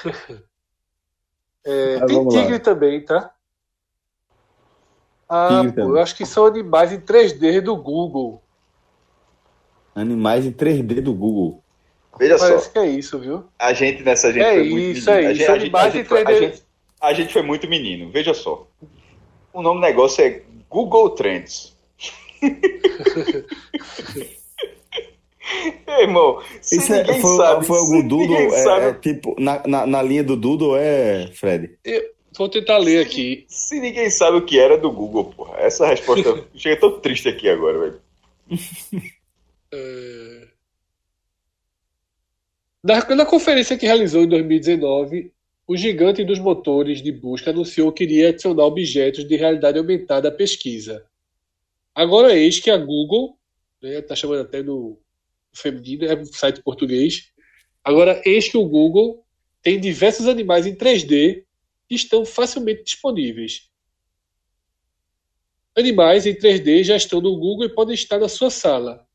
[1.65, 2.59] é, tem tigre lá.
[2.59, 3.35] também, tá?
[5.33, 8.43] Ah, pô, eu acho que são animais em 3D do Google.
[9.95, 11.63] Animais em 3D do Google.
[12.19, 12.71] Veja Parece só.
[12.73, 13.45] que é isso, viu?
[13.57, 14.89] A gente nessa gente é foi isso, muito menino.
[14.89, 16.63] É isso, a, gente, a, gente, foi, a, gente,
[17.01, 18.11] a gente foi muito menino.
[18.11, 18.67] Veja só.
[19.53, 21.77] O nome do negócio é Google Trends.
[26.01, 30.03] irmão, se Isso é, foi, sabe, foi algum Doodle, é, é, tipo, na, na, na,
[30.03, 31.79] linha do Doodle é, Fred?
[31.85, 32.03] Eu
[32.37, 33.45] vou tentar ler se, aqui.
[33.49, 37.49] Se ninguém sabe o que era do Google, porra, essa resposta chega tão triste aqui
[37.49, 38.01] agora, velho.
[39.73, 40.49] É...
[42.83, 45.33] Na, na conferência que realizou em 2019,
[45.65, 50.33] o gigante dos motores de busca anunciou que iria adicionar objetos de realidade aumentada à
[50.33, 51.07] pesquisa.
[51.95, 53.39] Agora eis que a Google,
[53.81, 54.99] está né, tá chamando até no
[55.53, 57.31] feminino, é um site português.
[57.85, 59.25] Agora, eis que o Google
[59.63, 61.45] tem diversos animais em 3D que
[61.95, 63.69] estão facilmente disponíveis.
[65.77, 69.07] Animais em 3D já estão no Google e podem estar na sua sala.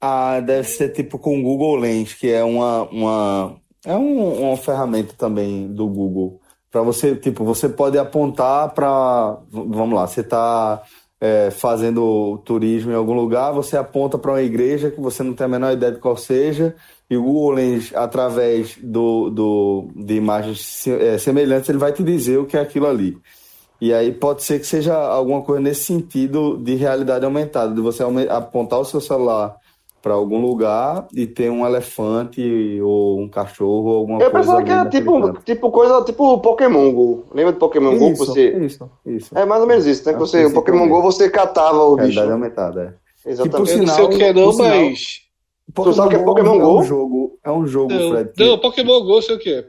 [0.00, 4.56] Ah, deve ser tipo com o Google Lens, que é uma, uma é um, uma
[4.56, 6.40] ferramenta também do Google
[6.72, 10.82] para você, tipo, você pode apontar para, vamos lá, você está
[11.20, 15.44] é, fazendo turismo em algum lugar, você aponta para uma igreja que você não tem
[15.44, 16.74] a menor ideia de qual seja,
[17.12, 22.38] e o Google Lens, através do, do, de imagens é, semelhantes, ele vai te dizer
[22.38, 23.18] o que é aquilo ali.
[23.78, 28.02] E aí pode ser que seja alguma coisa nesse sentido de realidade aumentada, de você
[28.30, 29.54] apontar o seu celular
[30.00, 34.38] para algum lugar e ter um elefante ou um cachorro ou alguma eu coisa.
[34.38, 37.26] Eu pensava que era tipo, tipo coisa tipo Pokémon Go.
[37.34, 38.16] Lembra de Pokémon isso, Go?
[38.16, 38.56] Você...
[38.56, 39.38] Isso, isso.
[39.38, 40.14] É mais ou menos isso, né?
[40.14, 42.32] Que você, o Pokémon Go você catava o realidade bicho.
[42.32, 43.30] aumentada, é.
[43.30, 43.52] Exatamente.
[43.52, 45.31] Que, por sinal, eu não sei o que é não, mas...
[45.74, 46.64] Pokémon tu sabe o que é Pokémon Go?
[46.64, 48.32] É um jogo, é um jogo não, Fred.
[48.38, 49.68] Não, Pokémon Go sei o que é.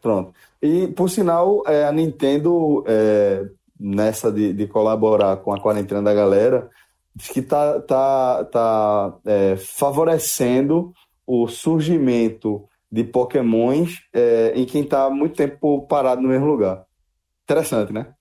[0.00, 0.34] Pronto.
[0.60, 3.46] E, por sinal, é, a Nintendo, é,
[3.78, 6.70] nessa de, de colaborar com a quarentena da galera,
[7.14, 10.92] diz que está tá, tá, é, favorecendo
[11.26, 16.84] o surgimento de pokémons é, em quem está muito tempo parado no mesmo lugar.
[17.44, 18.12] Interessante, né?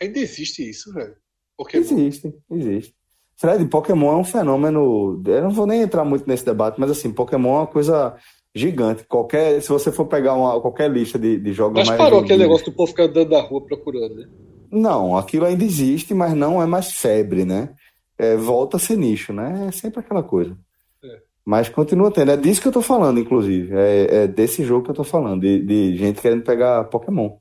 [0.00, 1.16] Ainda existe isso, velho.
[1.56, 1.82] Pokémon.
[1.82, 2.94] Existe, existe.
[3.36, 5.22] Fred, Pokémon é um fenômeno.
[5.26, 8.14] Eu não vou nem entrar muito nesse debate, mas assim, Pokémon é uma coisa
[8.54, 9.04] gigante.
[9.04, 12.00] Qualquer, se você for pegar uma, qualquer lista de, de jogos mas mais.
[12.00, 14.28] Mas parou aquele negócio do povo ficar andando na rua procurando, né?
[14.70, 17.70] Não, aquilo ainda existe, mas não é mais febre, né?
[18.22, 19.66] é, volta a ser nicho, né?
[19.68, 20.56] É sempre aquela coisa.
[21.02, 21.20] É.
[21.44, 22.30] Mas continua tendo.
[22.30, 23.74] É disso que eu tô falando, inclusive.
[23.74, 27.36] É, é desse jogo que eu tô falando, de, de, gente querendo pegar Pokémon.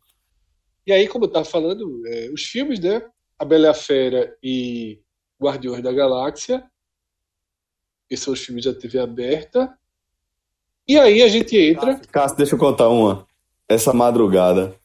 [0.88, 3.03] E aí, como eu tava falando, é, os filmes, né?
[3.38, 4.99] A Bela e a Fera e
[5.41, 6.63] Guardiões da Galáxia.
[8.07, 9.77] Que são os filmes da TV aberta.
[10.88, 11.99] E aí a gente entra.
[12.11, 13.26] Cássio, deixa eu contar uma.
[13.68, 14.76] Essa madrugada.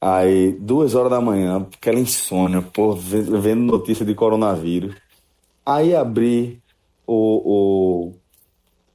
[0.00, 4.94] Aí, duas horas da manhã, aquela insônia, pô, vendo notícia de coronavírus.
[5.64, 6.60] Aí abri
[7.06, 8.12] o,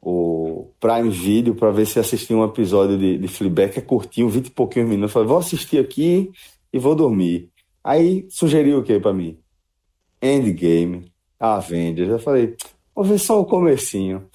[0.01, 3.81] o, o Prime Video para ver se assistia um episódio de, de Fleabag, que é
[3.81, 5.11] curtinho, 20 e pouquinhos minutos.
[5.11, 6.31] Falei, vou assistir aqui
[6.71, 7.49] e vou dormir.
[7.83, 9.37] Aí sugeriu o que para mim?
[10.21, 12.09] Endgame, Avengers.
[12.09, 12.55] Eu falei,
[12.95, 14.25] vou ver só o comecinho.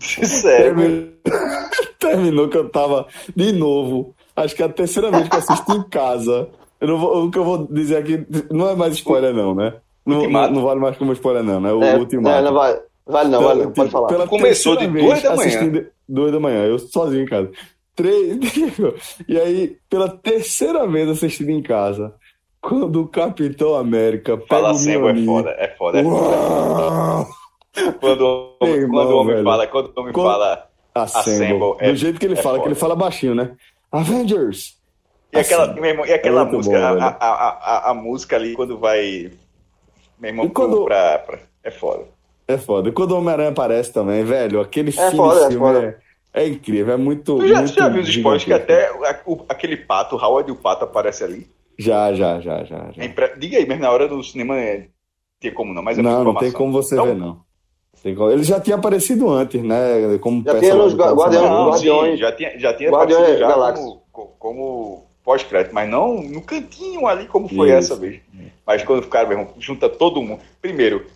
[0.00, 0.74] Sério?
[0.74, 1.08] Terminou,
[1.98, 4.14] terminou que eu tava de novo.
[4.34, 6.48] Acho que é a terceira vez que eu assisti em casa.
[6.80, 9.74] Eu não vou, o que eu vou dizer aqui não é mais spoiler, não, né?
[10.06, 11.72] Não, não, não, vale mais como spoiler, não, né?
[11.72, 12.38] O é, Ultimato.
[12.38, 14.06] É, não vale, vale não, vale não, pode falar.
[14.06, 15.86] Pela Começou de duas da manhã.
[16.08, 17.50] Duas da manhã, eu sozinho em casa.
[17.94, 18.38] Três.
[19.28, 22.14] e aí, pela terceira vez assistindo em casa,
[22.60, 27.26] quando o Capitão América Fala sempre, é foda, é foda, é foda.
[28.00, 30.26] Quando, Ei, quando o homem fala, quando o homem quando...
[30.26, 32.62] fala Assemble, Assemble é, do jeito que ele é fala, foda.
[32.62, 33.52] que ele fala baixinho, né?
[33.92, 34.76] Avengers!
[35.32, 38.78] E aquela, assim, irmão, e aquela música, bom, a, a, a, a, música ali, quando
[38.78, 39.30] vai
[40.18, 40.84] meu irmão, quando...
[40.84, 41.38] pra, pra...
[41.62, 42.04] é foda.
[42.46, 42.88] É foda.
[42.88, 46.00] E quando o Homem-Aranha aparece também, velho, aquele é foda, é, foda.
[46.32, 47.36] É, é, incrível, é muito.
[47.36, 48.90] Tu já, muito já viu os spoilers que até
[49.26, 51.46] o, aquele pato, o Howard e o pato aparece ali?
[51.78, 52.90] Já, já, já, já.
[52.90, 53.02] já.
[53.02, 53.36] É impre...
[53.38, 54.88] Diga aí, mas na hora do cinema é...
[55.38, 57.06] tem como não, mas é Não, não tem como você então...
[57.06, 57.48] ver, não.
[58.04, 60.18] Ele já tinha aparecido antes, né?
[60.20, 61.50] Como já tinha nos Guardiões.
[61.50, 62.12] Não, Guardiões.
[62.12, 64.02] Sim, já tinha, já tinha aparecido já como,
[64.38, 67.78] como pós-crédito, mas não no cantinho ali como foi Isso.
[67.78, 68.20] essa vez.
[68.64, 70.40] Mas quando o cara, meu irmão, junta todo mundo.
[70.62, 71.06] Primeiro,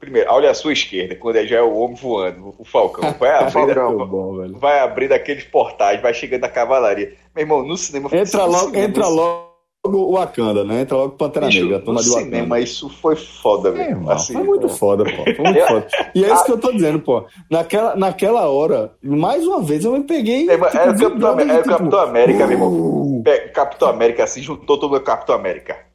[0.00, 3.14] primeiro, olha a sua esquerda, quando já é o homem voando, o Falcão.
[3.18, 7.14] Vai abrir, bom, vai abrir daqueles portais, vai chegando a cavalaria.
[7.34, 8.10] Meu irmão, no cinema.
[8.12, 9.45] Entra logo, cinema, entra logo
[9.94, 10.80] o Wakanda, né?
[10.82, 12.24] Entra logo Pantera Bicho, Negra, a turma de Wakanda.
[12.24, 14.10] cinema, isso foi foda, velho.
[14.10, 15.10] É, assim, foi muito foda, pô.
[15.34, 15.86] Foi muito foda.
[16.14, 17.24] E é isso que eu tô dizendo, pô.
[17.50, 20.48] Naquela, naquela hora, mais uma vez, eu me peguei.
[20.48, 22.72] É, tipo, é, o Capitão, é o tipo, Capitão América, meu irmão.
[22.72, 23.22] Uh!
[23.52, 25.86] Capitão América se juntou todo o Capitão América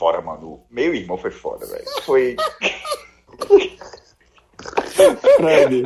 [0.00, 0.62] fora, mano.
[0.70, 1.84] Meu irmão foi foda, velho.
[2.06, 2.34] Foi.
[5.36, 5.82] Fred.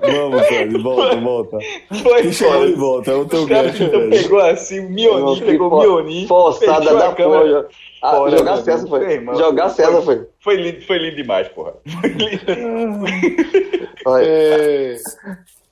[0.00, 1.58] Vamos, Fred, volta, volta.
[2.02, 2.66] Foi foda.
[2.66, 3.82] de volta, é o teu gancho.
[3.84, 6.26] Então pegou assim, o Mioni, pegou o Mioni.
[6.26, 7.68] Forçada da porra.
[8.02, 9.12] Ah, fora, jogar César foi.
[9.12, 10.26] Irmão, jogar César foi.
[10.40, 11.74] Foi lindo, foi lindo demais, porra.
[12.00, 13.06] Foi lindo.
[14.20, 14.96] é...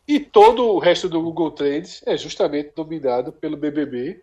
[0.06, 4.20] E todo o resto do Google Trends é justamente dominado pelo BBB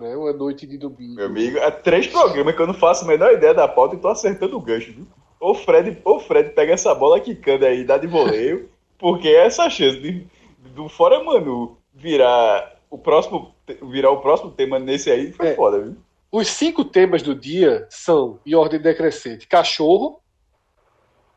[0.00, 0.16] né?
[0.16, 1.16] Uma noite de domingo.
[1.16, 3.98] Meu amigo, é três programas que eu não faço a menor ideia da pauta e
[3.98, 5.06] tô acertando o gancho, viu?
[5.40, 8.68] Ou Fred, ou Fred pega essa bola quicando aí, dá de voleio,
[8.98, 10.26] porque é essa chance de,
[10.74, 13.54] do Fora Manu virar o próximo
[13.90, 15.54] virar o próximo tema nesse aí foi é.
[15.54, 15.96] foda, viu?
[16.30, 20.20] Os cinco temas do dia são, em ordem decrescente, cachorro,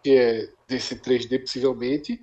[0.04, 2.22] que é desse 3D possivelmente,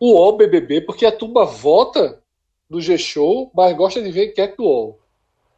[0.00, 2.22] o UOL BBB, porque a turma vota
[2.68, 4.98] no G-Show, mas gosta de ver enquete do UOL.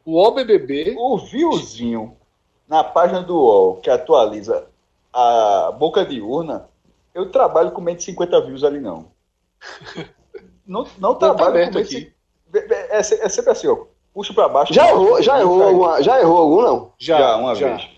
[0.04, 0.94] O UOL BBB...
[0.96, 2.16] O viewzinho
[2.68, 4.69] na página do UOL, que atualiza
[5.12, 6.68] a boca de urna,
[7.14, 9.10] eu trabalho com menos de 50 views ali, não.
[10.66, 12.12] Não, não tá trabalho com menos de...
[12.54, 13.86] É, é, sempre assim, ó.
[14.14, 14.72] Puxa para baixo.
[14.72, 16.92] Já errou, já errou, alguma, já errou algum, não?
[16.96, 17.68] Já, já uma já.
[17.70, 17.88] vez.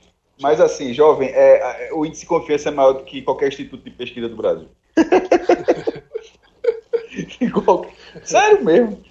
[0.41, 3.85] Mas assim, jovem, é, é, o índice de confiança é maior do que qualquer instituto
[3.85, 4.69] de pesquisa do Brasil.
[8.25, 9.03] Sério mesmo.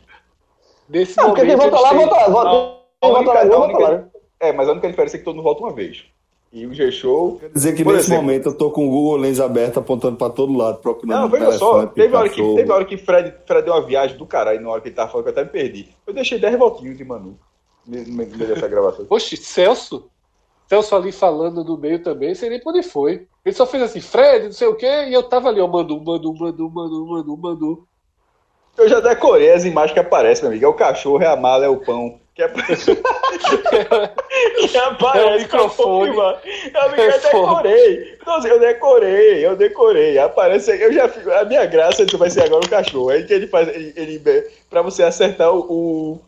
[0.89, 2.27] Nesse não, porque quem vota lá, vota lá.
[2.29, 4.07] Vota, quem vota lá, vota lá.
[4.39, 6.03] É, mas a única diferença é que todo mundo vota uma vez.
[6.51, 7.37] E o G-Show.
[7.39, 10.33] Quer dizer que nesse exemplo, momento eu tô com o Google Lens aberto apontando para
[10.33, 11.21] todo lado, procurando.
[11.21, 14.25] Não, veja só, teve hora, que, teve hora que Fred, Fred deu uma viagem do
[14.25, 15.89] caralho na hora que ele tava falando que eu até me perdi.
[16.05, 17.39] Eu deixei 10 votinhos de Manu
[17.87, 19.05] no meio dessa gravação.
[19.07, 20.09] Poxa, Celso?
[20.67, 23.27] Celso ali falando no meio também, sei nem pra onde foi.
[23.45, 26.01] Ele só fez assim, Fred, não sei o quê, e eu tava ali, ó, Manu,
[26.03, 27.87] Manu, Manu, Manu, Manu, Manu.
[28.77, 30.65] Eu já decorei as imagens que aparecem, meu amigo.
[30.65, 32.20] É o cachorro, é a mala, é o pão.
[32.33, 32.95] Que, aparece.
[32.95, 36.15] que aparece é o microfone.
[36.15, 38.17] Eu, eu decorei.
[38.21, 40.17] Então, assim, eu decorei, eu decorei.
[40.17, 41.09] Aparece, eu já
[41.39, 43.09] A minha graça vai ser agora o cachorro.
[43.09, 43.67] Aí que ele faz.
[43.67, 44.21] Ele, ele,
[44.69, 46.21] pra você acertar o,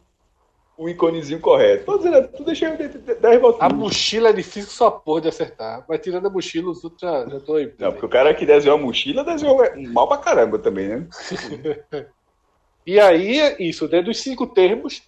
[0.77, 1.85] o íconezinho correto.
[1.85, 5.85] Tô dizendo, tu deixa eu 10 A mochila é difícil só porra de acertar.
[5.87, 7.71] Mas tirando a mochila, os outros já, já tô aí.
[7.79, 9.57] Não, porque o cara que desenhou a mochila desenhou
[9.89, 11.07] mal pra caramba também, né?
[12.85, 15.01] e aí, isso, dentro dos cinco termos,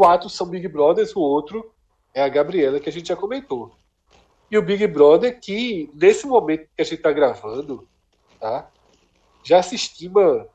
[0.00, 1.70] quatro são Big Brothers, o outro
[2.14, 3.70] é a Gabriela, que a gente já comentou.
[4.50, 7.86] E o Big Brother, que nesse momento que a gente está gravando,
[8.40, 8.70] tá,
[9.44, 10.46] já se estima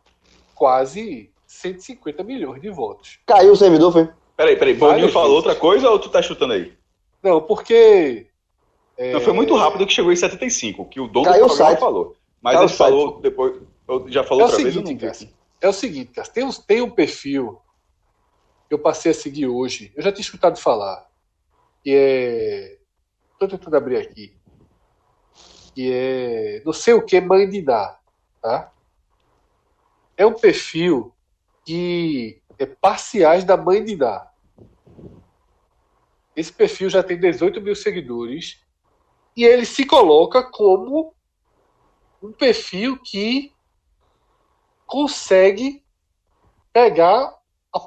[0.56, 3.20] quase 150 milhões de votos.
[3.28, 4.10] Caiu o servidor, foi?
[4.36, 6.74] Peraí, peraí, Boninho falou outra coisa ou tu tá chutando aí?
[7.22, 8.26] Não, porque.
[8.98, 9.14] É...
[9.14, 12.16] Não, foi muito rápido que chegou em 75, que o dono Caiu do programa falou.
[12.42, 13.62] Mas Caiu ele falou depois.
[14.08, 15.20] Já falou é outra seguinte, vez?
[15.20, 15.32] Cara,
[15.62, 17.62] é o seguinte, cara, tem, um, tem um perfil
[18.70, 19.92] eu passei a seguir hoje.
[19.96, 21.08] Eu já tinha escutado falar.
[21.84, 22.78] Que é.
[23.34, 24.36] Estou tentando abrir aqui.
[25.74, 26.62] Que é.
[26.66, 27.98] Não sei o que Mandiná.
[28.42, 28.72] Tá?
[30.18, 31.14] É um perfil
[31.66, 34.30] que é parciais da mãe de Ná.
[36.36, 38.62] Esse perfil já tem 18 mil seguidores
[39.36, 41.14] e ele se coloca como
[42.22, 43.54] um perfil que
[44.86, 45.84] consegue
[46.72, 47.34] pegar
[47.74, 47.80] a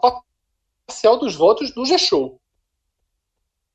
[0.89, 2.41] parcial dos votos do G-Show.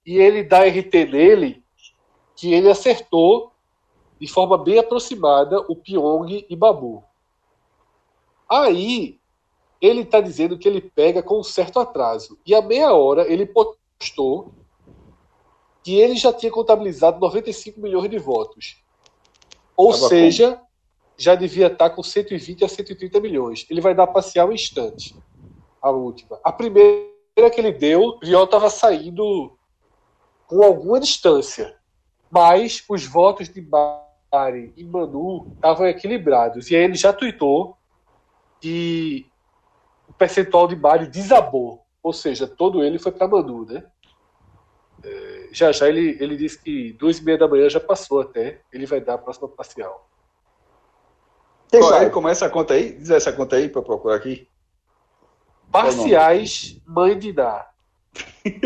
[0.04, 1.64] E ele dá RT nele
[2.36, 3.54] que ele acertou
[4.20, 7.04] de forma bem aproximada o Pyong e Babu.
[8.50, 9.20] Aí
[9.80, 12.40] ele está dizendo que ele pega com um certo atraso.
[12.46, 14.52] E a meia hora ele postou
[15.84, 18.82] que ele já tinha contabilizado 95 milhões de votos.
[19.76, 20.66] Ou Tava seja, com...
[21.18, 23.66] já devia estar tá com 120 a 130 milhões.
[23.70, 25.16] Ele vai dar parcial em instante.
[25.84, 26.40] A última.
[26.42, 29.58] A primeira que ele deu, Viol estava saindo
[30.48, 31.76] com alguma distância.
[32.32, 36.72] Mas os votos de Mari e Manu estavam equilibrados.
[36.72, 37.78] E aí ele já tweetou
[38.62, 39.28] que
[40.08, 41.84] o percentual de Mário desabou.
[42.02, 43.84] Ou seja, todo ele foi para Manu, né?
[45.04, 48.62] É, já já ele, ele disse que duas e meia da manhã já passou até.
[48.72, 50.10] Ele vai dar a próxima parcial.
[51.70, 52.10] Qual é?
[52.10, 52.94] Começa a conta aí?
[52.94, 54.48] Diz essa conta aí para procurar aqui.
[55.74, 57.74] Parciais, mãe de dar.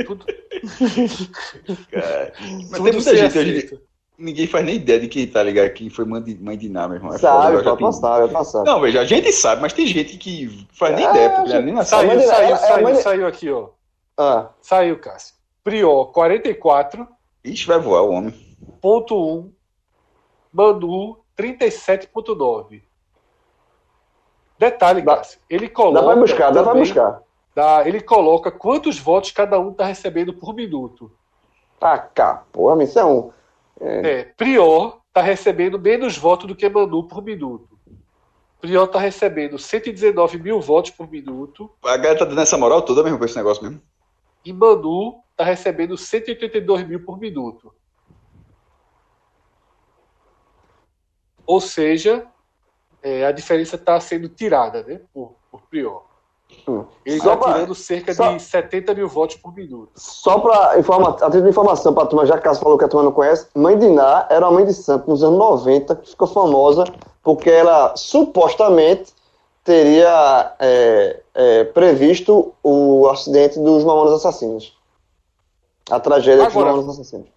[0.05, 0.25] Tudo...
[1.91, 3.79] Cara, mas Tudo tem muita gente hoje
[4.17, 6.87] ninguém faz nem ideia de quem tá ligado, quem foi mãe de, mãe de Ná,
[6.87, 7.13] meu irmão.
[7.13, 8.63] É sabe, pode passar, vai passar.
[8.63, 11.61] Não, veja, a gente sabe, mas tem gente que faz nem é, ideia, porque já
[11.61, 11.99] nem nasceu.
[11.99, 13.69] Saiu, saiu, saiu, saiu, saiu aqui, ó.
[14.17, 14.49] Ah.
[14.61, 15.35] Saiu, Cássio.
[15.63, 17.07] Prior, 44.
[17.43, 18.33] Ixi, vai voar o homem.
[18.81, 19.51] Ponto 1.
[20.51, 22.81] Manu, 37.9.
[24.57, 25.39] Detalhe, dá, Cássio.
[25.49, 26.01] Ele coloca.
[26.01, 27.21] Dá pra buscar, dá pra buscar.
[27.55, 31.11] Dá, ele coloca quantos votos cada um tá recebendo por minuto.
[31.79, 33.33] Ah, cá, porra, missão.
[33.79, 34.11] É.
[34.11, 37.77] é Prior está recebendo menos votos do que Manu por minuto.
[38.59, 41.71] Prior está recebendo 119 mil votos por minuto.
[41.83, 43.81] A galera tá dando essa moral toda mesmo com esse negócio mesmo.
[44.43, 47.73] E Manu está recebendo 182 mil por minuto.
[51.45, 52.27] Ou seja,
[53.01, 56.07] é, a diferença está sendo tirada né, por, por Prior.
[56.67, 56.85] Hum.
[57.05, 59.91] Ele está tirando cerca só, de 70 mil votos por minuto.
[59.95, 62.87] Só para a título de informação para a turma, já que Cássio falou que a
[62.87, 66.09] turma não conhece, Mãe de Ná era uma mãe de santo nos anos 90, que
[66.09, 66.85] ficou famosa
[67.21, 69.13] porque ela supostamente
[69.63, 74.77] teria é, é, previsto o acidente dos Mamonas Assassinos.
[75.89, 77.27] A tragédia Agora, dos Mamonas Assassinos.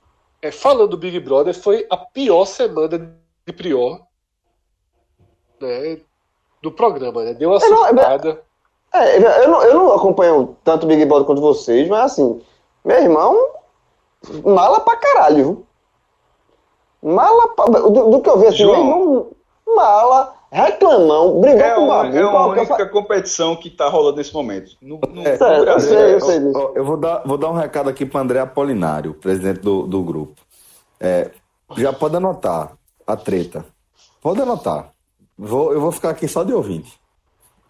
[0.40, 2.88] É, falando do Big Brother, foi a pior semana
[3.46, 4.00] de Prior
[5.60, 5.98] né,
[6.62, 7.34] do programa, né?
[7.34, 8.42] Deu uma surtada.
[8.92, 12.40] É, eu, não, eu não acompanho tanto o Big Brother quanto vocês, mas assim,
[12.84, 13.36] meu irmão,
[14.44, 15.66] mala pra caralho, viu?
[17.02, 19.26] Mala pra, do, do, que eu vi assim, João, meu irmão,
[19.76, 22.16] mala, reclamão, brigou é com o Babu.
[22.16, 24.72] É a única competição que tá rolando nesse momento.
[24.82, 26.72] No, no, é, no eu sei, eu sei disso.
[26.74, 30.34] Eu vou dar, vou dar um recado aqui para André Apolinário, presidente do, do grupo.
[30.98, 31.30] É,
[31.76, 32.72] já pode anotar
[33.06, 33.64] a treta.
[34.20, 34.90] Pode anotar.
[35.42, 37.00] Vou, eu vou ficar aqui só de ouvinte.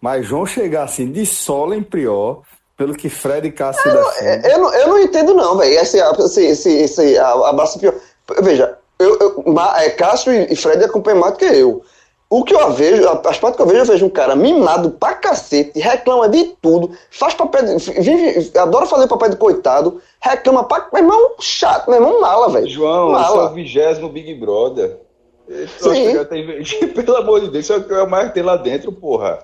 [0.01, 2.41] Mas João chegar assim de sola em prior,
[2.75, 4.51] pelo que Fred e Cássio eu, defendem.
[4.51, 5.79] Eu, não, eu não entendo, não, velho.
[5.79, 7.93] Esse, esse, esse, esse abraço pior.
[8.41, 11.81] Veja, eu, eu, é, Cássio e Fred acompanham mais do que eu.
[12.29, 15.13] O que eu vejo, as partes que eu vejo, eu vejo um cara mimado pra
[15.13, 20.87] cacete, reclama de tudo, faz papel de, vive, adora fazer papel de coitado, reclama pra.
[20.93, 22.69] Meu irmão, chato, meu irmão, mala, velho.
[22.69, 23.27] João, mala.
[23.27, 24.97] esse é o vigésimo Big Brother.
[25.77, 26.25] Sim.
[26.25, 26.63] Tem,
[26.93, 29.39] pelo amor de Deus, isso é o que eu mais tem lá dentro, porra.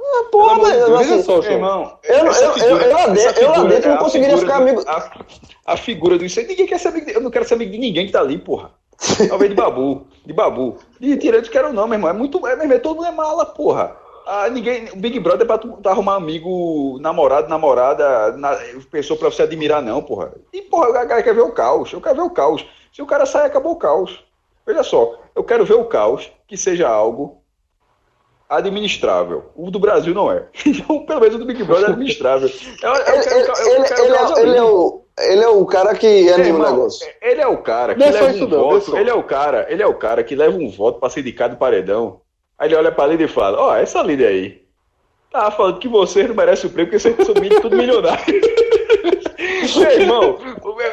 [0.00, 3.90] Ah, porra, mas assim, só, irmão, eu, eu, figura, eu, lá dentro, eu lá dentro
[3.90, 4.82] não conseguiria ficar do, amigo.
[4.86, 5.10] A,
[5.66, 8.12] a, figura do isso aí, ninguém quer saber, eu não quero saber de ninguém que
[8.12, 8.72] tá ali, porra.
[9.28, 10.76] Talvez de babu, de babu.
[11.00, 12.10] De tirantes quero não, meu irmão.
[12.10, 12.46] É muito.
[12.46, 13.96] É, meu todo mundo é mala, porra.
[14.26, 18.56] Ah, ninguém, o Big Brother é pra tu, arrumar amigo, namorado, namorada, na,
[18.90, 20.32] pessoa pra você admirar, não, porra.
[20.52, 21.92] E, porra, o cara quer ver o caos.
[21.92, 22.64] Eu quero ver o caos.
[22.92, 24.22] Se o cara sai, acabou o caos.
[24.66, 27.42] Veja só, eu quero ver o caos que seja algo
[28.48, 29.50] administrável.
[29.56, 30.46] O do Brasil não é.
[30.66, 32.50] Então, pelo menos o do Big Brother é administrável.
[34.40, 37.06] Ele é o ele é o cara que anima o negócio.
[37.20, 38.96] Ele é o cara que não leva um não, voto.
[38.96, 41.56] Ele é o cara, ele é o cara que leva um voto para sindicar do
[41.56, 42.20] paredão.
[42.58, 44.62] Aí ele olha pra líder e fala: Ó, oh, essa líder aí.
[45.30, 48.61] Tá falando que você não merece o prêmio porque vocês são tudo milionário.
[49.78, 50.38] Meu irmão,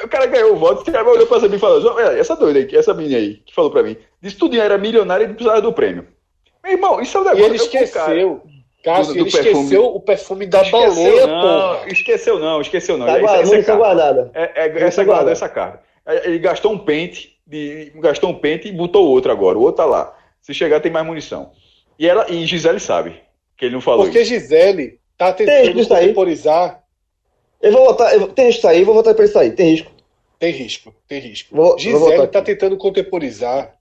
[0.03, 2.76] o cara ganhou o voto, o cara olhou pra mim e falou: essa doida aí,
[2.76, 6.07] essa menina aí, que falou pra mim, disse tudo era milionário e precisava do prêmio.
[6.64, 7.44] Meu irmão, isso é um negócio.
[7.44, 8.41] E ele esqueceu.
[8.84, 9.49] Cássio, ele perfume.
[9.49, 13.06] esqueceu o perfume da esqueceu, baleia, não, Esqueceu não, esqueceu não.
[13.06, 14.31] Tá guardada, essa, guardada.
[14.34, 15.84] É, é, essa guardada, essa carta.
[16.23, 19.57] Ele gastou um pente, de, gastou um pente e botou outro agora.
[19.57, 20.18] O outro tá lá.
[20.41, 21.52] Se chegar, tem mais munição.
[21.98, 23.22] E, ela, e Gisele sabe
[23.57, 24.30] que ele não falou Porque isso.
[24.30, 26.78] Gisele tá tentando contemporizar.
[27.61, 29.91] Eu vou votar, eu, tem risco aí, vou votar pra isso aí, tem risco.
[30.40, 31.56] Tem risco, tem risco.
[31.56, 33.77] Vou, Gisele vou tá tentando contemporizar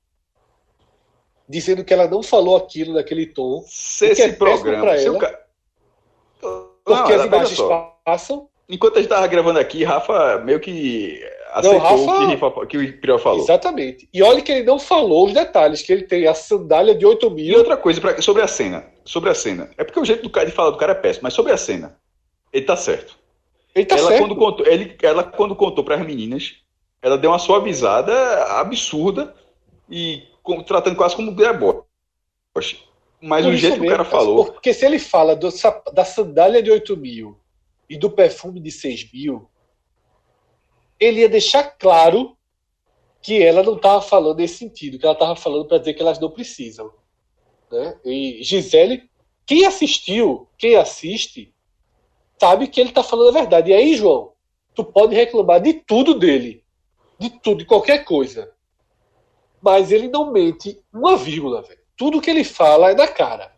[1.48, 3.64] dizendo que ela não falou aquilo naquele tom.
[3.66, 4.90] Se esse é programa.
[4.90, 5.40] Ela, ca...
[6.40, 7.60] Porque não, as imagens
[8.05, 8.48] passam.
[8.68, 11.22] Enquanto a gente estava gravando aqui, Rafa meio que
[11.52, 12.60] aceitou não, Rafa...
[12.60, 13.42] o que, o Prior falou.
[13.42, 14.09] Exatamente.
[14.12, 17.30] E olha que ele não falou os detalhes, que ele tem a sandália de 8
[17.30, 17.46] mil.
[17.46, 18.20] E outra coisa, pra...
[18.20, 18.84] sobre a cena.
[19.05, 19.70] Sobre a cena.
[19.78, 21.56] É porque o jeito do cara de falar do cara é péssimo, mas sobre a
[21.56, 21.96] cena,
[22.52, 23.18] ele tá certo.
[23.78, 24.20] Ele tá ela, certo.
[24.22, 26.56] Quando contou, ele, ela, quando contou para as meninas,
[27.00, 29.34] ela deu uma suavizada absurda
[29.88, 30.24] e
[30.66, 31.82] tratando quase como deboche.
[33.20, 34.52] Mas Por o jeito mesmo, que o cara falou.
[34.52, 35.48] Porque se ele fala do,
[35.92, 37.38] da sandália de 8 mil
[37.88, 39.48] e do perfume de 6 mil,
[40.98, 42.36] ele ia deixar claro
[43.20, 46.18] que ela não estava falando nesse sentido, que ela estava falando para dizer que elas
[46.18, 46.92] não precisam.
[47.70, 47.98] Né?
[48.05, 49.09] E Gisele,
[49.44, 51.52] quem assistiu, quem assiste,
[52.40, 53.70] sabe que ele está falando a verdade.
[53.70, 54.32] E aí, João,
[54.74, 56.62] tu pode reclamar de tudo dele,
[57.19, 58.52] de tudo, de qualquer coisa
[59.60, 61.78] mas ele não mente uma vírgula, velho.
[61.97, 63.51] Tudo que ele fala é da cara.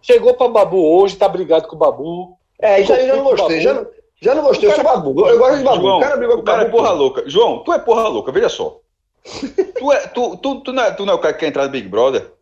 [0.00, 2.38] Chegou para Babu hoje, tá brigado com o Babu.
[2.60, 3.60] É, isso aí eu já não gostei.
[3.60, 3.86] Já,
[4.22, 5.28] já não gostei, eu sou Babu.
[5.28, 5.80] Eu gosto de Babu.
[5.80, 7.24] João, o cara brigou com o cara é porra louca.
[7.28, 8.78] João, tu é porra louca, veja só.
[9.78, 11.64] tu, é, tu, tu, tu, não é, tu não é o cara que quer entrar
[11.64, 12.32] no Big Brother?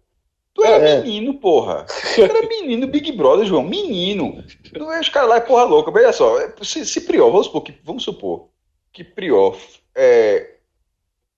[0.57, 1.03] Tu era é.
[1.03, 1.87] menino, porra.
[2.17, 3.63] Tu era menino Big Brother, João.
[3.63, 4.43] Menino.
[4.73, 5.93] Tu é os caras lá é porra louca.
[5.93, 6.35] Veja só.
[6.63, 8.49] Se, se Prior, vamos supor que, vamos supor
[8.93, 9.57] que Prior
[9.95, 10.55] é,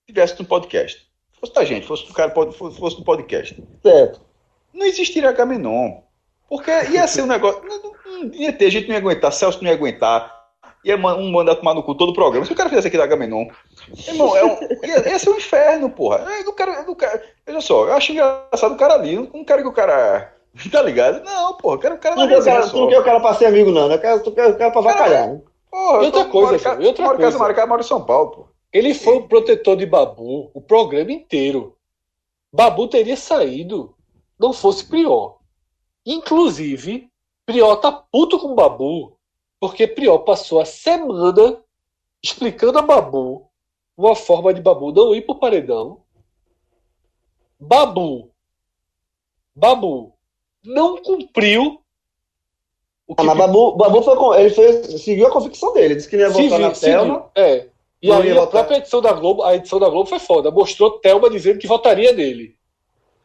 [0.07, 1.09] tivesse no podcast
[1.41, 3.63] fosse da gente, fosse do cara, fosse, fosse do podcast.
[3.83, 4.21] Certo.
[4.73, 6.01] Não existiria Gamenon.
[6.49, 7.63] Porque ia ser um negócio.
[7.65, 10.38] Não, não, ia ter, a gente não ia aguentar, Celso não ia aguentar.
[10.85, 12.47] Ia um mandar tomar no cu todo o programa.
[12.47, 13.47] Se o cara fizesse aqui da Gamenon,
[14.07, 16.25] irmão, é um, ia, ia, ser um inferno, porra.
[16.39, 19.17] Eu, não quero, eu não quero, veja só, eu acho engraçado o cara ali.
[19.17, 20.35] Não, não quero que o cara.
[20.73, 21.23] Tá ligado?
[21.25, 23.35] Não, porra, eu quero o cara não, quer, cara, tu não quer o cara pra
[23.35, 23.93] ser amigo, não.
[23.93, 25.41] Eu quero, tu quer o cara pra vacalhar, né?
[25.71, 27.39] Porra, e outra coisa, moro, outra moro coisa.
[27.39, 28.49] Casa, moro em São Paulo, pô.
[28.73, 31.77] Ele foi o protetor de Babu o programa inteiro.
[32.53, 33.95] Babu teria saído,
[34.39, 35.39] não fosse Prior.
[36.05, 37.09] Inclusive,
[37.47, 39.18] Prior tá puto com Babu,
[39.61, 41.63] porque Prior passou a semana
[42.23, 43.49] explicando a Babu
[43.97, 46.03] uma forma de Babu não ir pro paredão.
[47.59, 48.31] Babu,
[49.55, 50.13] Babu
[50.65, 51.81] não cumpriu
[53.09, 53.23] o que...
[53.23, 56.61] Ah, mas Babu, Babu foi, ele fez, seguiu a convicção dele, disse que ia votar
[56.61, 57.31] na Thelma.
[57.35, 57.67] É,
[58.01, 60.51] e aí a própria edição da Globo, a edição da Globo foi foda.
[60.51, 62.57] Mostrou Thelma dizendo que votaria nele.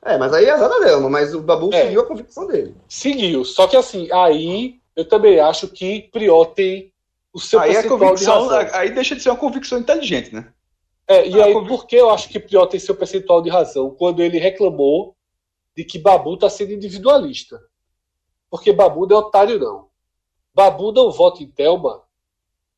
[0.01, 1.84] É, mas aí é azar da mas o Babu é.
[1.84, 2.76] seguiu a convicção dele.
[2.89, 6.91] Seguiu, só que assim, aí eu também acho que Prió tem
[7.34, 8.80] o seu aí percentual a convicção, de razão.
[8.80, 10.53] Aí deixa de ser uma convicção inteligente, né?
[11.07, 11.70] É, e ah, aí, convic...
[11.70, 13.91] por que eu acho que Prió tem seu percentual de razão?
[13.91, 15.15] Quando ele reclamou
[15.76, 17.60] de que Babu está sendo individualista.
[18.49, 19.88] Porque Babu não é otário, não.
[20.53, 22.03] Babu não vota em Thelma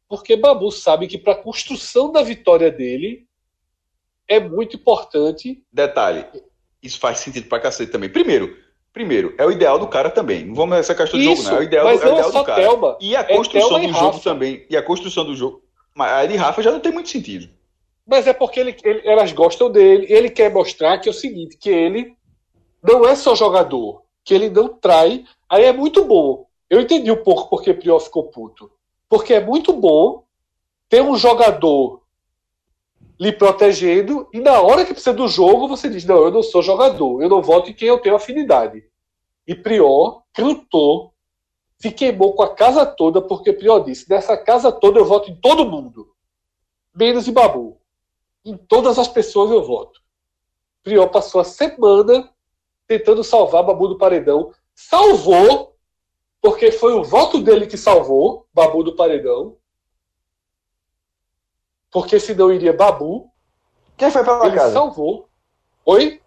[0.08, 3.28] porque Babu sabe que para a construção da vitória dele
[4.28, 5.64] é muito importante.
[5.72, 6.26] Detalhe,
[6.82, 8.10] isso faz sentido para cacete também.
[8.10, 8.56] Primeiro,
[8.96, 10.46] primeiro, é o ideal do cara também.
[10.46, 11.58] Não vamos nessa questão do jogo, não.
[11.58, 12.62] É o ideal, mas do, é o ideal do cara.
[12.62, 14.66] Thelma, e a é construção é do jogo também.
[14.70, 15.62] E a construção do jogo.
[15.94, 17.50] Mas a de Rafa já não tem muito sentido.
[18.08, 20.06] Mas é porque ele, ele, elas gostam dele.
[20.10, 22.16] Ele quer mostrar que é o seguinte, que ele
[22.82, 25.26] não é só jogador, que ele não trai.
[25.50, 26.48] Aí é muito bom.
[26.70, 28.72] Eu entendi um pouco porque Prior ficou puto.
[29.10, 30.24] Porque é muito bom
[30.88, 32.02] ter um jogador
[33.20, 36.62] lhe protegendo e na hora que precisa do jogo você diz: Não, eu não sou
[36.62, 38.84] jogador, eu não voto em quem eu tenho afinidade.
[39.48, 41.14] E Prior cantou,
[41.78, 45.36] se queimou com a casa toda, porque Prior disse: Nessa casa toda eu voto em
[45.36, 46.10] todo mundo,
[46.94, 47.80] menos em Babu.
[48.44, 50.02] Em todas as pessoas eu voto.
[50.84, 52.30] Prior passou a semana
[52.88, 54.54] tentando salvar Babu do paredão.
[54.76, 55.76] Salvou,
[56.42, 59.58] porque foi o voto dele que salvou Babu do paredão.
[61.96, 63.32] Porque senão iria Babu.
[63.96, 64.74] Quem foi pela ele casa?
[64.74, 65.30] salvou.
[65.86, 66.22] Oi?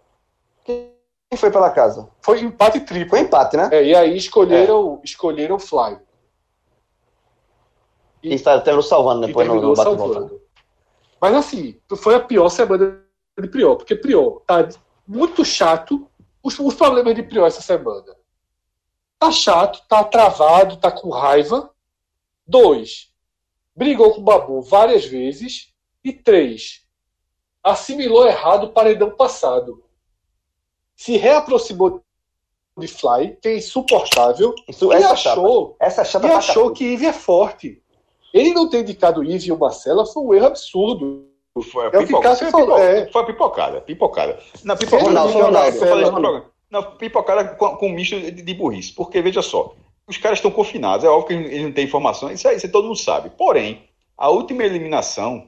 [0.65, 0.95] Quem
[1.35, 2.09] foi pela casa?
[2.23, 3.11] Foi empate triplo.
[3.11, 3.69] Foi empate, né?
[3.71, 5.01] É, e aí escolheram, é.
[5.05, 5.99] escolheram Fly.
[8.23, 10.33] E, está tendo salvando depois no, no bate-volta.
[11.21, 13.03] Mas assim, foi a pior semana
[13.39, 14.67] de Prior, porque Prior tá
[15.07, 16.09] muito chato
[16.41, 18.15] os, os problemas de Prior essa semana.
[19.19, 21.69] Tá chato, tá travado, tá com raiva.
[22.47, 23.08] Dois,
[23.79, 25.69] brigou com o Babu várias vezes.
[26.03, 26.85] E três,
[27.63, 29.83] assimilou errado o paredão passado.
[30.95, 32.01] Se reaproximou
[32.77, 37.13] de Fly, que é insuportável, Isso, e achou, essa chata e achou que Ivy é
[37.13, 37.81] forte.
[38.33, 41.25] Ele não ter indicado Ivy e o Marcela foi um erro absurdo.
[41.71, 43.07] Foi a, é pipoca, foi, pipoca, é.
[43.07, 44.39] foi a pipocada, pipocada.
[44.63, 46.45] Na pipocada, Ronaldo, Ronaldo, Ronaldo.
[46.69, 48.93] Na pipocada com, com um misto de, de burrice.
[48.93, 49.75] Porque, veja só,
[50.09, 52.97] os caras estão confinados, é óbvio que eles não têm informação, isso aí todo mundo
[52.97, 53.29] sabe.
[53.37, 53.83] Porém,
[54.17, 55.47] a última eliminação,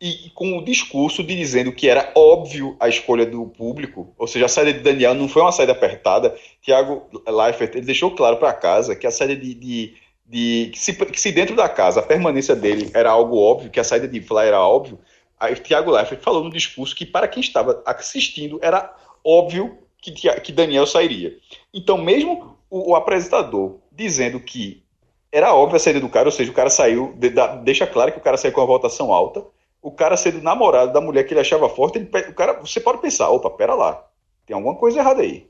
[0.00, 4.26] e, e com o discurso de dizendo que era óbvio a escolha do público, ou
[4.26, 8.38] seja, a saída de Daniel não foi uma saída apertada, Thiago Leifert ele deixou claro
[8.38, 12.00] para casa que a saída de, de de que se, que se, dentro da casa
[12.00, 14.98] a permanência dele era algo óbvio, que a saída de Fly era óbvio,
[15.38, 20.52] Aí Tiago Leifert falou no discurso que para quem estava assistindo era óbvio que, que
[20.52, 21.36] Daniel sairia.
[21.72, 24.82] Então, mesmo o, o, apresentador dizendo que
[25.30, 28.10] era óbvio a saída do cara, ou seja, o cara saiu, de, da, deixa claro
[28.10, 29.44] que o cara saiu com uma votação alta,
[29.80, 33.00] o cara sendo namorado da mulher que ele achava forte, ele, o cara, você pode
[33.00, 34.04] pensar, opa, pera lá,
[34.44, 35.48] tem alguma coisa errada aí.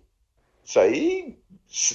[0.63, 1.39] Isso aí,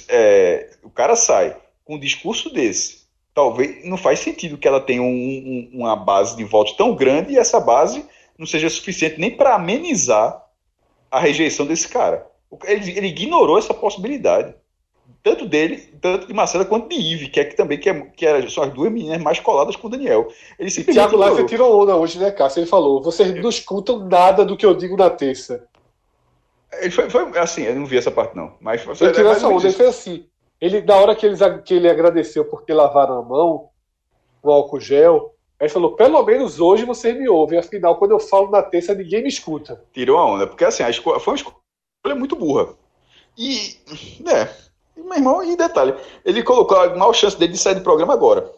[0.08, 5.02] é, o cara sai com um discurso desse, talvez não faz sentido que ela tenha
[5.02, 8.04] um, um, uma base de votos tão grande e essa base
[8.36, 10.44] não seja suficiente nem para amenizar
[11.08, 12.26] a rejeição desse cara.
[12.64, 14.54] Ele, ele, ignorou essa possibilidade.
[15.22, 18.24] Tanto dele, tanto de Marcela quanto de Ive, que é que também que, é, que
[18.24, 20.28] era, são as duas meninas mais coladas com o Daniel.
[20.58, 21.08] Ele simplesmente.
[21.08, 22.60] Tiago Leifert tirou onda hoje, né, Cássio?
[22.60, 25.66] Ele falou: vocês não escutam nada do que eu digo na terça.
[26.72, 28.54] Ele foi, foi assim, eu não vi essa parte, não.
[28.60, 30.26] Mas foi, ele tirou essa onda, ele fez assim.
[30.58, 33.68] Ele, na hora que, eles, que ele agradeceu porque lavaram a mão
[34.40, 37.58] com álcool gel, aí ele falou: pelo menos hoje você me ouve.
[37.58, 39.84] Afinal, quando eu falo na terça, ninguém me escuta.
[39.92, 42.68] Tirou a onda, porque assim, a escolha, foi uma escolha muito burra.
[43.36, 43.76] E,
[44.20, 44.48] né,
[45.04, 45.94] meu irmão, e detalhe,
[46.24, 48.50] ele colocou a maior chance dele de sair do programa agora.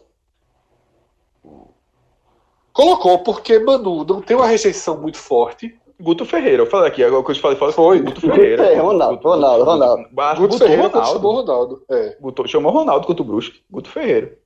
[2.73, 5.79] Colocou, porque Manu não tem uma rejeição muito forte.
[6.01, 8.65] Guto Ferreira, eu falei aqui, agora que eu falei, falei foi Guto Ferreira.
[8.65, 10.03] É, Ronaldo, Guto, Ronaldo, Ronaldo.
[10.03, 11.13] Guto, Guto Ferreira Ronaldo.
[11.13, 11.85] chamou Ronaldo.
[11.89, 12.17] É.
[12.19, 13.63] Guto, chamou Ronaldo contra o Brusque.
[13.69, 14.37] Guto Ferreira.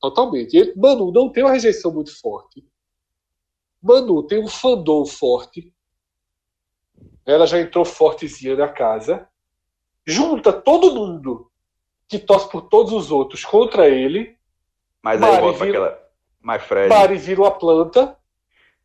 [0.00, 0.56] Totalmente.
[0.56, 2.64] E Manu não tem uma rejeição muito forte.
[3.80, 5.72] Manu tem um fandom forte.
[7.24, 9.28] Ela já entrou fortezinha na casa.
[10.06, 11.50] Junta todo mundo
[12.08, 14.36] que torce por todos os outros contra ele.
[15.02, 16.02] Mas aí volta vira, aquela.
[16.42, 16.88] Mas Fred.
[16.88, 18.16] Mari vira uma planta.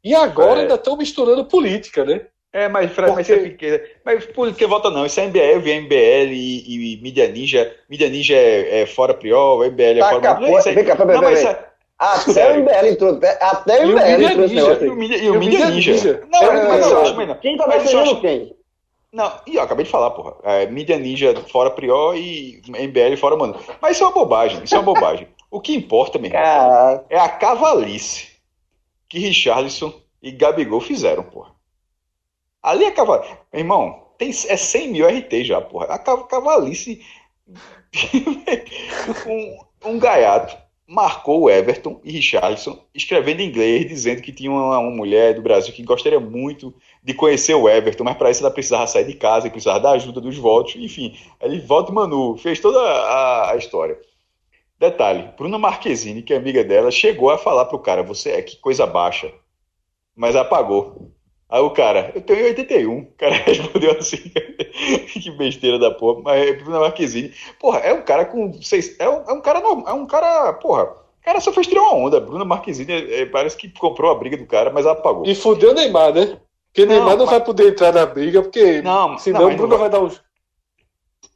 [0.03, 0.61] E agora é.
[0.61, 2.27] ainda estão misturando política, né?
[2.53, 3.33] É, mas, Fred, Porque...
[3.33, 3.79] mas, é pequeno.
[4.05, 5.05] mas política volta não.
[5.05, 7.75] Isso é MBL, MBL e, e Mídia Ninja.
[7.89, 11.57] Mídia Ninja é, é fora Priol, MBL é tá, fora Capô, Vem cá, peraí, peraí.
[11.97, 13.19] Até o MBL entrou.
[13.41, 14.83] Até o MBL entrou.
[14.85, 15.91] E o Mídia Ninja.
[15.91, 16.23] Ninja.
[16.31, 17.35] Não, é, mas eu acho, não.
[17.35, 18.55] Quem tá defendendo quem?
[19.15, 20.35] Não, e eu acabei de falar, porra.
[20.43, 23.57] É, Mídia Ninja fora Priol e MBL fora Mano.
[23.81, 24.61] Mas isso é uma bobagem.
[24.61, 25.29] Isso é uma bobagem.
[25.49, 28.27] O que importa, meu irmão, é a cavalice
[29.07, 31.55] que Richarlison e Gabigol fizeram, porra.
[32.61, 33.23] Ali é cavalo.
[33.53, 35.85] Meu irmão, tem, é 100 mil RT já, porra.
[35.85, 37.01] A cavalice.
[39.25, 44.77] um, um gaiato marcou o Everton e Richarlison, escrevendo em inglês, dizendo que tinha uma,
[44.77, 48.53] uma, mulher do Brasil que gostaria muito de conhecer o Everton, mas para isso ela
[48.53, 51.17] precisava sair de casa, precisava da ajuda dos votos, enfim.
[51.41, 53.99] Ele volta e Manu, fez toda a, a, história.
[54.79, 58.57] Detalhe, Bruna Marquezine, que é amiga dela, chegou a falar pro cara, você é que
[58.57, 59.33] coisa baixa,
[60.15, 61.14] mas apagou.
[61.55, 62.99] Aí o cara, eu tenho 81.
[62.99, 64.17] O cara respondeu assim,
[65.07, 66.21] que besteira da porra.
[66.21, 68.93] Mas é Bruna Marquezine, porra, é um cara com seis.
[68.99, 69.87] É um, é um cara normal.
[69.87, 70.83] É um cara, porra.
[70.83, 72.19] O cara só fez tirar uma onda.
[72.19, 75.25] Bruna Marquezine é, é, parece que comprou a briga do cara, mas apagou.
[75.25, 76.37] E fudeu o Neymar, né?
[76.73, 79.89] Porque Neymar não, não vai poder entrar na briga, porque não, senão o Bruno vai...
[79.89, 80.21] vai dar uns.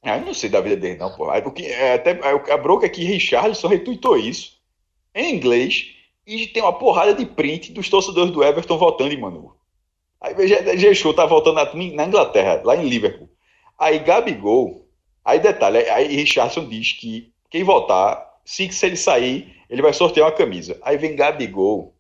[0.03, 1.41] Ah, eu não sei da vida dele, não, porra.
[1.41, 2.19] Porque, é, até,
[2.51, 4.57] a bronca é que Richard só retweetou isso
[5.15, 5.95] em inglês
[6.27, 9.57] e tem uma porrada de print dos torcedores do Everton votando em Manu.
[10.21, 10.35] Aí
[10.77, 13.29] Jexu tá voltando na, Inglaterra, lá em Liverpool.
[13.77, 14.85] Aí Gabigol,
[15.23, 20.27] aí detalhe, aí Richardson diz que quem votar, se, se ele sair, ele vai sortear
[20.27, 20.77] uma camisa.
[20.81, 21.93] Aí vem Gabigol,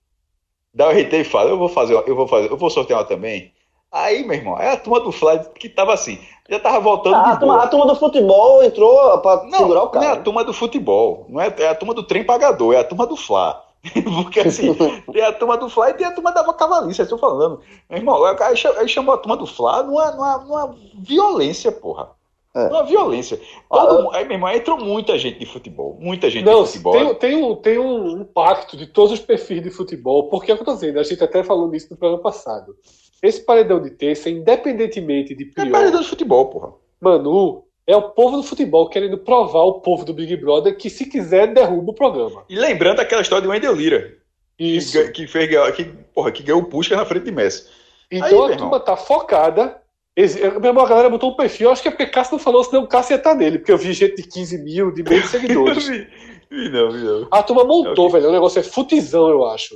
[0.73, 3.05] dá o RT e fala, eu vou fazer, eu vou fazer, eu vou sortear uma
[3.05, 3.53] também.
[3.91, 7.15] Aí, meu irmão, é a turma do Fly que tava assim, já tava voltando.
[7.15, 10.05] Ah, a, turma, a, turma, do futebol entrou pra não, segurar o cara.
[10.05, 12.79] Não é a turma do futebol, não é, é a turma do trem pagador, é
[12.79, 13.63] a turma do Fla.
[14.03, 14.75] Porque assim,
[15.11, 17.61] tem a turma do Fla e tem a turma da Cavalice, estou falando.
[17.89, 22.11] Meu irmão, aí chamou a turma do Fla numa, numa, numa violência, porra.
[22.55, 22.67] É.
[22.67, 23.39] Uma violência.
[23.69, 25.97] Todo, ah, aí, meu irmão, entrou muita gente de futebol.
[25.99, 26.93] Muita gente não, de futebol.
[26.93, 30.57] Tem, tem, um, tem um pacto de todos os perfis de futebol, porque é o
[30.57, 32.75] que eu tô dizendo, a gente até falou nisso no programa passado.
[33.21, 36.73] Esse paredão de terça, independentemente de pior, É paredão de futebol, porra.
[36.99, 41.07] Manu, é o povo do futebol querendo provar ao povo do Big Brother que, se
[41.07, 42.45] quiser, derruba o programa.
[42.47, 44.15] E lembrando aquela história de Wendel Lira.
[44.59, 44.91] Isso.
[44.91, 47.65] Que, que, fez, que, porra, que ganhou o Pusca na frente de Messi.
[48.11, 49.81] Então Aí, a turma tá focada.
[50.15, 51.71] Meu irmão, a galera botou um perfil.
[51.71, 53.57] Acho que a Picasso não falou, senão o Cássio ia estar tá nele.
[53.57, 55.87] Porque eu vi gente de 15 mil, de meio seguidores.
[55.89, 56.07] vi,
[56.51, 57.27] vi não, vi não.
[57.31, 58.29] A turma montou, é velho.
[58.29, 59.75] O negócio é futizão, eu acho.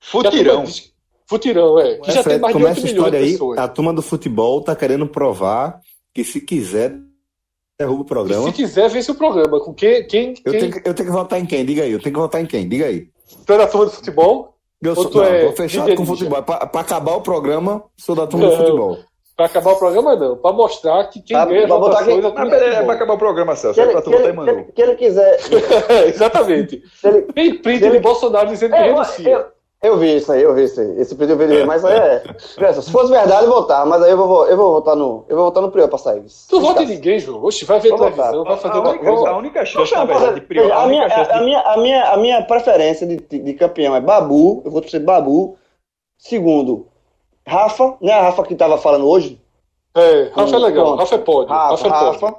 [0.00, 0.64] Futirão.
[1.24, 1.98] Futirão, é.
[1.98, 3.58] Que já tem mais de 8 milhões de pessoas.
[3.58, 5.78] Aí, a turma do futebol tá querendo provar
[6.12, 6.98] que se quiser
[7.78, 8.48] derruba o programa.
[8.48, 9.60] E se quiser, vence o programa.
[9.60, 11.64] Com quem, quem, eu, Tenho, eu tenho que votar em quem?
[11.64, 11.92] Diga aí.
[11.92, 12.68] Eu tenho que votar em quem?
[12.68, 13.08] Diga aí.
[13.46, 14.54] Tu é da turma do futebol?
[14.82, 16.42] Eu sou, não, é com futebol.
[16.42, 18.98] Pra, pra, acabar o programa, sou da turma não, do futebol.
[19.34, 20.36] Pra acabar o programa, não.
[20.36, 22.20] Pra mostrar que quem tá, ganha pra botar quem...
[22.20, 23.80] Não, peraí, é pra acabar o programa, Celso.
[23.80, 24.10] Que é pra tu.
[24.74, 25.38] Que ele quiser.
[26.06, 26.82] Exatamente.
[27.02, 27.22] Ele...
[27.22, 27.96] Tem print ele...
[27.96, 29.46] de Bolsonaro dizendo que é, renuncia.
[29.84, 31.00] Eu, eu vi isso aí, eu vi isso aí.
[31.00, 32.22] Esse pedido eu vi, mas é.
[32.38, 35.24] Se fosse verdade, votar, mas aí eu vou, eu vou votar no.
[35.28, 36.22] Eu vou votar no Prior pra sair.
[36.48, 37.44] Tu vota em ninguém, João.
[37.44, 38.44] Oxe, vai ver vou televisão, votar.
[38.44, 39.28] vai fazer uma coisa.
[39.28, 40.72] A única chance, na verdade, de Prior.
[40.72, 44.62] A, minha, a, minha, a, minha, a minha preferência de, de campeão é Babu.
[44.64, 45.56] Eu vou torcer Babu.
[46.16, 46.86] Segundo,
[47.46, 48.12] Rafa, né?
[48.12, 49.40] A Rafa que tava falando hoje.
[49.94, 51.00] É, Rafa é legal, Pronto.
[51.00, 51.50] Rafa é pode.
[51.50, 52.36] Rafa, Rafa, é Rafa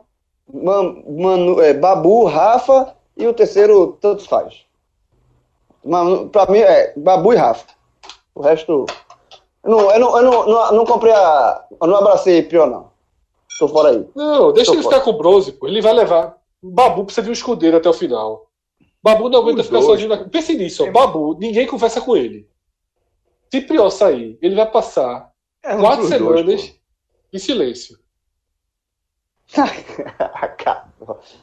[0.52, 4.65] Man, Manu, é, Babu, Rafa e o terceiro, tantos faz.
[5.86, 7.68] Mano, pra mim é Babu e Rafa.
[8.34, 8.88] O resto.
[9.64, 11.64] Eu não, eu não, eu não, não, não comprei a.
[11.80, 12.90] Eu não abracei Pio, não.
[13.60, 14.06] Tô fora aí.
[14.16, 14.96] Não, deixa Tô ele fora.
[14.96, 15.68] ficar com o bronze, pô.
[15.68, 16.38] Ele vai levar.
[16.62, 18.48] Babu precisa de um escudeiro até o final.
[19.02, 20.10] Babu não aguenta ficar sozinho.
[20.10, 20.18] Na...
[20.18, 20.92] Pense nisso, ó.
[20.92, 22.50] Babu, ninguém conversa com ele.
[23.52, 25.32] Se Prior sair, ele vai passar
[25.64, 26.76] é quatro semanas dois,
[27.32, 28.00] em silêncio.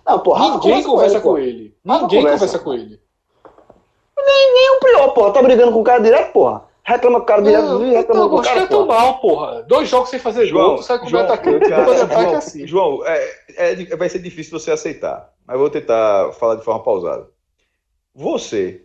[0.05, 1.77] não, porra, ninguém conversa com ele.
[1.85, 3.01] Ninguém conversa com ele.
[4.25, 5.33] Nem, nem um Prior, porra.
[5.33, 6.65] Tá brigando com o cara direto, porra.
[6.85, 8.63] Reclama com o cara direto não, reclama com o cara.
[8.63, 9.63] Os tão mal, porra.
[9.63, 11.69] Dois jogos sem fazer João, gol, sai com o atacante.
[11.69, 12.67] Cara, João, ataque assim.
[12.67, 15.33] João é, é, vai ser difícil você aceitar.
[15.47, 17.29] Mas vou tentar falar de forma pausada.
[18.15, 18.85] Você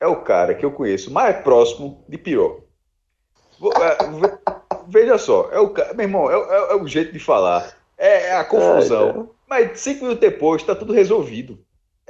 [0.00, 2.60] é o cara que eu conheço mais próximo de Piró.
[3.62, 3.98] É,
[4.88, 8.36] veja só, é o meu irmão, é, é, é o jeito de falar, é, é
[8.36, 9.30] a confusão.
[9.46, 11.58] mas cinco minutos depois está tudo resolvido.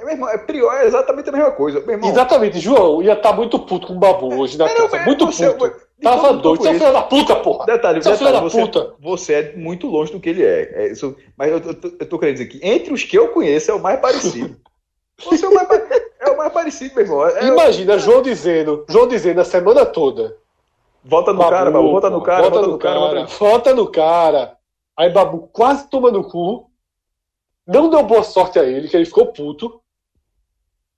[0.01, 1.79] É, meu irmão, é Prior é exatamente a mesma coisa.
[1.81, 4.97] Meu irmão, exatamente, João ia estar tá muito puto com o Babu hoje na casa.
[4.97, 5.79] É, muito você, puto.
[6.01, 6.63] Tava doido.
[6.63, 7.65] Você é filho da puta, porra.
[7.67, 8.95] Detalhe, você é filho da você, puta.
[8.99, 10.71] Você é muito longe do que ele é.
[10.73, 13.69] é isso, mas eu, eu, eu, tô querendo dizer que entre os que eu conheço
[13.69, 14.57] é o mais parecido.
[15.23, 15.69] Você é o mais,
[16.19, 17.27] é o mais parecido, meu irmão.
[17.27, 20.35] É, Imagina, João dizendo, João dizendo a semana toda.
[21.03, 24.57] Volta no Babu, cara, Babu, volta no cara, volta no cara, cara, volta no cara.
[24.97, 26.67] Aí Babu quase toma no cu.
[27.67, 29.80] Não deu boa sorte a ele, que ele ficou puto.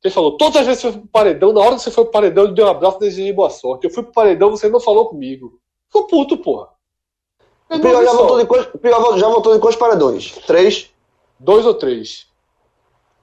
[0.04, 2.04] Ele falou, todas as vezes que você foi pro paredão, na hora que você foi
[2.04, 3.86] pro paredão, ele deu um abraço e desejei boa sorte.
[3.86, 5.60] Eu fui pro paredão, você não falou comigo.
[5.88, 6.68] Ficou puto, porra.
[7.70, 10.34] O Pior já voltou, de quantos, Pior já voltou de quantos paredões?
[10.46, 10.92] Três?
[11.40, 12.28] Dois ou três.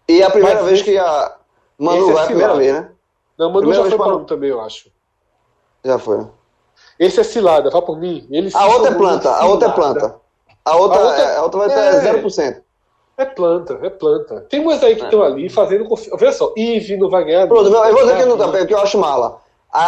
[0.09, 1.37] E é a primeira Mas vez que a
[1.79, 2.93] Manu vai é a primeira vez, né?
[3.39, 4.91] Não, Manu primeira já foi para um também, eu acho.
[5.85, 6.27] Já foi?
[6.99, 8.27] Esse é cilada, vá por mim.
[8.31, 10.21] Ele a outra é planta, a outra é planta.
[10.65, 12.63] A outra, a outra, a outra vai é, ter 0%.
[13.21, 14.47] É planta, é planta.
[14.49, 15.27] Tem umas aí que estão é.
[15.27, 16.17] ali fazendo confiança.
[16.17, 17.47] Veja só, Ive não vai ganhar.
[17.47, 19.43] Pronto, eu vou dizer que, não, que eu acho mala.
[19.71, 19.83] A,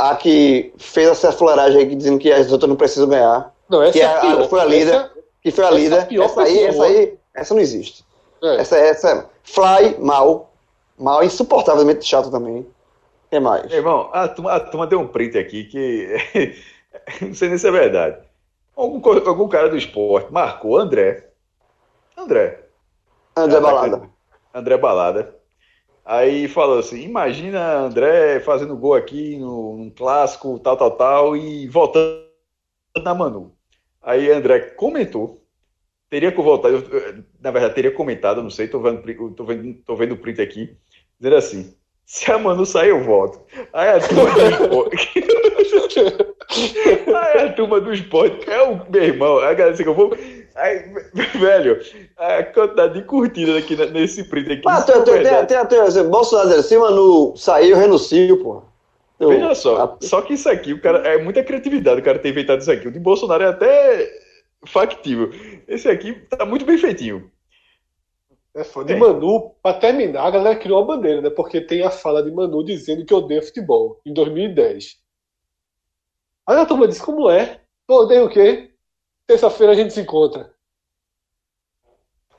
[0.00, 3.52] a, a que fez essa fuleiragem aí dizendo que as outras não precisam ganhar.
[3.68, 4.48] Não, essa que é a, pior.
[4.48, 4.94] foi a líder.
[4.94, 5.10] Essa,
[5.42, 5.98] que foi a líder.
[5.98, 8.04] Essa, essa aí, essa aí, essa não existe.
[8.42, 8.56] É.
[8.56, 10.50] Essa, essa Fly, mal.
[10.98, 12.66] Mal, insuportavelmente chato também.
[13.30, 13.70] é mais?
[13.70, 16.56] Irmão, a turma, a turma deu um print aqui que.
[17.20, 18.16] não sei nem se é verdade.
[18.74, 21.28] Algum, algum cara do esporte marcou André.
[22.16, 22.68] André.
[23.36, 24.10] André Balada.
[24.54, 25.36] André Balada.
[26.04, 31.68] Aí falou assim: imagina André fazendo gol aqui no, num clássico, tal, tal, tal, e
[31.68, 32.24] voltando
[33.02, 33.52] na Manu.
[34.00, 35.42] Aí André comentou,
[36.08, 36.80] teria que voltar, eu,
[37.40, 39.02] na verdade, teria comentado, não sei, tô vendo,
[39.34, 40.76] tô vendo, tô vendo o print aqui,
[41.18, 41.74] dizendo assim:
[42.06, 43.40] se a Manu sair, eu volto.
[43.72, 45.22] Aí a turma do esporte.
[47.16, 50.16] Aí a turma do esporte, é o meu irmão, a galera que eu vou.
[50.56, 50.90] Aí,
[51.38, 51.80] velho,
[52.16, 54.62] a quantidade de curtida aqui nesse print aqui.
[54.64, 58.62] Mas tem, tem, tem, tem, tem, assim, Bolsonaro se Manu sair, eu renuncio, pô.
[59.18, 60.06] Eu, Veja só, a...
[60.06, 62.88] só que isso aqui, o cara, é muita criatividade o cara ter inventado isso aqui.
[62.88, 64.10] O de Bolsonaro é até
[64.66, 65.30] factível.
[65.66, 67.30] Esse aqui tá muito bem feitinho.
[68.54, 68.92] É foda.
[68.92, 71.30] De Manu, pra terminar, a galera criou uma bandeira, né?
[71.30, 74.96] Porque tem a fala de Manu dizendo que odeia futebol, em 2010.
[76.48, 77.60] Aí a turma disse, como é?
[77.88, 78.70] Odeia o quê?
[79.26, 80.54] Terça-feira a gente se encontra.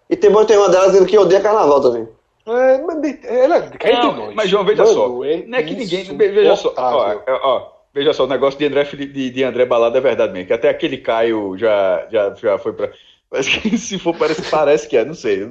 [0.10, 2.08] E tem, tem uma delas dizendo que odeia carnaval também.
[2.46, 5.26] É, mas ela não, Mas, João, veja Mano, só.
[5.26, 6.18] É não é que ninguém.
[6.18, 6.74] Veja só.
[6.78, 10.48] Ó, ó, veja só, o negócio de André, de, de André Balada é verdade mesmo.
[10.48, 12.90] Que até aquele Caio já, já, já foi pra.
[13.30, 15.46] Mas se for, parece, parece que é, não sei.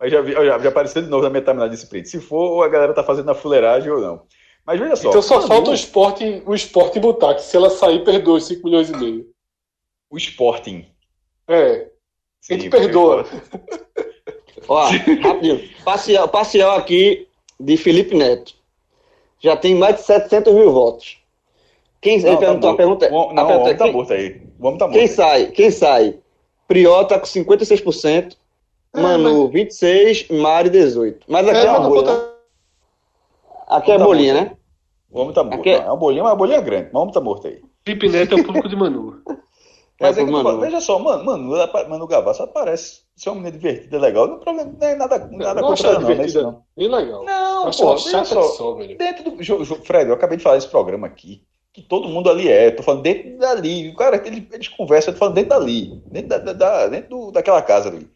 [0.00, 2.08] Mas já, vi, já, já apareceu de novo na minha timeline desse print.
[2.08, 4.22] Se for, a galera tá fazendo a fuleiragem ou não.
[4.66, 5.10] Mas veja só.
[5.10, 8.64] Então só falta o esporte, o esporte botar, que se ela sair, perdoa os 5
[8.64, 9.31] milhões e meio.
[10.12, 10.84] O Sporting.
[11.48, 11.88] É.
[12.38, 13.24] Sim, a gente perdoa.
[14.68, 14.84] Ó,
[15.22, 15.70] rapidinho.
[15.82, 17.26] Parcial, parcial aqui
[17.58, 18.54] de Felipe Neto.
[19.40, 21.18] Já tem mais de 700 mil votos.
[22.02, 23.08] Quem não, perguntou tá a pergunta?
[23.08, 24.42] O, não, a pergunta, o tá morto aí.
[24.58, 24.94] O homem tá morto.
[24.94, 25.08] Quem aí.
[25.08, 25.46] sai?
[25.46, 26.18] Quem sai?
[26.68, 28.36] Prió tá com 56%,
[28.94, 29.80] é, Manu mas...
[29.80, 31.16] 26%, Mari 18%.
[31.26, 32.28] Mas aqui é, é uma bolha, né?
[33.68, 34.50] Aqui é tá bolinha, morto.
[34.50, 34.56] né?
[35.10, 35.60] O homem tá morto.
[35.60, 35.70] Aqui...
[35.70, 36.84] É-, é uma bolinha, mas a bolinha é grande.
[36.92, 37.62] Mas o homem tá morto aí.
[37.84, 39.22] Felipe Neto é o público de Manu.
[40.00, 40.60] Mas é, é que Manu.
[40.60, 41.54] veja só, mano, Manu,
[41.88, 44.26] Manu Gavassi parece ser uma menina divertida, legal.
[44.26, 46.64] Não, problema, não é nada, nada não contra ela, não, não, é não.
[46.76, 47.24] Legal.
[47.24, 48.42] Não, pô, veja só.
[48.42, 49.76] Só, dentro do.
[49.84, 51.42] Fred, eu acabei de falar esse programa aqui.
[51.72, 52.70] Que todo mundo ali é.
[52.70, 53.88] Tô falando dentro dali.
[53.88, 56.02] O cara, ele, eles conversam, eu tô falando dentro dali.
[56.06, 58.10] Dentro, da, da, dentro do, daquela casa ali.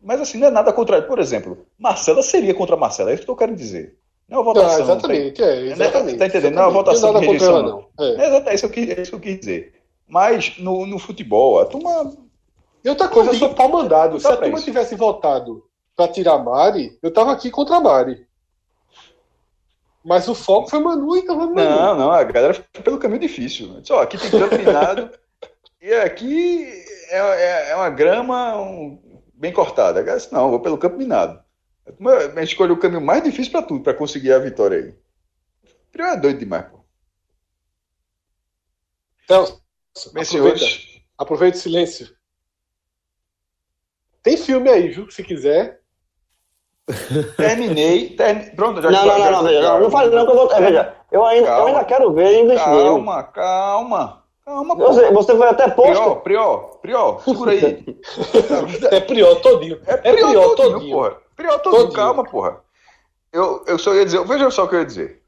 [0.00, 1.02] Mas assim, não é nada contra.
[1.02, 3.96] Por exemplo, Marcela seria contra Marcela, é isso que eu quero dizer.
[4.28, 4.78] Não é uma votação.
[4.78, 6.18] Não, exatamente, tem, é, exatamente.
[6.18, 6.54] Tá entendendo?
[6.54, 7.56] Não é uma votação de rejeição.
[7.56, 7.88] Ela, não.
[7.98, 8.50] É.
[8.50, 9.79] É, isso que, é isso que eu quis dizer.
[10.10, 12.12] Mas no, no futebol, a turma.
[12.84, 14.18] E outra coisa, eu sou pau mandado.
[14.18, 14.64] Se a turma isso.
[14.64, 15.64] tivesse votado
[15.94, 18.26] para tirar Mari, eu tava aqui contra a Mari.
[20.04, 21.54] Mas o foco foi Manu, então Manu.
[21.54, 23.80] Não, não, a galera foi pelo caminho difícil.
[23.84, 25.10] Só aqui tem campo minado.
[25.80, 26.66] e aqui
[27.10, 28.98] é, é, é uma grama um,
[29.34, 30.00] bem cortada.
[30.00, 31.38] A disse, não, vou pelo campo minado.
[31.86, 34.94] A gente escolheu o caminho mais difícil para tudo, para conseguir a vitória aí.
[35.98, 36.80] O é doido demais, pô.
[39.24, 39.59] Então,
[39.96, 40.64] Aproveita,
[41.18, 42.08] aproveita o silêncio.
[44.22, 45.10] Tem filme aí, viu?
[45.10, 45.80] Se quiser.
[47.36, 48.10] Terminei.
[48.10, 48.54] Ter...
[48.54, 49.62] Pronto, já Não, não, não, não, veja.
[49.62, 50.48] Não, não fale não que eu vou.
[50.48, 54.20] Veja, eu ainda, eu ainda quero ver English Calma, calma.
[54.44, 56.16] Calma, você, você foi até posto.
[56.16, 57.84] Prió, Prió, Prió, segura aí.
[58.90, 59.80] é Prió todinho.
[59.86, 61.16] É Prió, é Prió todinho, todinho, porra.
[61.36, 62.60] Prió todinho, todinho, calma, porra.
[63.32, 65.22] Eu, eu só ia dizer, veja só o que eu ia dizer.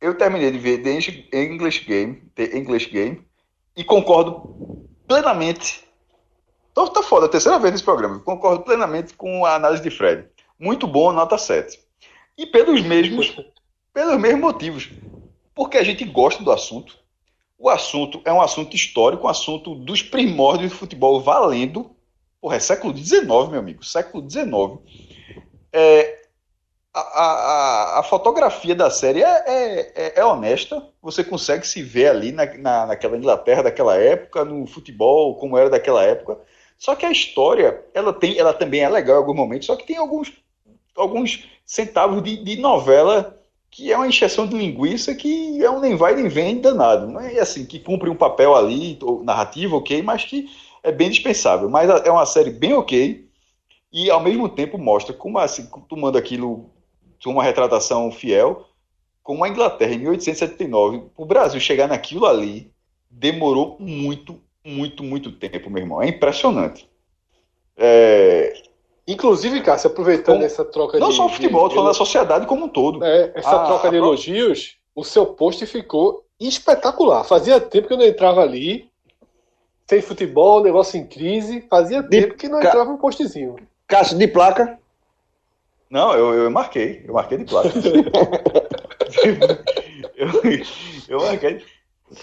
[0.00, 3.27] Eu terminei de ver The English Game, The English Game,
[3.78, 5.84] e concordo plenamente.
[6.74, 8.18] Tô, tá foda, a terceira vez nesse programa.
[8.18, 10.26] Concordo plenamente com a análise de Fred.
[10.58, 11.78] Muito bom, nota 7.
[12.36, 13.36] E pelos mesmos,
[13.94, 14.90] pelos mesmos motivos.
[15.54, 16.98] Porque a gente gosta do assunto.
[17.56, 21.92] O assunto é um assunto histórico, um assunto dos primórdios do futebol valendo.
[22.40, 23.84] Porra, é século XIX, meu amigo.
[23.84, 24.80] Século XIX.
[25.72, 26.26] É,
[26.98, 30.86] a, a, a, fotografia da série é, é, é, é, honesta.
[31.02, 35.70] Você consegue se ver ali na, na, naquela Inglaterra daquela época, no futebol, como era
[35.70, 36.38] daquela época.
[36.78, 39.86] Só que a história, ela tem, ela também é legal em alguns momentos, só que
[39.86, 40.32] tem alguns,
[40.96, 43.34] alguns centavos de, de novela
[43.70, 47.06] que é uma injeção de linguiça que é um nem vai nem vem danado.
[47.06, 50.48] Não é assim, que cumpre um papel ali, narrativo, ok, mas que
[50.82, 51.68] é bem dispensável.
[51.68, 53.28] Mas é uma série bem ok
[53.92, 56.70] e ao mesmo tempo mostra como assim, tomando aquilo
[57.26, 58.68] uma retratação fiel,
[59.22, 62.72] como a Inglaterra em 1879, o Brasil chegar naquilo ali
[63.10, 66.02] demorou muito, muito, muito tempo, meu irmão.
[66.02, 66.88] É impressionante.
[67.76, 68.52] É...
[69.06, 71.12] Inclusive, Cássio, aproveitando como, essa troca não de.
[71.12, 73.02] Não só o futebol, estou falando da sociedade como um todo.
[73.02, 77.24] É, essa a, troca de elogios, o seu post ficou espetacular.
[77.24, 78.90] Fazia tempo que eu não entrava ali.
[79.86, 81.62] Sem futebol, negócio em crise.
[81.70, 82.08] Fazia de...
[82.08, 83.56] tempo que não entrava um postzinho.
[83.86, 84.77] Cássio, de placa.
[85.90, 87.04] Não, eu, eu marquei.
[87.06, 87.70] Eu marquei de placa.
[90.16, 90.28] eu,
[91.08, 91.62] eu marquei.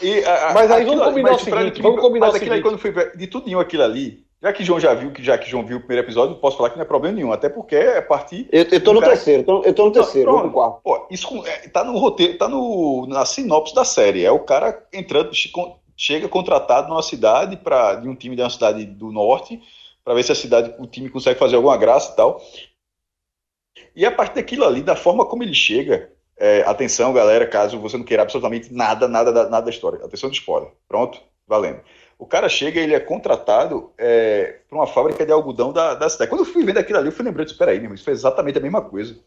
[0.02, 2.54] E, a, mas aí vamos combinar o seguinte, vamos combinar mas seguinte.
[2.54, 5.50] Aí, quando fui de tudinho aquilo ali, já que João já viu, que já que
[5.50, 7.76] João viu o primeiro episódio, não posso falar que não é problema nenhum, até porque
[7.76, 8.48] é partir.
[8.52, 9.14] Eu, eu tô no cara...
[9.14, 10.82] terceiro, tô, eu tô no terceiro, não, no quarto.
[10.84, 14.26] Pô, isso é, tá no roteiro, tá no, na sinopse da série.
[14.26, 15.32] É o cara entrando,
[15.96, 19.62] chega contratado numa cidade para de um time de uma cidade do norte,
[20.04, 22.42] para ver se a cidade, o time consegue fazer alguma graça e tal.
[23.96, 27.98] E a partir daquilo ali, da forma como ele chega, é, atenção, galera, caso você
[27.98, 30.04] não queira absolutamente nada, nada, nada da história.
[30.04, 30.70] Atenção de spoiler.
[30.88, 31.80] Pronto, valendo.
[32.18, 36.30] O cara chega ele é contratado é, para uma fábrica de algodão da, da cidade.
[36.30, 38.58] Quando eu fui vendo aquilo ali, eu fui lembrando, espera aí, meu, isso foi exatamente
[38.58, 39.18] a mesma coisa.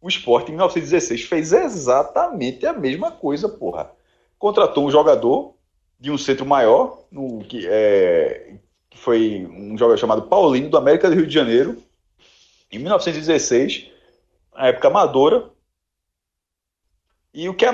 [0.00, 3.92] O esporte, em 1916, fez exatamente a mesma coisa, porra.
[4.38, 5.54] Contratou um jogador
[6.00, 8.54] de um centro maior, no, que, é,
[8.96, 11.76] foi um jogador chamado Paulinho, do América do Rio de Janeiro,
[12.72, 13.91] em 1916,
[14.54, 15.50] na época amadora,
[17.34, 17.64] e o que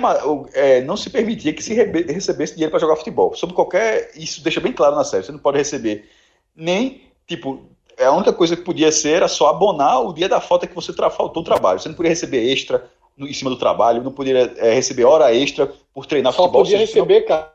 [0.53, 3.35] é, não se permitia que se recebesse dinheiro para jogar futebol.
[3.35, 4.13] Sobre qualquer.
[4.15, 5.25] Isso deixa bem claro na série.
[5.25, 6.09] Você não pode receber
[6.55, 7.03] nem.
[7.27, 7.65] Tipo,
[7.97, 10.75] é a única coisa que podia ser era só abonar o dia da falta que
[10.75, 11.81] você faltou o trabalho.
[11.81, 15.35] Você não podia receber extra no, em cima do trabalho, não podia é, receber hora
[15.35, 16.65] extra por treinar só futebol.
[16.65, 17.53] Só podia receber, cara,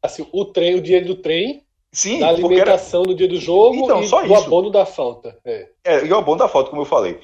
[0.00, 3.10] assim, o, trem, o dia do trem, Sim, da alimentação era...
[3.10, 4.34] no dia do jogo então, e só o isso.
[4.36, 5.36] abono da falta.
[5.44, 5.68] É.
[5.84, 7.18] é, e o abono da falta, como eu falei.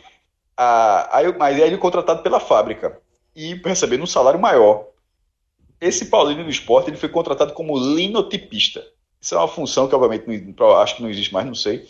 [0.63, 3.01] Ah, aí, mas aí ele é contratado pela fábrica
[3.35, 4.89] e recebendo um salário maior.
[5.81, 8.85] Esse Paulinho do esporte ele foi contratado como linotipista.
[9.19, 11.89] Isso é uma função que, obviamente, não, acho que não existe mais, não sei.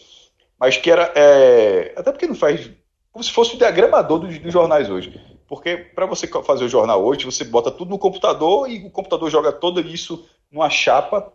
[0.56, 1.12] Mas que era.
[1.16, 2.70] É, até porque não faz.
[3.10, 5.20] Como se fosse o diagramador dos, dos jornais hoje.
[5.48, 9.28] Porque para você fazer o jornal hoje, você bota tudo no computador e o computador
[9.28, 11.32] joga todo isso numa chapa,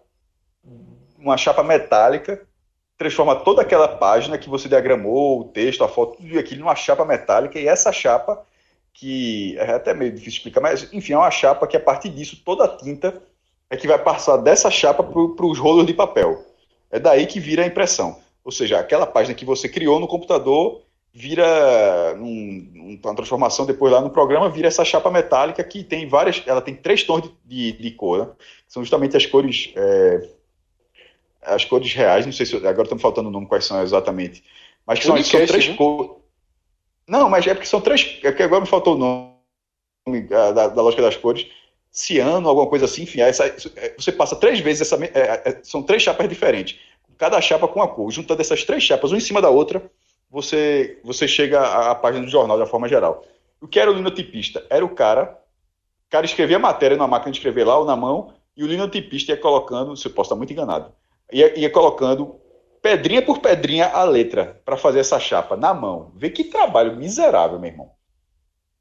[1.20, 2.48] uma chapa metálica,
[2.98, 7.06] transforma toda aquela página que você diagramou, o texto, a foto, tudo aquilo numa chapa
[7.06, 8.42] metálica, e essa chapa
[8.94, 12.42] que é até meio difícil explicar, mas enfim, é uma chapa que a partir disso
[12.46, 13.22] toda a tinta
[13.70, 16.42] é que vai passar dessa chapa para os rolos de papel.
[16.90, 18.18] É daí que vira a impressão.
[18.44, 20.82] Ou seja, aquela página que você criou no computador
[21.12, 26.44] vira um, uma transformação depois lá no programa, vira essa chapa metálica que tem várias,
[26.46, 28.34] ela tem três tons de, de, de cor, né?
[28.68, 30.30] são justamente as cores é,
[31.46, 34.44] as cores reais, não sei se agora estão faltando o nome quais são exatamente,
[34.86, 35.76] mas que são, são três né?
[35.76, 36.26] cores
[37.08, 38.20] não, mas é porque são três.
[38.24, 41.48] É que agora me faltou o nome da, da lógica das cores.
[41.92, 43.22] Ciano, alguma coisa assim, enfim.
[43.22, 45.04] Essa, é, você passa três vezes essa.
[45.06, 46.80] É, é, são três chapas diferentes.
[47.18, 48.12] Cada chapa com a cor.
[48.12, 49.82] Juntando essas três chapas, uma em cima da outra,
[50.30, 53.24] você, você chega à, à página do jornal de uma forma geral.
[53.62, 54.66] O que era o linotipista?
[54.70, 55.40] Era o cara.
[56.08, 58.68] O cara escrevia a matéria na máquina de escrever lá ou na mão, e o
[58.68, 59.96] linotipista ia colocando.
[59.96, 60.92] Você pode estar muito enganado.
[61.32, 62.40] Ia, ia colocando
[62.82, 66.12] pedrinha por pedrinha a letra para fazer essa chapa na mão.
[66.16, 67.92] Vê que trabalho miserável, meu irmão.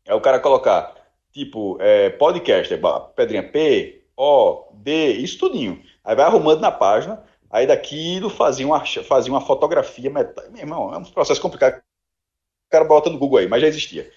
[0.04, 0.94] É o cara colocar,
[1.32, 2.74] tipo, é, podcast,
[3.16, 5.82] pedrinha P, O, D, isso tudinho.
[6.04, 10.10] Aí vai arrumando na página, aí daquilo fazia uma, fazia uma fotografia.
[10.10, 10.22] Meu
[10.54, 11.78] irmão, é um processo complicado.
[11.78, 14.10] O cara bota no Google aí, mas já existia.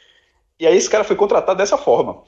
[0.59, 2.23] E aí esse cara foi contratado dessa forma.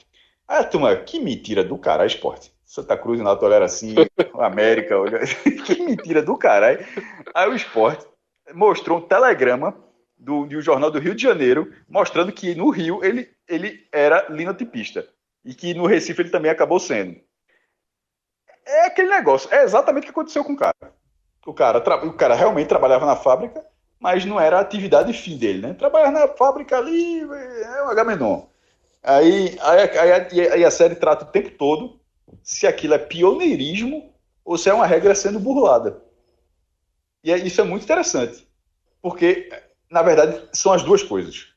[0.47, 2.53] Aí a turma, que mentira do cara, esporte.
[2.69, 3.95] Santa Cruz, na era assim,
[4.35, 4.95] América,
[5.65, 6.85] que mentira do caralho.
[7.33, 8.05] Aí o esporte
[8.53, 9.75] mostrou um telegrama
[10.15, 14.27] do, de um jornal do Rio de Janeiro, mostrando que no Rio ele, ele era
[14.29, 15.07] linotipista.
[15.43, 17.19] E que no Recife ele também acabou sendo.
[18.63, 20.93] É aquele negócio, é exatamente o que aconteceu com o cara.
[21.47, 23.65] O cara, o cara realmente trabalhava na fábrica,
[23.99, 25.73] mas não era a atividade fim dele, né?
[25.73, 28.43] Trabalhava na fábrica ali, é um Agamenon.
[29.01, 31.98] Aí, aí, aí, aí a série trata o tempo todo
[32.43, 34.13] se aquilo é pioneirismo
[34.43, 36.01] ou se é uma regra sendo burlada.
[37.23, 38.47] E é, isso é muito interessante,
[39.01, 39.49] porque,
[39.89, 41.47] na verdade, são as duas coisas.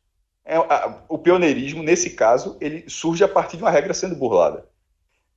[0.44, 4.66] É, a, o pioneirismo, nesse caso, ele surge a partir de uma regra sendo burlada.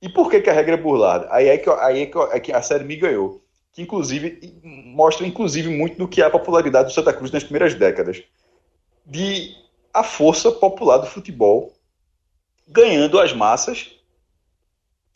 [0.02, 1.28] E por que, que a regra é burlada?
[1.30, 3.42] Aí é que, aí é que, é que a série me ganhou.
[3.72, 7.74] Que, inclusive, mostra, inclusive, muito do que é a popularidade do Santa Cruz nas primeiras
[7.74, 8.22] décadas.
[9.04, 9.54] De
[9.94, 11.72] a força popular do futebol
[12.68, 13.95] ganhando as massas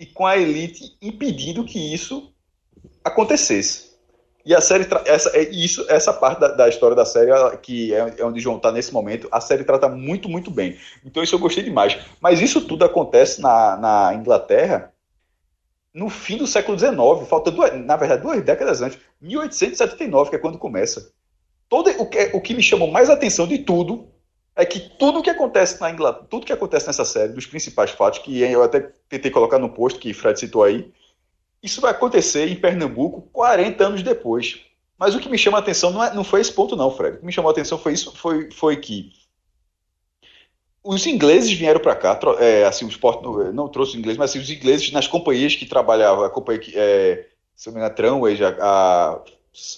[0.00, 2.32] e com a elite impedindo que isso
[3.04, 3.90] acontecesse.
[4.44, 8.14] E a série essa é, isso essa parte da, da, história da série que é,
[8.18, 10.78] é onde João está nesse momento a série trata muito muito bem.
[11.04, 11.98] Então isso eu gostei demais.
[12.20, 14.92] Mas isso tudo acontece na, na Inglaterra
[15.92, 20.38] no fim do século XIX, falta duas, na verdade duas décadas antes, 1879, que é
[20.38, 21.12] quando começa.
[21.68, 24.08] Todo, o, que, o que me chamou mais atenção de tudo
[24.60, 28.18] é que tudo que acontece na Inglaterra, tudo que acontece nessa série, dos principais fatos,
[28.18, 30.92] que eu até tentei colocar no post que Fred citou aí,
[31.62, 34.60] isso vai acontecer em Pernambuco 40 anos depois.
[34.98, 37.16] Mas o que me chama a atenção não, é, não foi esse ponto, não, Fred.
[37.16, 39.10] O que me chamou a atenção foi isso, foi, foi que
[40.84, 44.30] os ingleses vieram para cá, é, assim, o esporte não, não trouxe os ingleses, mas
[44.30, 47.94] assim, os ingleses nas companhias que trabalhavam, a companhia que, é, se me engano, a
[47.94, 49.22] Tramways, a,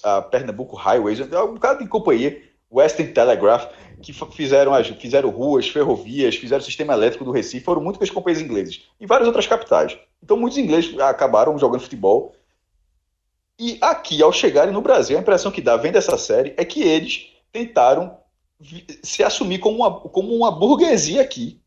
[0.04, 2.40] a, Pernambuco Highways, um bocado de companhia,
[2.70, 3.66] Western Telegraph,
[4.02, 8.82] que fizeram, fizeram ruas, ferrovias, fizeram o sistema elétrico do Recife, foram muitas companhias inglesas,
[9.00, 9.96] e várias outras capitais.
[10.22, 12.34] Então muitos ingleses acabaram jogando futebol,
[13.58, 16.82] e aqui, ao chegarem no Brasil, a impressão que dá vendo essa série é que
[16.82, 18.18] eles tentaram
[19.02, 21.60] se assumir como uma, como uma burguesia aqui.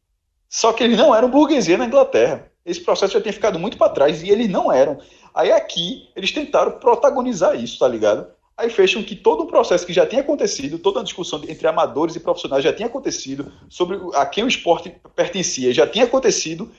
[0.49, 2.51] Só que eles não eram burguesia na Inglaterra.
[2.65, 4.99] Esse processo já tinha ficado muito para trás e eles não eram.
[5.33, 8.27] Aí aqui eles tentaram protagonizar isso, tá ligado?
[8.57, 12.15] Aí fecham que todo o processo que já tinha acontecido, toda a discussão entre amadores
[12.15, 16.71] e profissionais já tinha acontecido, sobre a quem o esporte pertencia já tinha acontecido,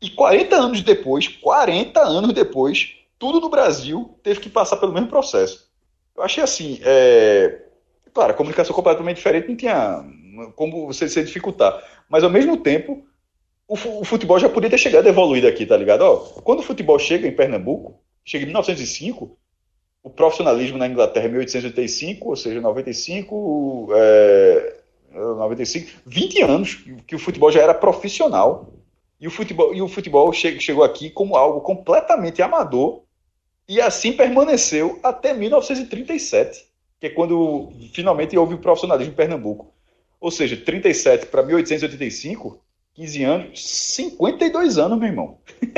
[0.00, 5.08] e 40 anos depois, 40 anos depois, tudo no Brasil teve que passar pelo mesmo
[5.08, 5.68] processo.
[6.16, 7.64] Eu achei assim, é,
[8.14, 10.04] Claro, a comunicação completamente diferente não tinha
[10.54, 11.82] como você se dificultar.
[12.08, 13.04] Mas ao mesmo tempo,
[13.66, 16.02] o, futebol já podia ter chegado evoluído aqui, tá ligado?
[16.02, 19.36] Ó, quando o futebol chega em Pernambuco, chega em 1905,
[20.04, 24.76] o profissionalismo na Inglaterra em 1885, ou seja, 95, é,
[25.12, 28.72] 95, 20 anos que o futebol já era profissional.
[29.20, 33.02] E o futebol, e o futebol chegou aqui como algo completamente amador
[33.66, 36.74] e assim permaneceu até 1937
[37.04, 39.74] que é quando finalmente houve o profissionalismo em Pernambuco.
[40.18, 42.63] Ou seja, 37 para 1885,
[42.94, 45.38] 15 anos, 52 anos, meu irmão.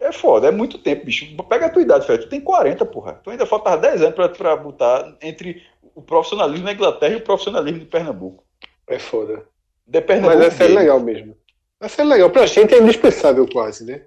[0.00, 1.26] é foda, é muito tempo, bicho.
[1.48, 2.24] Pega a tua idade, Fred.
[2.24, 3.20] Tu tem 40, porra.
[3.22, 5.62] Tu ainda falta 10 anos para botar entre
[5.94, 8.44] o profissionalismo na Inglaterra e o profissionalismo de Pernambuco.
[8.86, 9.46] É foda.
[9.86, 11.36] De Pernambuco Mas essa é legal mesmo.
[11.80, 12.30] Essa é legal.
[12.30, 14.06] Pra gente é indispensável quase, né?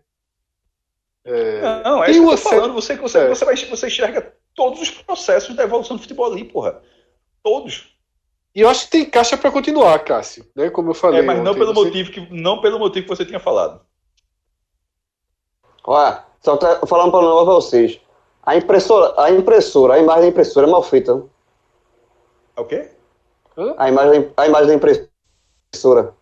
[1.24, 1.62] É...
[1.84, 2.74] Não, é isso que eu tô falando.
[2.74, 3.28] Você, você, é.
[3.30, 6.82] você, vai, você enxerga todos os processos da evolução do futebol ali, porra.
[7.44, 7.96] Todos.
[8.54, 10.70] E eu acho que tem caixa para continuar, Cássio, né?
[10.70, 11.20] Como eu falei.
[11.20, 11.86] É, mas ontem, não pelo você...
[11.86, 13.82] motivo que não pelo motivo que você tinha falado.
[15.86, 18.00] Olha, só tá falando para nós vocês.
[18.44, 21.24] A impressora, a impressora, a imagem da impressora é mal feita.
[22.56, 22.90] É o quê?
[23.78, 26.14] A imagem, a imagem da impressora.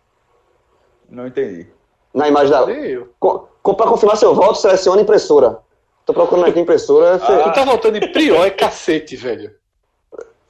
[1.08, 1.66] Não entendi.
[2.14, 2.64] Na imagem da.
[2.64, 5.58] Para confirmar seu voto, selecione impressora.
[6.06, 7.18] Tô procurando aqui impressora.
[7.20, 7.32] Você...
[7.32, 7.50] Ah.
[7.50, 9.54] Tu tá voltando em prior, é cacete, velho.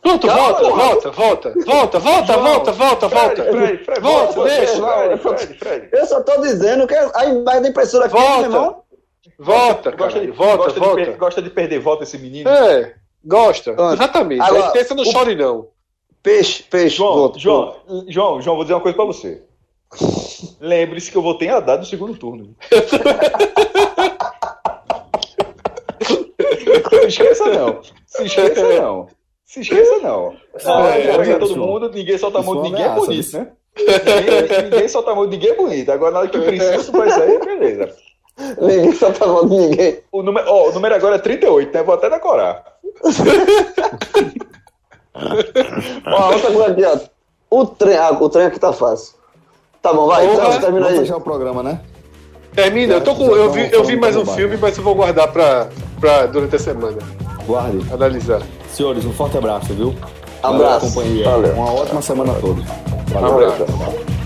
[0.03, 3.45] Pronto, Calma, volta, volta, volta, volta, volta, João, volta, volta, volta.
[3.45, 5.19] Fred, Fred, volta, volta, deixa.
[5.19, 8.49] Fred, Fred, Eu só tô dizendo que a imagem da impressora aqui, volta.
[8.49, 8.83] meu irmão.
[9.39, 11.05] Volta, gosta, de, volta, gosta volta.
[11.05, 12.49] De, gosta de perder volta esse menino?
[12.49, 12.95] É,
[13.25, 14.41] gosta, exatamente.
[14.41, 15.69] Agora, Aí pensa no chore não.
[16.23, 16.97] Peixe, peixe.
[16.97, 17.77] João, volta, João,
[18.09, 19.43] João, João, vou dizer uma coisa pra você.
[20.61, 22.55] Lembre-se que eu votei a dado no segundo turno.
[26.91, 27.81] Se esqueça não.
[28.07, 29.09] Se esqueça não.
[29.51, 30.37] Se esqueça não.
[30.65, 33.49] Ah, é, todo mundo, ninguém solta a mão de ninguém é bonito, né?
[33.77, 35.91] Ninguém, ninguém solta a mão de ninguém é bonito.
[35.91, 37.93] Agora, na hora que precisa, vai sair, beleza.
[38.61, 39.99] Ninguém solta a mão de ninguém.
[40.13, 41.83] O número, oh, o número agora é 38, né?
[41.83, 42.63] Vou até decorar.
[46.07, 46.97] ó, outra coisa aqui, ó.
[47.51, 49.17] O trem, ah, o trem aqui tá fácil.
[49.83, 50.93] Tá bom, vai, então, termina aí.
[50.93, 51.81] Vamos fechar o programa, né?
[52.55, 55.33] Termina, eu, tô com, eu, vi, eu vi mais um filme, mas eu vou guardar
[55.33, 55.69] pra,
[55.99, 56.99] pra durante a semana.
[57.45, 57.85] Guarde.
[57.93, 58.43] Analisar.
[58.73, 59.95] Senhores, um forte abraço, viu?
[60.43, 60.91] Abraço.
[60.91, 61.53] Valeu.
[61.55, 62.65] Uma ótima semana a todos.
[63.13, 63.31] Valeu.
[63.31, 64.20] Um abraço.